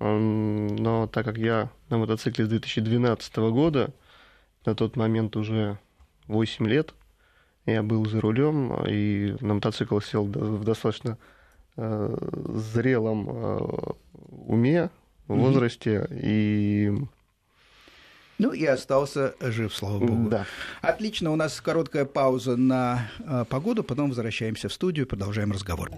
Но 0.00 1.06
так 1.06 1.24
как 1.24 1.38
я 1.38 1.70
на 1.88 1.98
мотоцикле 1.98 2.44
с 2.44 2.48
2012 2.48 3.36
года, 3.36 3.90
на 4.64 4.74
тот 4.74 4.96
момент 4.96 5.34
уже 5.36 5.78
8 6.28 6.66
лет, 6.66 6.94
я 7.66 7.82
был 7.82 8.06
за 8.06 8.20
рулем 8.20 8.84
и 8.86 9.36
на 9.40 9.54
мотоцикл 9.54 10.00
сел 10.00 10.24
в 10.24 10.64
достаточно 10.64 11.18
э, 11.76 12.16
зрелом 12.72 13.28
э, 13.28 13.58
уме, 14.46 14.90
возрасте. 15.26 16.06
Mm-hmm. 16.08 16.20
И 16.22 16.92
ну 18.38 18.52
и 18.52 18.64
остался 18.64 19.34
жив, 19.40 19.74
слава 19.74 19.98
богу. 19.98 20.28
Да. 20.30 20.46
Отлично, 20.80 21.32
у 21.32 21.36
нас 21.36 21.60
короткая 21.60 22.04
пауза 22.04 22.56
на 22.56 23.10
э, 23.18 23.44
погоду, 23.48 23.82
потом 23.82 24.10
возвращаемся 24.10 24.68
в 24.68 24.72
студию 24.72 25.06
и 25.06 25.08
продолжаем 25.08 25.50
разговор. 25.50 25.90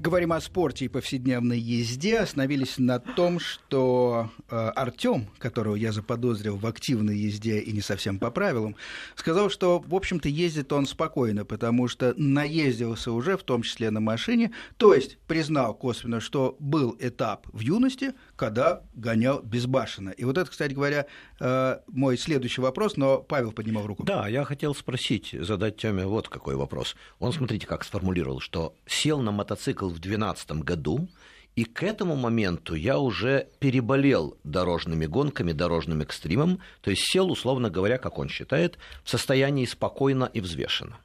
Говорим 0.00 0.32
о 0.32 0.40
спорте 0.40 0.86
и 0.86 0.88
повседневной 0.88 1.58
езде. 1.58 2.20
Остановились 2.20 2.78
на 2.78 3.00
том, 3.00 3.38
что 3.38 4.30
э, 4.48 4.56
Артем, 4.56 5.28
которого 5.36 5.74
я 5.74 5.92
заподозрил 5.92 6.56
в 6.56 6.66
активной 6.66 7.18
езде 7.18 7.58
и 7.58 7.70
не 7.70 7.82
совсем 7.82 8.18
по 8.18 8.30
правилам, 8.30 8.76
сказал, 9.14 9.50
что, 9.50 9.78
в 9.78 9.94
общем-то, 9.94 10.30
ездит 10.30 10.72
он 10.72 10.86
спокойно, 10.86 11.44
потому 11.44 11.86
что 11.86 12.14
наездился 12.16 13.12
уже, 13.12 13.36
в 13.36 13.42
том 13.42 13.60
числе 13.60 13.90
на 13.90 14.00
машине, 14.00 14.52
то 14.78 14.94
есть 14.94 15.18
признал 15.26 15.74
косвенно, 15.74 16.20
что 16.20 16.56
был 16.60 16.96
этап 16.98 17.46
в 17.52 17.60
юности, 17.60 18.14
когда 18.36 18.82
гонял 18.94 19.42
безбашенно. 19.42 20.08
И 20.08 20.24
вот 20.24 20.38
это, 20.38 20.50
кстати 20.50 20.72
говоря, 20.72 21.04
э, 21.40 21.78
мой 21.88 22.16
следующий 22.16 22.62
вопрос, 22.62 22.96
но 22.96 23.18
Павел 23.18 23.52
поднимал 23.52 23.86
руку. 23.86 24.04
Да, 24.04 24.28
я 24.28 24.44
хотел 24.44 24.74
спросить, 24.74 25.36
задать 25.38 25.76
Тёме 25.76 26.06
вот 26.06 26.30
какой 26.30 26.56
вопрос. 26.56 26.96
Он, 27.18 27.34
смотрите, 27.34 27.66
как 27.66 27.84
сформулировал, 27.84 28.40
что 28.40 28.74
сел 28.86 29.20
на 29.20 29.30
мотоцикл 29.30 29.89
в 29.90 30.00
2012 30.00 30.52
году, 30.62 31.08
и 31.56 31.64
к 31.64 31.82
этому 31.82 32.16
моменту 32.16 32.74
я 32.74 32.98
уже 32.98 33.48
переболел 33.58 34.36
дорожными 34.44 35.06
гонками, 35.06 35.52
дорожным 35.52 36.00
экстримом, 36.00 36.60
то 36.80 36.90
есть 36.90 37.02
сел, 37.02 37.30
условно 37.30 37.70
говоря, 37.70 37.98
как 37.98 38.18
он 38.18 38.28
считает, 38.28 38.78
в 39.04 39.10
состоянии 39.10 39.66
спокойно 39.66 40.30
и 40.32 40.40
взвешенно. 40.40 40.98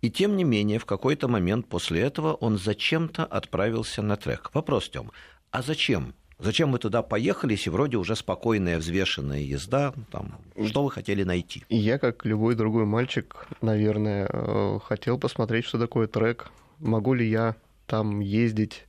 И 0.00 0.10
тем 0.10 0.36
не 0.36 0.44
менее, 0.44 0.78
в 0.78 0.84
какой-то 0.84 1.28
момент 1.28 1.68
после 1.68 2.00
этого 2.00 2.34
он 2.34 2.58
зачем-то 2.58 3.24
отправился 3.24 4.02
на 4.02 4.16
трек. 4.16 4.50
Вопрос, 4.52 4.88
Тём, 4.88 5.12
а 5.50 5.62
зачем? 5.62 6.14
Зачем 6.38 6.72
вы 6.72 6.78
туда 6.78 7.02
поехали, 7.02 7.52
если 7.52 7.70
вроде 7.70 7.96
уже 7.96 8.16
спокойная, 8.16 8.78
взвешенная 8.78 9.40
езда? 9.40 9.94
Там, 10.10 10.40
что 10.66 10.82
вы 10.82 10.90
хотели 10.90 11.22
найти? 11.22 11.64
Я, 11.68 11.98
как 11.98 12.24
любой 12.24 12.54
другой 12.56 12.84
мальчик, 12.84 13.46
наверное, 13.62 14.28
э, 14.28 14.78
хотел 14.84 15.18
посмотреть, 15.18 15.64
что 15.64 15.78
такое 15.78 16.08
трек. 16.08 16.50
Могу 16.80 17.14
ли 17.14 17.28
я 17.28 17.54
там 17.86 18.20
ездить. 18.20 18.86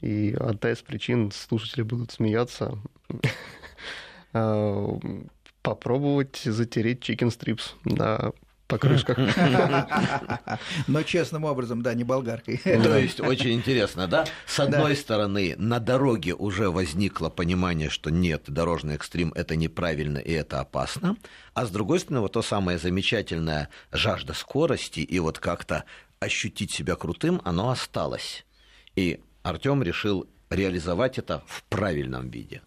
И 0.00 0.36
одна 0.38 0.72
из 0.72 0.78
причин, 0.82 1.30
слушатели 1.32 1.82
будут 1.82 2.12
смеяться, 2.12 2.78
а, 4.32 4.98
попробовать 5.62 6.36
затереть 6.44 7.08
chicken 7.08 7.28
strips 7.28 7.72
на 7.84 8.32
покрышках. 8.66 9.18
Но 10.86 11.02
честным 11.02 11.44
образом, 11.44 11.82
да, 11.82 11.94
не 11.94 12.04
болгаркой. 12.04 12.58
То 12.58 12.98
есть 12.98 13.20
очень 13.20 13.52
интересно, 13.52 14.06
да? 14.06 14.26
С 14.46 14.60
одной 14.60 14.96
стороны, 14.96 15.54
на 15.58 15.78
дороге 15.78 16.34
уже 16.34 16.70
возникло 16.70 17.30
понимание, 17.30 17.90
что 17.90 18.10
нет, 18.10 18.44
дорожный 18.46 18.94
экстрим 18.94 19.32
это 19.34 19.56
неправильно 19.56 20.18
и 20.18 20.32
это 20.32 20.60
опасно. 20.60 21.16
А 21.54 21.66
с 21.66 21.70
другой 21.70 22.00
стороны, 22.00 22.20
вот 22.20 22.32
то 22.32 22.42
самое 22.42 22.78
замечательное 22.78 23.68
жажда 23.92 24.34
скорости 24.34 25.00
и 25.00 25.18
вот 25.18 25.38
как-то 25.38 25.84
ощутить 26.20 26.70
себя 26.70 26.96
крутым, 26.96 27.40
оно 27.44 27.70
осталось. 27.70 28.44
И 28.94 29.20
Артем 29.42 29.82
решил 29.82 30.26
реализовать 30.50 31.18
это 31.18 31.42
в 31.46 31.64
правильном 31.64 32.30
виде. 32.30 32.62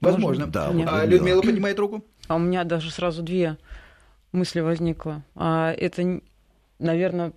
Возможно. 0.00 0.46
Да, 0.46 0.70
вот, 0.70 0.86
а 0.88 1.04
Людмила 1.04 1.42
поднимает 1.42 1.78
руку. 1.78 2.04
А 2.28 2.36
у 2.36 2.38
меня 2.38 2.64
даже 2.64 2.90
сразу 2.90 3.22
две 3.22 3.56
мысли 4.32 4.60
возникло. 4.60 5.22
А 5.34 5.72
это, 5.72 6.20
наверное, 6.78 7.32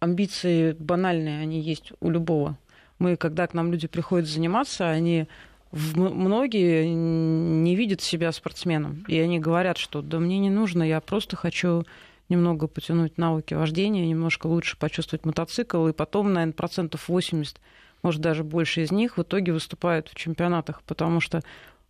амбиции 0.00 0.72
банальные, 0.72 1.40
они 1.40 1.60
есть 1.60 1.92
у 2.00 2.10
любого. 2.10 2.58
Мы, 2.98 3.16
когда 3.16 3.46
к 3.46 3.54
нам 3.54 3.72
люди 3.72 3.88
приходят 3.88 4.28
заниматься, 4.28 4.88
они 4.88 5.26
многие 5.72 6.86
не 6.88 7.74
видят 7.74 8.00
себя 8.00 8.30
спортсменом. 8.30 9.04
И 9.08 9.18
они 9.18 9.40
говорят, 9.40 9.78
что 9.78 10.02
да 10.02 10.18
мне 10.18 10.38
не 10.38 10.50
нужно, 10.50 10.82
я 10.82 11.00
просто 11.00 11.36
хочу 11.36 11.84
немного 12.28 12.66
потянуть 12.66 13.18
навыки 13.18 13.54
вождения, 13.54 14.06
немножко 14.06 14.46
лучше 14.46 14.78
почувствовать 14.78 15.26
мотоцикл, 15.26 15.86
и 15.88 15.92
потом, 15.92 16.32
наверное, 16.32 16.54
процентов 16.54 17.08
80, 17.08 17.60
может, 18.02 18.20
даже 18.20 18.44
больше 18.44 18.82
из 18.82 18.90
них 18.90 19.16
в 19.16 19.22
итоге 19.22 19.52
выступают 19.52 20.08
в 20.08 20.14
чемпионатах, 20.14 20.82
потому 20.82 21.20
что 21.20 21.42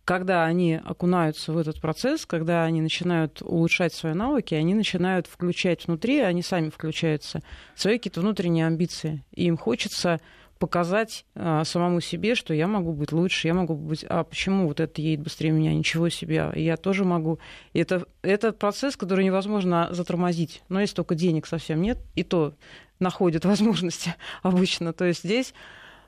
когда 0.05 0.45
они 0.45 0.75
окунаются 0.75 1.51
в 1.51 1.57
этот 1.57 1.81
процесс, 1.81 2.27
когда 2.27 2.63
они 2.63 2.79
начинают 2.79 3.41
улучшать 3.41 3.93
свои 3.93 4.13
навыки, 4.13 4.53
они 4.53 4.75
начинают 4.75 5.25
включать 5.25 5.87
внутри, 5.87 6.19
они 6.19 6.43
сами 6.43 6.69
включаются, 6.69 7.41
свои 7.75 7.97
какие-то 7.97 8.21
внутренние 8.21 8.67
амбиции. 8.67 9.23
И 9.33 9.45
им 9.45 9.57
хочется 9.57 10.21
показать 10.59 11.25
а, 11.35 11.63
самому 11.63 11.99
себе, 12.01 12.35
что 12.35 12.53
я 12.53 12.67
могу 12.67 12.93
быть 12.93 13.11
лучше, 13.11 13.47
я 13.47 13.53
могу 13.53 13.75
быть... 13.75 14.05
А 14.07 14.23
почему 14.23 14.67
вот 14.67 14.79
это 14.79 15.01
едет 15.01 15.23
быстрее 15.23 15.51
меня? 15.51 15.73
Ничего 15.73 16.09
себе, 16.09 16.51
я 16.55 16.77
тоже 16.77 17.03
могу. 17.03 17.39
Это, 17.73 18.05
это 18.21 18.53
процесс, 18.53 18.95
который 18.95 19.25
невозможно 19.25 19.89
затормозить. 19.91 20.63
Но 20.69 20.79
если 20.79 20.95
только 20.95 21.15
денег 21.15 21.45
совсем 21.45 21.81
нет, 21.81 21.99
и 22.15 22.23
то 22.23 22.53
находят 22.99 23.45
возможности 23.45 24.15
обычно. 24.43 24.93
То 24.93 25.05
есть 25.05 25.23
здесь 25.23 25.53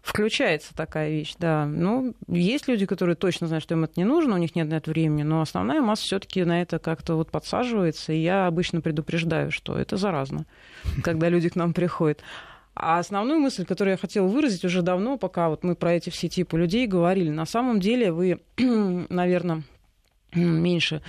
включается 0.02 0.74
такая 0.74 1.10
вещь, 1.10 1.36
да. 1.38 1.66
Ну, 1.66 2.16
есть 2.28 2.68
люди, 2.68 2.86
которые 2.86 3.16
точно 3.16 3.48
знают, 3.48 3.64
что 3.64 3.76
им 3.76 3.84
это 3.84 3.94
не 3.98 4.06
нужно, 4.06 4.36
у 4.36 4.38
них 4.38 4.56
нет 4.56 4.70
на 4.70 4.76
это 4.76 4.90
времени, 4.90 5.24
но 5.24 5.42
основная 5.42 5.82
масса 5.82 6.04
все-таки 6.04 6.44
на 6.46 6.62
это 6.62 6.80
как-то 6.80 7.16
вот 7.16 7.30
подсаживается, 7.30 8.14
и 8.14 8.20
я 8.20 8.48
обычно 8.48 8.80
предупреждаю, 8.80 9.52
что 9.52 9.78
это 9.78 9.98
заразно, 9.98 10.46
когда 11.04 11.28
люди 11.28 11.50
к 11.50 11.56
нам 11.56 11.74
приходят. 11.74 12.22
А 12.80 13.00
основную 13.00 13.40
мысль, 13.40 13.66
которую 13.66 13.94
я 13.94 13.98
хотела 13.98 14.28
выразить 14.28 14.64
уже 14.64 14.82
давно, 14.82 15.18
пока 15.18 15.50
вот 15.50 15.64
мы 15.64 15.76
про 15.76 15.94
эти 15.94 16.10
все 16.10 16.28
типы 16.28 16.58
людей 16.58 16.86
говорили, 16.86 17.30
на 17.30 17.46
самом 17.46 17.80
деле 17.80 18.12
вы, 18.12 18.40
наверное, 18.58 19.64
меньше 20.34 21.02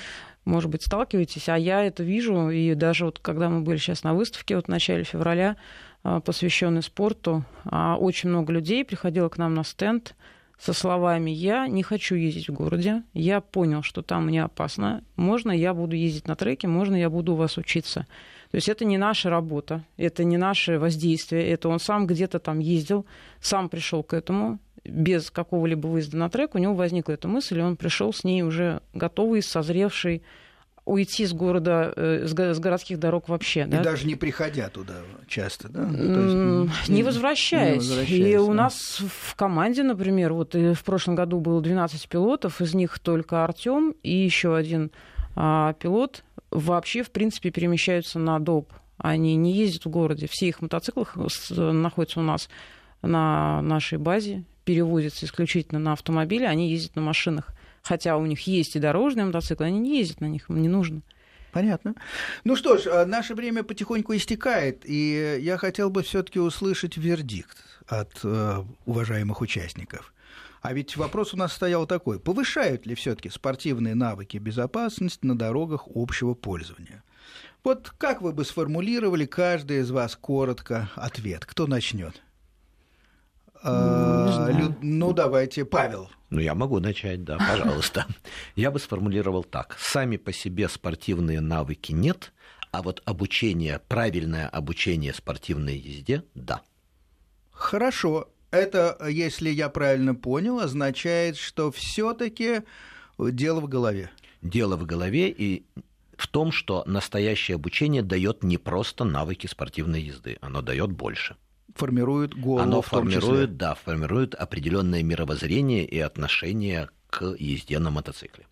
может 0.49 0.71
быть, 0.71 0.83
сталкиваетесь, 0.83 1.49
а 1.51 1.59
я 1.59 1.85
это 1.85 2.03
вижу, 2.03 2.49
и 2.49 2.75
даже 2.75 3.05
вот 3.05 3.19
когда 3.19 3.51
мы 3.51 3.61
были 3.61 3.77
сейчас 3.77 4.03
на 4.03 4.14
выставке, 4.14 4.57
вот 4.57 4.64
в 4.64 4.69
начале 4.69 5.05
февраля, 5.05 5.57
а, 6.03 6.21
посвященной 6.21 6.83
спорту, 6.83 7.45
а, 7.64 7.97
очень 7.97 8.31
много 8.31 8.53
людей 8.53 8.85
приходило 8.85 9.29
к 9.29 9.37
нам 9.37 9.55
на 9.55 9.62
стенд 9.62 10.14
со 10.59 10.73
словами 10.73 11.31
«Я 11.31 11.69
не 11.69 11.83
хочу 11.83 12.14
ездить 12.14 12.49
в 12.49 12.55
городе, 12.55 13.03
я 13.12 13.41
понял, 13.41 13.83
что 13.83 14.03
там 14.03 14.27
мне 14.27 14.43
опасно, 14.43 15.05
можно 15.16 15.53
я 15.53 15.75
буду 15.75 15.95
ездить 15.95 16.27
на 16.27 16.35
треке, 16.35 16.66
можно 16.66 16.97
я 16.97 17.11
буду 17.11 17.35
у 17.35 17.37
вас 17.37 17.59
учиться». 17.59 18.07
То 18.51 18.57
есть 18.57 18.69
это 18.69 18.85
не 18.85 18.97
наша 18.97 19.29
работа, 19.29 19.85
это 19.97 20.25
не 20.25 20.39
наше 20.39 20.79
воздействие, 20.79 21.49
это 21.51 21.69
он 21.69 21.81
сам 21.81 22.07
где-то 22.07 22.39
там 22.39 22.61
ездил, 22.61 23.05
сам 23.41 23.69
пришел 23.69 24.03
к 24.03 24.15
этому, 24.15 24.59
без 24.85 25.31
какого-либо 25.31 25.87
выезда 25.87 26.17
на 26.17 26.31
трек, 26.31 26.55
у 26.55 26.59
него 26.59 26.75
возникла 26.75 27.13
эта 27.13 27.29
мысль, 27.29 27.59
и 27.59 27.63
он 27.63 27.77
пришел 27.77 28.13
с 28.13 28.25
ней 28.25 28.43
уже 28.43 28.81
готовый, 28.95 29.43
созревший, 29.43 30.23
уйти 30.87 31.27
с 31.27 31.35
города, 31.35 31.93
э, 31.95 32.27
с 32.27 32.59
городских 32.59 32.99
дорог 32.99 33.29
вообще. 33.29 33.65
И 33.65 33.67
да? 33.67 33.83
даже 33.83 34.07
не 34.07 34.15
приходя 34.15 34.71
туда 34.71 34.95
часто, 35.27 35.69
да? 35.69 35.85
Ну, 35.85 36.65
есть, 36.65 36.75
не, 36.89 37.03
возвращаясь. 37.03 37.83
не 37.83 37.89
возвращаясь. 37.89 38.27
И 38.27 38.33
да. 38.33 38.43
у 38.43 38.53
нас 38.55 39.01
в 39.01 39.35
команде, 39.37 39.83
например, 39.83 40.33
вот 40.33 40.55
в 40.55 40.83
прошлом 40.85 41.15
году 41.15 41.41
было 41.41 41.61
12 41.61 42.09
пилотов, 42.09 42.63
из 42.63 42.73
них 42.73 42.99
только 42.99 43.45
Артем 43.45 43.95
и 44.03 44.15
еще 44.15 44.57
один 44.57 44.91
а, 45.37 45.75
пилот 45.75 46.25
вообще, 46.51 47.03
в 47.03 47.11
принципе, 47.11 47.51
перемещаются 47.51 48.19
на 48.19 48.39
доп. 48.39 48.73
Они 48.97 49.37
не 49.37 49.53
ездят 49.53 49.85
в 49.85 49.91
городе. 49.91 50.29
Все 50.31 50.49
их 50.49 50.61
мотоциклы 50.61 51.07
находятся 51.51 52.21
у 52.21 52.23
нас 52.23 52.49
на 53.03 53.63
нашей 53.63 53.99
базе, 53.99 54.45
перевозятся 54.65 55.27
исключительно 55.27 55.79
на 55.79 55.93
автомобиле, 55.93 56.49
они 56.49 56.71
ездят 56.71 56.97
на 56.97 57.03
машинах. 57.03 57.49
Хотя 57.83 58.17
у 58.17 58.27
них 58.27 58.41
есть 58.41 58.77
и 58.77 58.81
дорожные 58.81 59.25
мотоциклы, 59.27 59.67
они 59.67 59.79
не 59.79 59.99
ездят 59.99 60.21
на 60.21 60.27
них, 60.27 60.51
им 60.51 60.61
не 60.61 60.69
нужно. 60.69 61.03
Понятно. 61.53 61.95
Ну 62.45 62.57
что 62.57 62.77
ж, 62.77 62.87
а 62.89 63.07
наше 63.07 63.35
время 63.35 63.63
потихоньку 63.63 64.15
истекает, 64.15 64.83
и 64.85 65.39
я 65.41 65.57
хотел 65.57 65.91
бы 65.91 66.03
все-таки 66.03 66.39
услышать 66.39 66.97
вердикт 66.97 67.57
от 67.87 68.11
э, 68.23 68.65
уважаемых 68.85 69.41
участников. 69.41 70.13
А 70.61 70.73
ведь 70.73 70.97
вопрос 70.97 71.35
у 71.35 71.37
нас 71.37 71.53
стоял 71.53 71.87
такой: 71.87 72.19
повышают 72.19 72.87
ли 72.87 72.95
все-таки 72.95 73.31
спортивные 73.31 73.95
навыки 73.95 74.39
безопасности 74.39 75.25
на 75.25 75.37
дорогах 75.37 75.85
общего 75.95 76.35
пользования? 76.35 77.03
Вот 77.65 77.91
как 77.99 78.23
вы 78.23 78.33
бы 78.33 78.45
сформулировали 78.45 79.27
каждый 79.27 79.81
из 79.81 79.91
вас 79.91 80.17
коротко 80.17 80.91
ответ? 80.95 81.45
Кто 81.45 81.67
начнет? 81.67 82.23
А, 83.63 84.49
Лю... 84.51 84.77
Ну, 84.81 85.13
давайте, 85.13 85.65
Павел. 85.65 86.09
Ну, 86.31 86.41
я 86.41 86.55
могу 86.55 86.79
начать, 86.79 87.25
да, 87.25 87.39
пожалуйста. 87.39 88.07
Я 88.55 88.71
бы 88.71 88.79
сформулировал 88.79 89.45
так. 89.45 89.77
Сами 89.79 90.17
по 90.17 90.33
себе 90.33 90.69
спортивные 90.69 91.41
навыки 91.41 91.93
нет, 91.93 92.33
а 92.71 92.83
вот 92.83 93.03
обучение, 93.07 93.81
правильное 93.89 94.49
обучение 94.49 95.13
спортивной 95.15 95.77
езде– 95.77 96.23
да. 96.35 96.63
Хорошо. 97.51 98.29
Это, 98.51 98.99
если 99.09 99.51
я 99.51 99.69
правильно 99.69 100.15
понял, 100.15 100.61
означает, 100.61 101.37
что 101.37 101.71
все-таки 101.71 102.63
дело 103.19 103.61
в 103.61 103.69
голове. 103.69 104.11
Дело 104.43 104.77
в 104.77 104.87
голове 104.87 105.31
и 105.31 105.65
в 106.17 106.27
том, 106.27 106.53
что 106.53 106.85
настоящее 106.87 107.57
обучение 107.57 108.03
дает 108.03 108.43
не 108.43 108.59
просто 108.59 109.05
навыки 109.05 109.47
спортивной 109.47 110.03
езды, 110.03 110.39
оно 110.41 110.63
дает 110.63 110.91
больше. 110.91 111.37
Формирует 111.75 112.35
голову. 112.35 112.63
Оно 112.63 112.83
в 112.83 112.89
том 112.91 113.05
формирует, 113.05 113.51
числе. 113.51 113.57
да, 113.57 113.75
формирует 113.75 114.35
определенное 114.35 115.03
мировоззрение 115.03 115.85
и 115.85 115.99
отношение 116.01 116.89
к 117.09 117.37
езде 117.39 117.79
на 117.79 117.91
мотоцикле. 117.91 118.47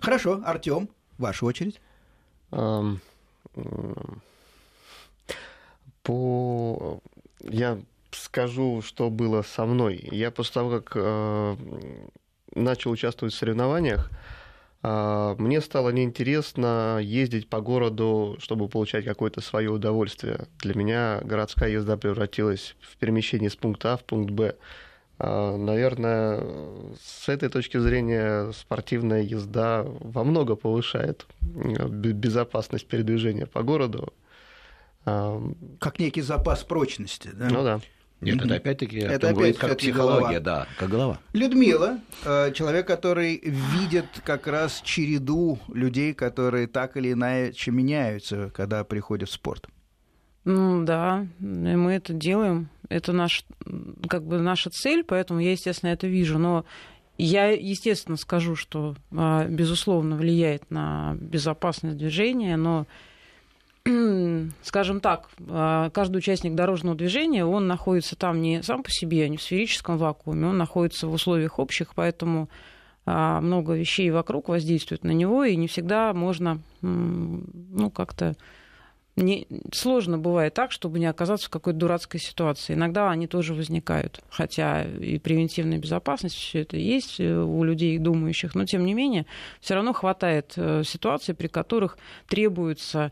Хорошо, 0.00 0.40
Артем, 0.44 0.88
ваша 1.18 1.44
очередь. 1.44 1.80
По... 6.02 7.00
Я 7.42 7.78
скажу, 8.12 8.82
что 8.82 9.10
было 9.10 9.42
со 9.42 9.64
мной. 9.66 10.08
Я 10.10 10.30
после 10.30 10.54
того, 10.54 10.80
как 10.80 10.92
э, 10.94 11.56
начал 12.54 12.90
участвовать 12.90 13.34
в 13.34 13.36
соревнованиях, 13.38 14.10
а, 14.82 15.34
мне 15.38 15.60
стало 15.60 15.90
неинтересно 15.90 16.98
ездить 17.02 17.48
по 17.50 17.60
городу, 17.60 18.36
чтобы 18.40 18.68
получать 18.68 19.04
какое-то 19.04 19.40
свое 19.42 19.70
удовольствие. 19.70 20.46
Для 20.60 20.74
меня 20.74 21.20
городская 21.22 21.68
езда 21.70 21.96
превратилась 21.98 22.76
в 22.80 22.96
перемещение 22.96 23.50
с 23.50 23.56
пункта 23.56 23.92
А 23.92 23.96
в 23.98 24.04
пункт 24.04 24.30
Б. 24.30 24.56
А, 25.18 25.56
Наверное, 25.58 26.42
с 27.02 27.28
этой 27.28 27.50
точки 27.50 27.76
зрения 27.78 28.52
спортивная 28.52 29.20
езда 29.22 29.84
во 29.84 30.24
много 30.24 30.56
повышает 30.56 31.26
э, 31.42 31.86
бе- 31.86 32.12
безопасность 32.12 32.86
передвижения 32.86 33.44
по 33.46 33.62
городу. 33.62 34.14
А, 35.04 35.42
Как 35.78 35.98
некий 35.98 36.22
запас 36.22 36.64
прочности. 36.64 37.28
Да? 37.34 37.50
Ну 37.50 37.62
да. 37.62 37.80
Нет, 38.20 38.36
Мгм. 38.36 38.44
это 38.46 38.54
опять-таки 38.56 38.98
Это 38.98 39.14
опять 39.14 39.34
говорит 39.34 39.58
как 39.58 39.78
психология, 39.78 40.40
голова. 40.40 40.40
да, 40.40 40.66
как 40.78 40.90
голова. 40.90 41.18
Людмила, 41.32 41.98
э, 42.24 42.52
человек, 42.52 42.86
который 42.86 43.40
видит 43.42 44.06
как 44.24 44.46
раз 44.46 44.82
череду 44.84 45.58
людей, 45.72 46.12
которые 46.12 46.66
так 46.66 46.96
или 46.98 47.12
иначе 47.12 47.70
меняются, 47.70 48.50
когда 48.54 48.84
приходят 48.84 49.28
в 49.28 49.32
спорт. 49.32 49.68
Ну 50.44 50.84
да, 50.84 51.26
и 51.40 51.44
мы 51.44 51.92
это 51.92 52.12
делаем. 52.12 52.68
Это 52.88 53.12
наш, 53.12 53.44
как 54.08 54.24
бы 54.26 54.38
наша 54.40 54.68
цель, 54.70 55.04
поэтому 55.04 55.40
я, 55.40 55.52
естественно, 55.52 55.90
это 55.90 56.06
вижу. 56.06 56.38
Но 56.38 56.64
я, 57.18 57.50
естественно, 57.50 58.16
скажу, 58.16 58.56
что, 58.56 58.96
а, 59.12 59.46
безусловно, 59.46 60.16
влияет 60.16 60.70
на 60.70 61.14
безопасность 61.20 61.96
движения, 61.98 62.56
но 62.56 62.86
скажем 64.62 65.00
так, 65.00 65.28
а, 65.48 65.90
каждый 65.90 66.18
участник 66.18 66.54
дорожного 66.54 66.96
движения, 66.96 67.44
он 67.44 67.66
находится 67.66 68.16
там 68.16 68.42
не 68.42 68.62
сам 68.62 68.82
по 68.82 68.90
себе, 68.90 69.28
не 69.28 69.36
в 69.36 69.42
сферическом 69.42 69.96
вакууме, 69.96 70.46
он 70.46 70.58
находится 70.58 71.06
в 71.06 71.12
условиях 71.12 71.58
общих, 71.58 71.94
поэтому 71.94 72.50
а, 73.06 73.40
много 73.40 73.74
вещей 73.74 74.10
вокруг 74.10 74.48
воздействуют 74.48 75.04
на 75.04 75.12
него, 75.12 75.44
и 75.44 75.56
не 75.56 75.66
всегда 75.66 76.12
можно, 76.12 76.60
ну, 76.82 77.90
как-то 77.90 78.36
не, 79.16 79.46
сложно 79.72 80.18
бывает 80.18 80.54
так, 80.54 80.72
чтобы 80.72 80.98
не 80.98 81.06
оказаться 81.06 81.48
в 81.48 81.50
какой-то 81.50 81.78
дурацкой 81.78 82.20
ситуации. 82.20 82.74
Иногда 82.74 83.10
они 83.10 83.26
тоже 83.26 83.54
возникают. 83.54 84.22
Хотя 84.30 84.84
и 84.84 85.18
превентивная 85.18 85.78
безопасность, 85.78 86.36
все 86.36 86.60
это 86.60 86.76
есть 86.76 87.20
э, 87.20 87.36
у 87.36 87.62
людей 87.64 87.98
думающих, 87.98 88.54
но 88.54 88.64
тем 88.64 88.84
не 88.84 88.94
менее, 88.94 89.26
все 89.60 89.74
равно 89.74 89.92
хватает 89.92 90.52
э, 90.56 90.82
ситуаций, 90.84 91.34
при 91.34 91.48
которых 91.48 91.98
требуется 92.28 93.06
а, 93.06 93.10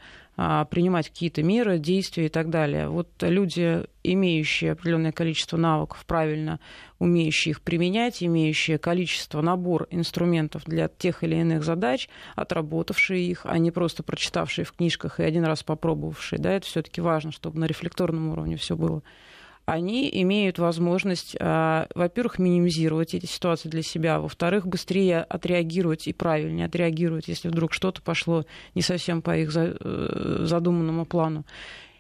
принимать 0.71 1.09
какие-то 1.09 1.43
меры, 1.43 1.81
действия 1.81 2.27
и 2.27 2.29
так 2.29 2.49
далее. 2.49 2.89
Вот 2.89 3.09
люди, 3.23 3.83
имеющие 4.05 4.71
определенное 4.71 5.11
количество 5.11 5.57
навыков, 5.57 6.05
правильно 6.07 6.61
умеющие 7.01 7.51
их 7.51 7.61
применять, 7.61 8.23
имеющие 8.23 8.79
количество, 8.79 9.41
набор 9.41 9.89
инструментов 9.91 10.63
для 10.65 10.87
тех 10.87 11.25
или 11.25 11.35
иных 11.35 11.65
задач, 11.65 12.09
отработавшие 12.37 13.27
их, 13.27 13.41
а 13.45 13.59
не 13.59 13.73
просто 13.73 14.05
прочитавшие 14.05 14.65
в 14.65 14.73
книжках 14.73 15.19
и 15.19 15.25
один 15.25 15.45
раз 15.45 15.65
попробовавшие. 15.65 16.39
Да, 16.39 16.53
это 16.53 16.67
все-таки 16.67 17.01
важно, 17.01 17.33
чтобы 17.33 17.59
на 17.59 17.65
рефлекторном 17.65 18.29
уровне 18.29 18.57
все 18.57 18.77
было 18.77 19.03
они 19.69 20.09
имеют 20.23 20.59
возможность, 20.59 21.37
а, 21.39 21.89
во-первых, 21.95 22.39
минимизировать 22.39 23.13
эти 23.13 23.27
ситуации 23.27 23.69
для 23.69 23.83
себя, 23.83 24.19
во-вторых, 24.19 24.67
быстрее 24.67 25.21
отреагировать 25.21 26.09
и 26.09 26.15
правильнее 26.15 26.67
отреагировать, 26.67 27.29
если 27.29 27.49
вдруг 27.49 27.75
что-то 27.75 28.01
пошло 28.01 28.47
не 28.75 28.81
совсем 28.81 29.21
по 29.21 29.37
их 29.37 29.51
э, 29.55 30.39
задуманному 30.47 31.05
плану. 31.05 31.45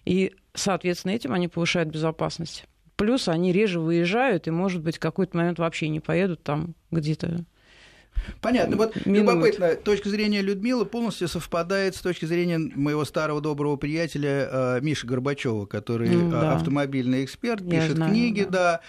И, 0.06 0.32
соответственно, 0.54 1.12
этим 1.12 1.34
они 1.34 1.48
повышают 1.48 1.90
безопасность. 1.90 2.64
Плюс 2.96 3.28
они 3.28 3.52
реже 3.52 3.80
выезжают 3.80 4.48
и, 4.48 4.50
может 4.50 4.82
быть, 4.82 4.96
в 4.96 5.00
какой-то 5.00 5.36
момент 5.36 5.58
вообще 5.58 5.88
не 5.88 6.00
поедут 6.00 6.42
там 6.42 6.74
где-то 6.90 7.44
Понятно. 8.40 8.76
Вот 8.76 8.94
Минут. 9.06 9.34
любопытно, 9.34 9.74
точка 9.76 10.08
зрения 10.08 10.42
Людмилы 10.42 10.84
полностью 10.86 11.28
совпадает 11.28 11.96
с 11.96 12.00
точки 12.00 12.24
зрения 12.24 12.58
моего 12.58 13.04
старого 13.04 13.40
доброго 13.40 13.76
приятеля 13.76 14.48
э, 14.50 14.80
Миши 14.82 15.06
Горбачева, 15.06 15.66
который 15.66 16.08
э, 16.08 16.30
да. 16.30 16.54
автомобильный 16.54 17.24
эксперт, 17.24 17.62
Я 17.62 17.80
пишет 17.80 17.96
знаю, 17.96 18.12
книги, 18.12 18.44
да. 18.44 18.50
да. 18.50 18.80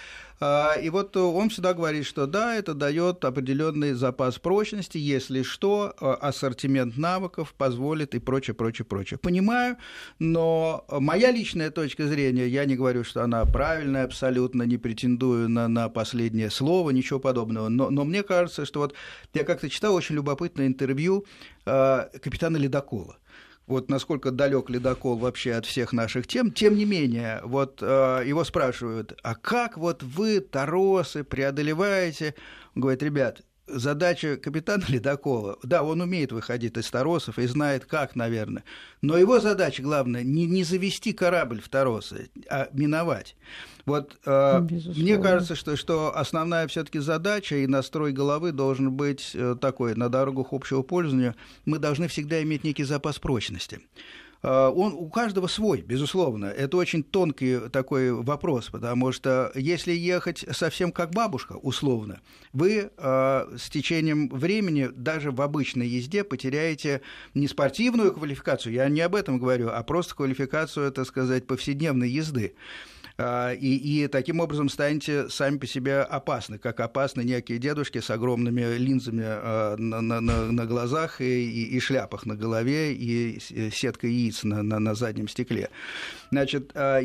А, 0.42 0.76
И 0.76 0.90
вот 0.90 1.16
э, 1.18 1.20
он 1.20 1.50
всегда 1.50 1.74
говорит, 1.74 2.06
что 2.06 2.26
да, 2.26 2.56
это 2.56 2.74
дает 2.74 3.26
определенный 3.26 3.94
запас 3.94 4.40
прочности, 4.40 4.98
если 4.98 5.44
что, 5.44 5.94
э, 6.00 6.12
ассортимент 6.22 6.98
навыков 6.98 7.54
позволит 7.58 8.16
и 8.16 8.20
прочее, 8.20 8.54
прочее, 8.54 8.86
прочее. 8.86 9.18
Понимаю, 9.18 9.76
но 10.18 10.86
моя 10.90 11.32
личная 11.32 11.72
точка 11.72 12.08
зрения, 12.08 12.48
я 12.48 12.66
не 12.66 12.78
говорю, 12.78 13.04
что 13.04 13.24
она 13.24 13.46
правильная 13.46 14.06
абсолютно, 14.06 14.64
не 14.64 14.78
претендую 14.78 15.50
на, 15.50 15.68
на 15.68 15.90
последнее 15.90 16.50
слово, 16.50 16.92
ничего 16.92 17.20
подобного, 17.20 17.68
но, 17.68 17.90
но 17.90 18.06
мне 18.06 18.24
кажется, 18.24 18.66
что 18.66 18.80
вот 18.80 18.94
я 19.34 19.44
как-то 19.44 19.70
читал 19.70 19.94
очень 19.94 20.16
любопытное 20.16 20.68
интервью 20.68 21.26
э, 21.66 22.06
капитана 22.22 22.56
Ледокола 22.56 23.18
вот 23.70 23.90
насколько 23.90 24.32
далек 24.32 24.70
ледокол 24.70 25.18
вообще 25.18 25.54
от 25.54 25.66
всех 25.66 25.94
наших 25.94 26.28
тем, 26.28 26.52
тем 26.52 26.76
не 26.76 26.86
менее, 26.86 27.40
вот 27.44 27.80
э, 27.82 28.24
его 28.26 28.44
спрашивают, 28.44 29.18
а 29.24 29.36
как 29.36 29.78
вот 29.78 30.02
вы, 30.04 30.40
торосы, 30.40 31.24
преодолеваете? 31.24 32.36
Он 32.76 32.82
говорит, 32.82 33.04
ребят, 33.04 33.42
задача 33.72 34.38
капитана 34.38 34.84
ледокола, 34.90 35.58
да, 35.64 35.84
он 35.84 36.02
умеет 36.02 36.32
выходить 36.32 36.78
из 36.78 36.90
торосов 36.90 37.40
и 37.40 37.48
знает 37.48 37.86
как, 37.86 38.16
наверное, 38.16 38.64
но 39.02 39.18
его 39.18 39.40
задача 39.40 39.82
главная 39.82 40.24
не, 40.24 40.46
не 40.46 40.64
завести 40.64 41.14
корабль 41.14 41.62
в 41.62 41.70
торосы, 41.70 42.30
а 42.50 42.70
миновать. 42.74 43.36
Вот 43.86 44.18
э, 44.26 44.60
мне 44.60 45.18
кажется, 45.18 45.56
что, 45.56 45.76
что 45.76 46.16
основная 46.16 46.68
все-таки 46.68 47.00
задача 47.00 47.56
и 47.56 47.68
настрой 47.68 48.12
головы 48.12 48.52
должен 48.52 48.92
быть 48.92 49.32
э, 49.34 49.56
такой 49.60 49.96
на 49.96 50.10
дорогах 50.10 50.48
общего 50.52 50.84
пользования. 50.84 51.36
Мы 51.66 51.80
должны 51.80 52.08
всегда 52.08 52.42
иметь 52.44 52.64
некий 52.64 52.84
запас 52.84 53.18
прочности. 53.18 53.80
Э, 54.42 54.72
Он 54.74 54.94
у 54.94 55.10
каждого 55.10 55.48
свой, 55.48 55.82
безусловно. 55.82 56.46
Это 56.46 56.78
очень 56.78 57.04
тонкий 57.04 57.70
такой 57.70 58.12
вопрос, 58.12 58.70
потому 58.70 59.12
что 59.12 59.52
если 59.56 59.92
ехать 59.92 60.46
совсем 60.52 60.92
как 60.92 61.12
бабушка, 61.12 61.54
условно, 61.54 62.22
вы 62.54 62.90
э, 62.96 63.58
с 63.58 63.70
течением 63.70 64.30
времени 64.30 64.90
даже 64.94 65.32
в 65.32 65.42
обычной 65.42 65.88
езде 65.88 66.24
потеряете 66.24 67.02
не 67.34 67.48
спортивную 67.48 68.14
квалификацию, 68.14 68.74
я 68.74 68.88
не 68.90 69.02
об 69.02 69.16
этом 69.16 69.40
говорю, 69.40 69.70
а 69.70 69.84
просто 69.84 70.16
квалификацию, 70.16 70.92
так 70.92 71.06
сказать, 71.06 71.48
повседневной 71.48 72.10
езды. 72.10 72.56
А, 73.22 73.52
И, 73.54 73.76
и 73.76 74.08
таким 74.08 74.40
образом 74.40 74.70
станете 74.70 75.28
сами 75.30 75.58
по 75.58 75.68
себе 75.68 76.00
опасны, 76.02 76.58
как 76.58 76.80
опасны 76.80 77.22
некие 77.24 77.58
дедушки 77.58 78.00
с 78.00 78.10
огромными 78.10 78.78
линзами 78.78 79.26
а, 79.26 79.76
на, 79.78 80.00
на- 80.02 80.22
на- 80.22 80.52
на 80.52 80.66
глазах 80.66 81.20
и, 81.20 81.26
и- 81.26 81.66
и 81.76 81.80
шляпах 81.82 82.26
на 82.26 82.36
голове 82.36 82.94
и 82.94 83.40
с- 83.40 83.76
сеткой 83.76 84.14
яиц 84.14 84.44
на, 84.44 84.64
на- 84.64 84.80
на 84.80 84.96
заднем 84.96 85.28
стекле. 85.28 85.70
Значит, 86.32 86.72
а, 86.76 87.02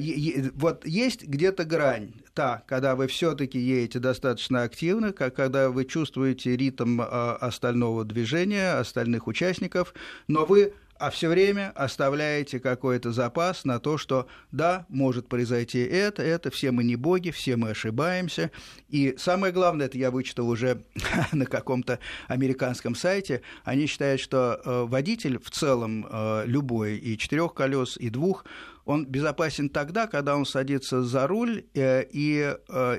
вот 0.55 0.87
есть 0.87 1.25
где-то 1.27 1.65
грань, 1.65 2.13
та, 2.33 2.63
когда 2.69 2.95
вы 2.95 3.09
все-таки 3.09 3.59
едете 3.59 3.99
достаточно 3.99 4.63
активно, 4.63 5.13
когда 5.13 5.71
вы 5.71 5.85
чувствуете 5.85 6.57
ритм 6.57 7.01
остального 7.01 8.05
движения, 8.05 8.75
остальных 8.79 9.27
участников, 9.27 9.95
но 10.29 10.45
вы 10.45 10.73
а 10.99 11.11
все 11.11 11.29
время 11.29 11.73
оставляете 11.75 12.61
какой-то 12.61 13.13
запас 13.13 13.65
на 13.65 13.79
то, 13.81 13.99
что 13.99 14.27
да, 14.53 14.87
может 14.89 15.29
произойти 15.29 15.81
это, 15.81 16.23
это, 16.23 16.51
все 16.51 16.71
мы 16.71 16.85
не 16.85 16.97
боги, 16.97 17.31
все 17.31 17.57
мы 17.57 17.71
ошибаемся. 17.71 18.51
И 18.89 19.15
самое 19.19 19.53
главное, 19.53 19.87
это 19.87 19.99
я 19.99 20.11
вычитал 20.11 20.49
уже 20.49 20.85
на 21.33 21.47
каком-то 21.47 21.99
американском 22.29 22.95
сайте, 22.95 23.43
они 23.65 23.87
считают, 23.87 24.21
что 24.21 24.61
э, 24.65 24.85
водитель 24.85 25.39
в 25.39 25.51
целом 25.51 26.07
э, 26.09 26.45
любой, 26.47 26.97
и 26.97 27.19
четырех 27.19 27.55
колес, 27.55 27.97
и 27.97 28.11
двух, 28.11 28.45
он 28.85 29.07
безопасен 29.07 29.71
тогда, 29.71 30.07
когда 30.07 30.37
он 30.37 30.45
садится 30.45 31.03
за 31.03 31.27
руль 31.27 31.65
э, 31.75 32.05
и 32.11 32.55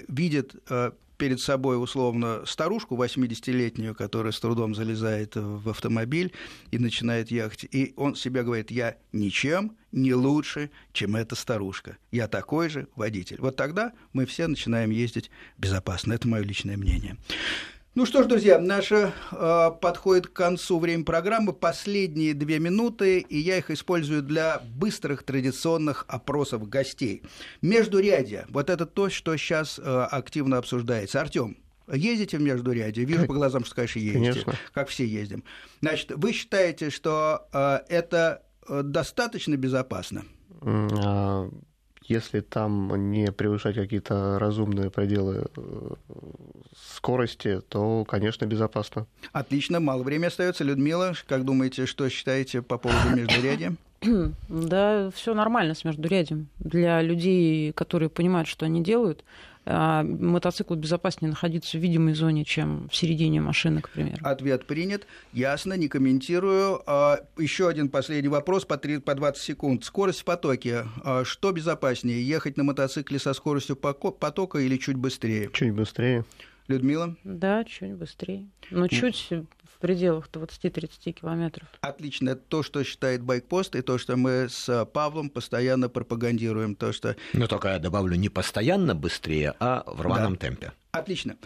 видит 0.08 0.56
перед 1.18 1.40
собой 1.40 1.82
условно 1.82 2.44
старушку 2.46 2.96
80-летнюю, 2.96 3.96
которая 3.96 4.32
с 4.32 4.40
трудом 4.40 4.76
залезает 4.76 5.36
в 5.36 5.70
автомобиль 5.70 6.34
и 6.72 6.78
начинает 6.78 7.32
ехать, 7.32 7.66
и 7.72 7.94
он 7.96 8.16
себе 8.16 8.44
говорит, 8.44 8.72
я 8.72 8.98
ничем 9.12 9.78
не 9.92 10.14
лучше, 10.14 10.72
чем 10.92 11.16
эта 11.16 11.36
старушка. 11.36 11.98
Я 12.12 12.28
такой 12.28 12.70
же 12.70 12.88
водитель. 12.96 13.38
Вот 13.40 13.56
тогда 13.56 13.94
мы 14.14 14.26
все 14.26 14.48
начинаем 14.48 14.90
ездить 14.90 15.32
безопасно. 15.58 16.14
Это 16.14 16.28
мое 16.28 16.44
личное 16.44 16.78
мнение. 16.78 17.18
Ну 17.96 18.06
что 18.06 18.24
ж, 18.24 18.26
друзья, 18.26 18.60
наше 18.60 19.14
э, 19.32 19.72
подходит 19.80 20.28
к 20.28 20.34
концу 20.34 20.80
время 20.80 21.06
программы. 21.06 21.54
Последние 21.54 22.34
две 22.34 22.60
минуты, 22.60 23.20
и 23.20 23.38
я 23.38 23.58
их 23.58 23.72
использую 23.72 24.22
для 24.22 24.62
быстрых 24.76 25.24
традиционных 25.24 26.04
опросов 26.10 26.68
гостей. 26.68 27.24
Междурядье. 27.62 28.48
Вот 28.50 28.70
это 28.70 28.86
то, 28.86 29.10
что 29.10 29.38
сейчас 29.38 29.80
э, 29.80 30.08
активно 30.12 30.58
обсуждается. 30.58 31.22
Артем, 31.22 31.56
Ездите 31.88 32.38
в 32.38 32.42
Междурядье? 32.42 33.06
Вижу 33.06 33.28
по 33.28 33.34
глазам, 33.34 33.64
что, 33.64 33.76
конечно, 33.76 34.00
ездите. 34.00 34.32
Конечно. 34.32 34.54
Как 34.74 34.90
все 34.90 35.06
ездим. 35.06 35.46
Значит, 35.82 36.12
вы 36.16 36.34
считаете, 36.34 36.90
что 36.90 37.48
э, 37.54 37.80
это 37.88 38.44
э, 38.68 38.82
достаточно 38.84 39.56
безопасно? 39.56 40.26
Если 42.08 42.42
там 42.42 43.12
не 43.12 43.32
превышать 43.32 43.76
какие-то 43.76 44.38
разумные 44.38 44.92
пределы 44.92 45.46
э, 45.58 45.90
скорости, 46.78 47.62
то, 47.68 48.06
конечно, 48.06 48.46
безопасно. 48.46 49.08
Отлично, 49.32 49.80
мало 49.80 50.04
времени 50.04 50.28
остается. 50.28 50.64
Людмила, 50.64 51.14
как 51.28 51.46
думаете, 51.46 51.88
что 51.88 52.08
считаете 52.10 52.62
по 52.62 52.78
поводу 52.78 53.16
междурядья? 53.16 53.76
Да, 54.50 55.10
все 55.16 55.34
нормально 55.34 55.74
с 55.74 55.84
междурядьем. 55.84 56.48
Для 56.60 57.02
людей, 57.02 57.72
которые 57.72 58.10
понимают, 58.10 58.48
что 58.48 58.66
они 58.66 58.84
делают, 58.84 59.24
мотоциклу 59.66 60.76
безопаснее 60.76 61.30
находиться 61.30 61.78
в 61.78 61.82
видимой 61.82 62.14
зоне, 62.14 62.46
чем 62.46 62.88
в 62.90 62.96
середине 62.96 63.42
машины, 63.42 63.82
к 63.82 63.90
примеру. 63.90 64.18
Ответ 64.22 64.66
принят. 64.66 65.08
Ясно, 65.34 65.74
не 65.74 65.88
комментирую. 65.88 66.82
А, 66.86 67.20
Еще 67.38 67.68
один 67.68 67.90
последний 67.90 68.30
вопрос 68.30 68.66
по, 68.66 68.78
3, 68.78 69.00
по 69.00 69.16
20 69.16 69.42
секунд. 69.42 69.84
Скорость 69.84 70.22
в 70.22 70.26
потоке. 70.26 70.86
А, 71.04 71.24
что 71.26 71.52
безопаснее, 71.52 72.26
ехать 72.26 72.58
на 72.58 72.64
мотоцикле 72.64 73.18
со 73.20 73.34
скоростью 73.34 73.76
потока 73.76 74.60
или 74.60 74.78
чуть 74.78 74.98
быстрее? 74.98 75.50
Чуть 75.52 75.74
быстрее. 75.74 76.26
Людмила? 76.68 77.16
Да, 77.24 77.64
чуть 77.64 77.94
быстрее. 77.94 78.48
Но 78.72 78.88
чуть 78.88 79.30
пределах 79.86 80.28
20-30 80.32 81.12
километров. 81.12 81.68
Отлично. 81.82 82.32
Это 82.32 82.42
то, 82.42 82.64
что 82.64 82.84
считает 82.84 83.22
Байкпост, 83.22 83.76
и 83.76 83.84
то, 83.84 84.00
что 84.00 84.18
мы 84.18 84.48
с 84.50 84.86
Павлом 84.86 85.30
постоянно 85.30 85.90
пропагандируем. 85.90 86.76
То, 86.76 86.92
что... 86.92 87.16
Но 87.34 87.46
только 87.46 87.68
я 87.68 87.78
добавлю, 87.78 88.16
не 88.16 88.30
постоянно 88.30 88.96
быстрее, 88.96 89.54
а 89.60 89.84
в 89.86 90.02
рваном 90.02 90.34
да. 90.34 90.40
темпе. 90.40 90.74
Отлично. 91.00 91.38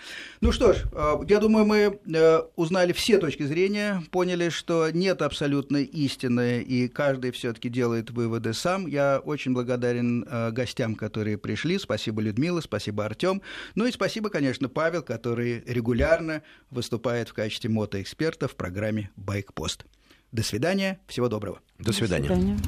Ну 0.41 0.51
что 0.51 0.73
ж, 0.73 0.85
э, 0.91 1.15
я 1.27 1.39
думаю, 1.39 1.65
мы 1.65 1.99
э, 2.13 2.41
узнали 2.55 2.93
все 2.93 3.17
точки 3.17 3.43
зрения, 3.43 4.03
поняли, 4.11 4.49
что 4.49 4.89
нет 4.91 5.21
абсолютной 5.21 5.83
истины, 5.83 6.61
и 6.61 6.87
каждый 6.87 7.31
все-таки 7.31 7.69
делает 7.69 8.11
выводы 8.11 8.53
сам. 8.53 8.87
Я 8.87 9.19
очень 9.23 9.53
благодарен 9.53 10.25
э, 10.29 10.51
гостям, 10.51 10.95
которые 10.95 11.37
пришли. 11.37 11.79
Спасибо, 11.79 12.21
Людмила, 12.21 12.61
спасибо, 12.61 13.05
Артем. 13.05 13.41
Ну 13.75 13.85
и 13.85 13.91
спасибо, 13.91 14.29
конечно, 14.29 14.69
Павел, 14.69 15.01
который 15.01 15.63
регулярно 15.65 16.43
выступает 16.69 17.29
в 17.29 17.33
качестве 17.33 17.69
мотоэксперта 17.69 18.47
в 18.47 18.55
программе 18.55 19.11
«Байкпост». 19.15 19.85
До 20.31 20.43
свидания, 20.43 20.99
всего 21.07 21.27
доброго. 21.27 21.59
До 21.79 21.91
свидания. 21.91 22.27
До 22.27 22.35
свидания. 22.35 22.59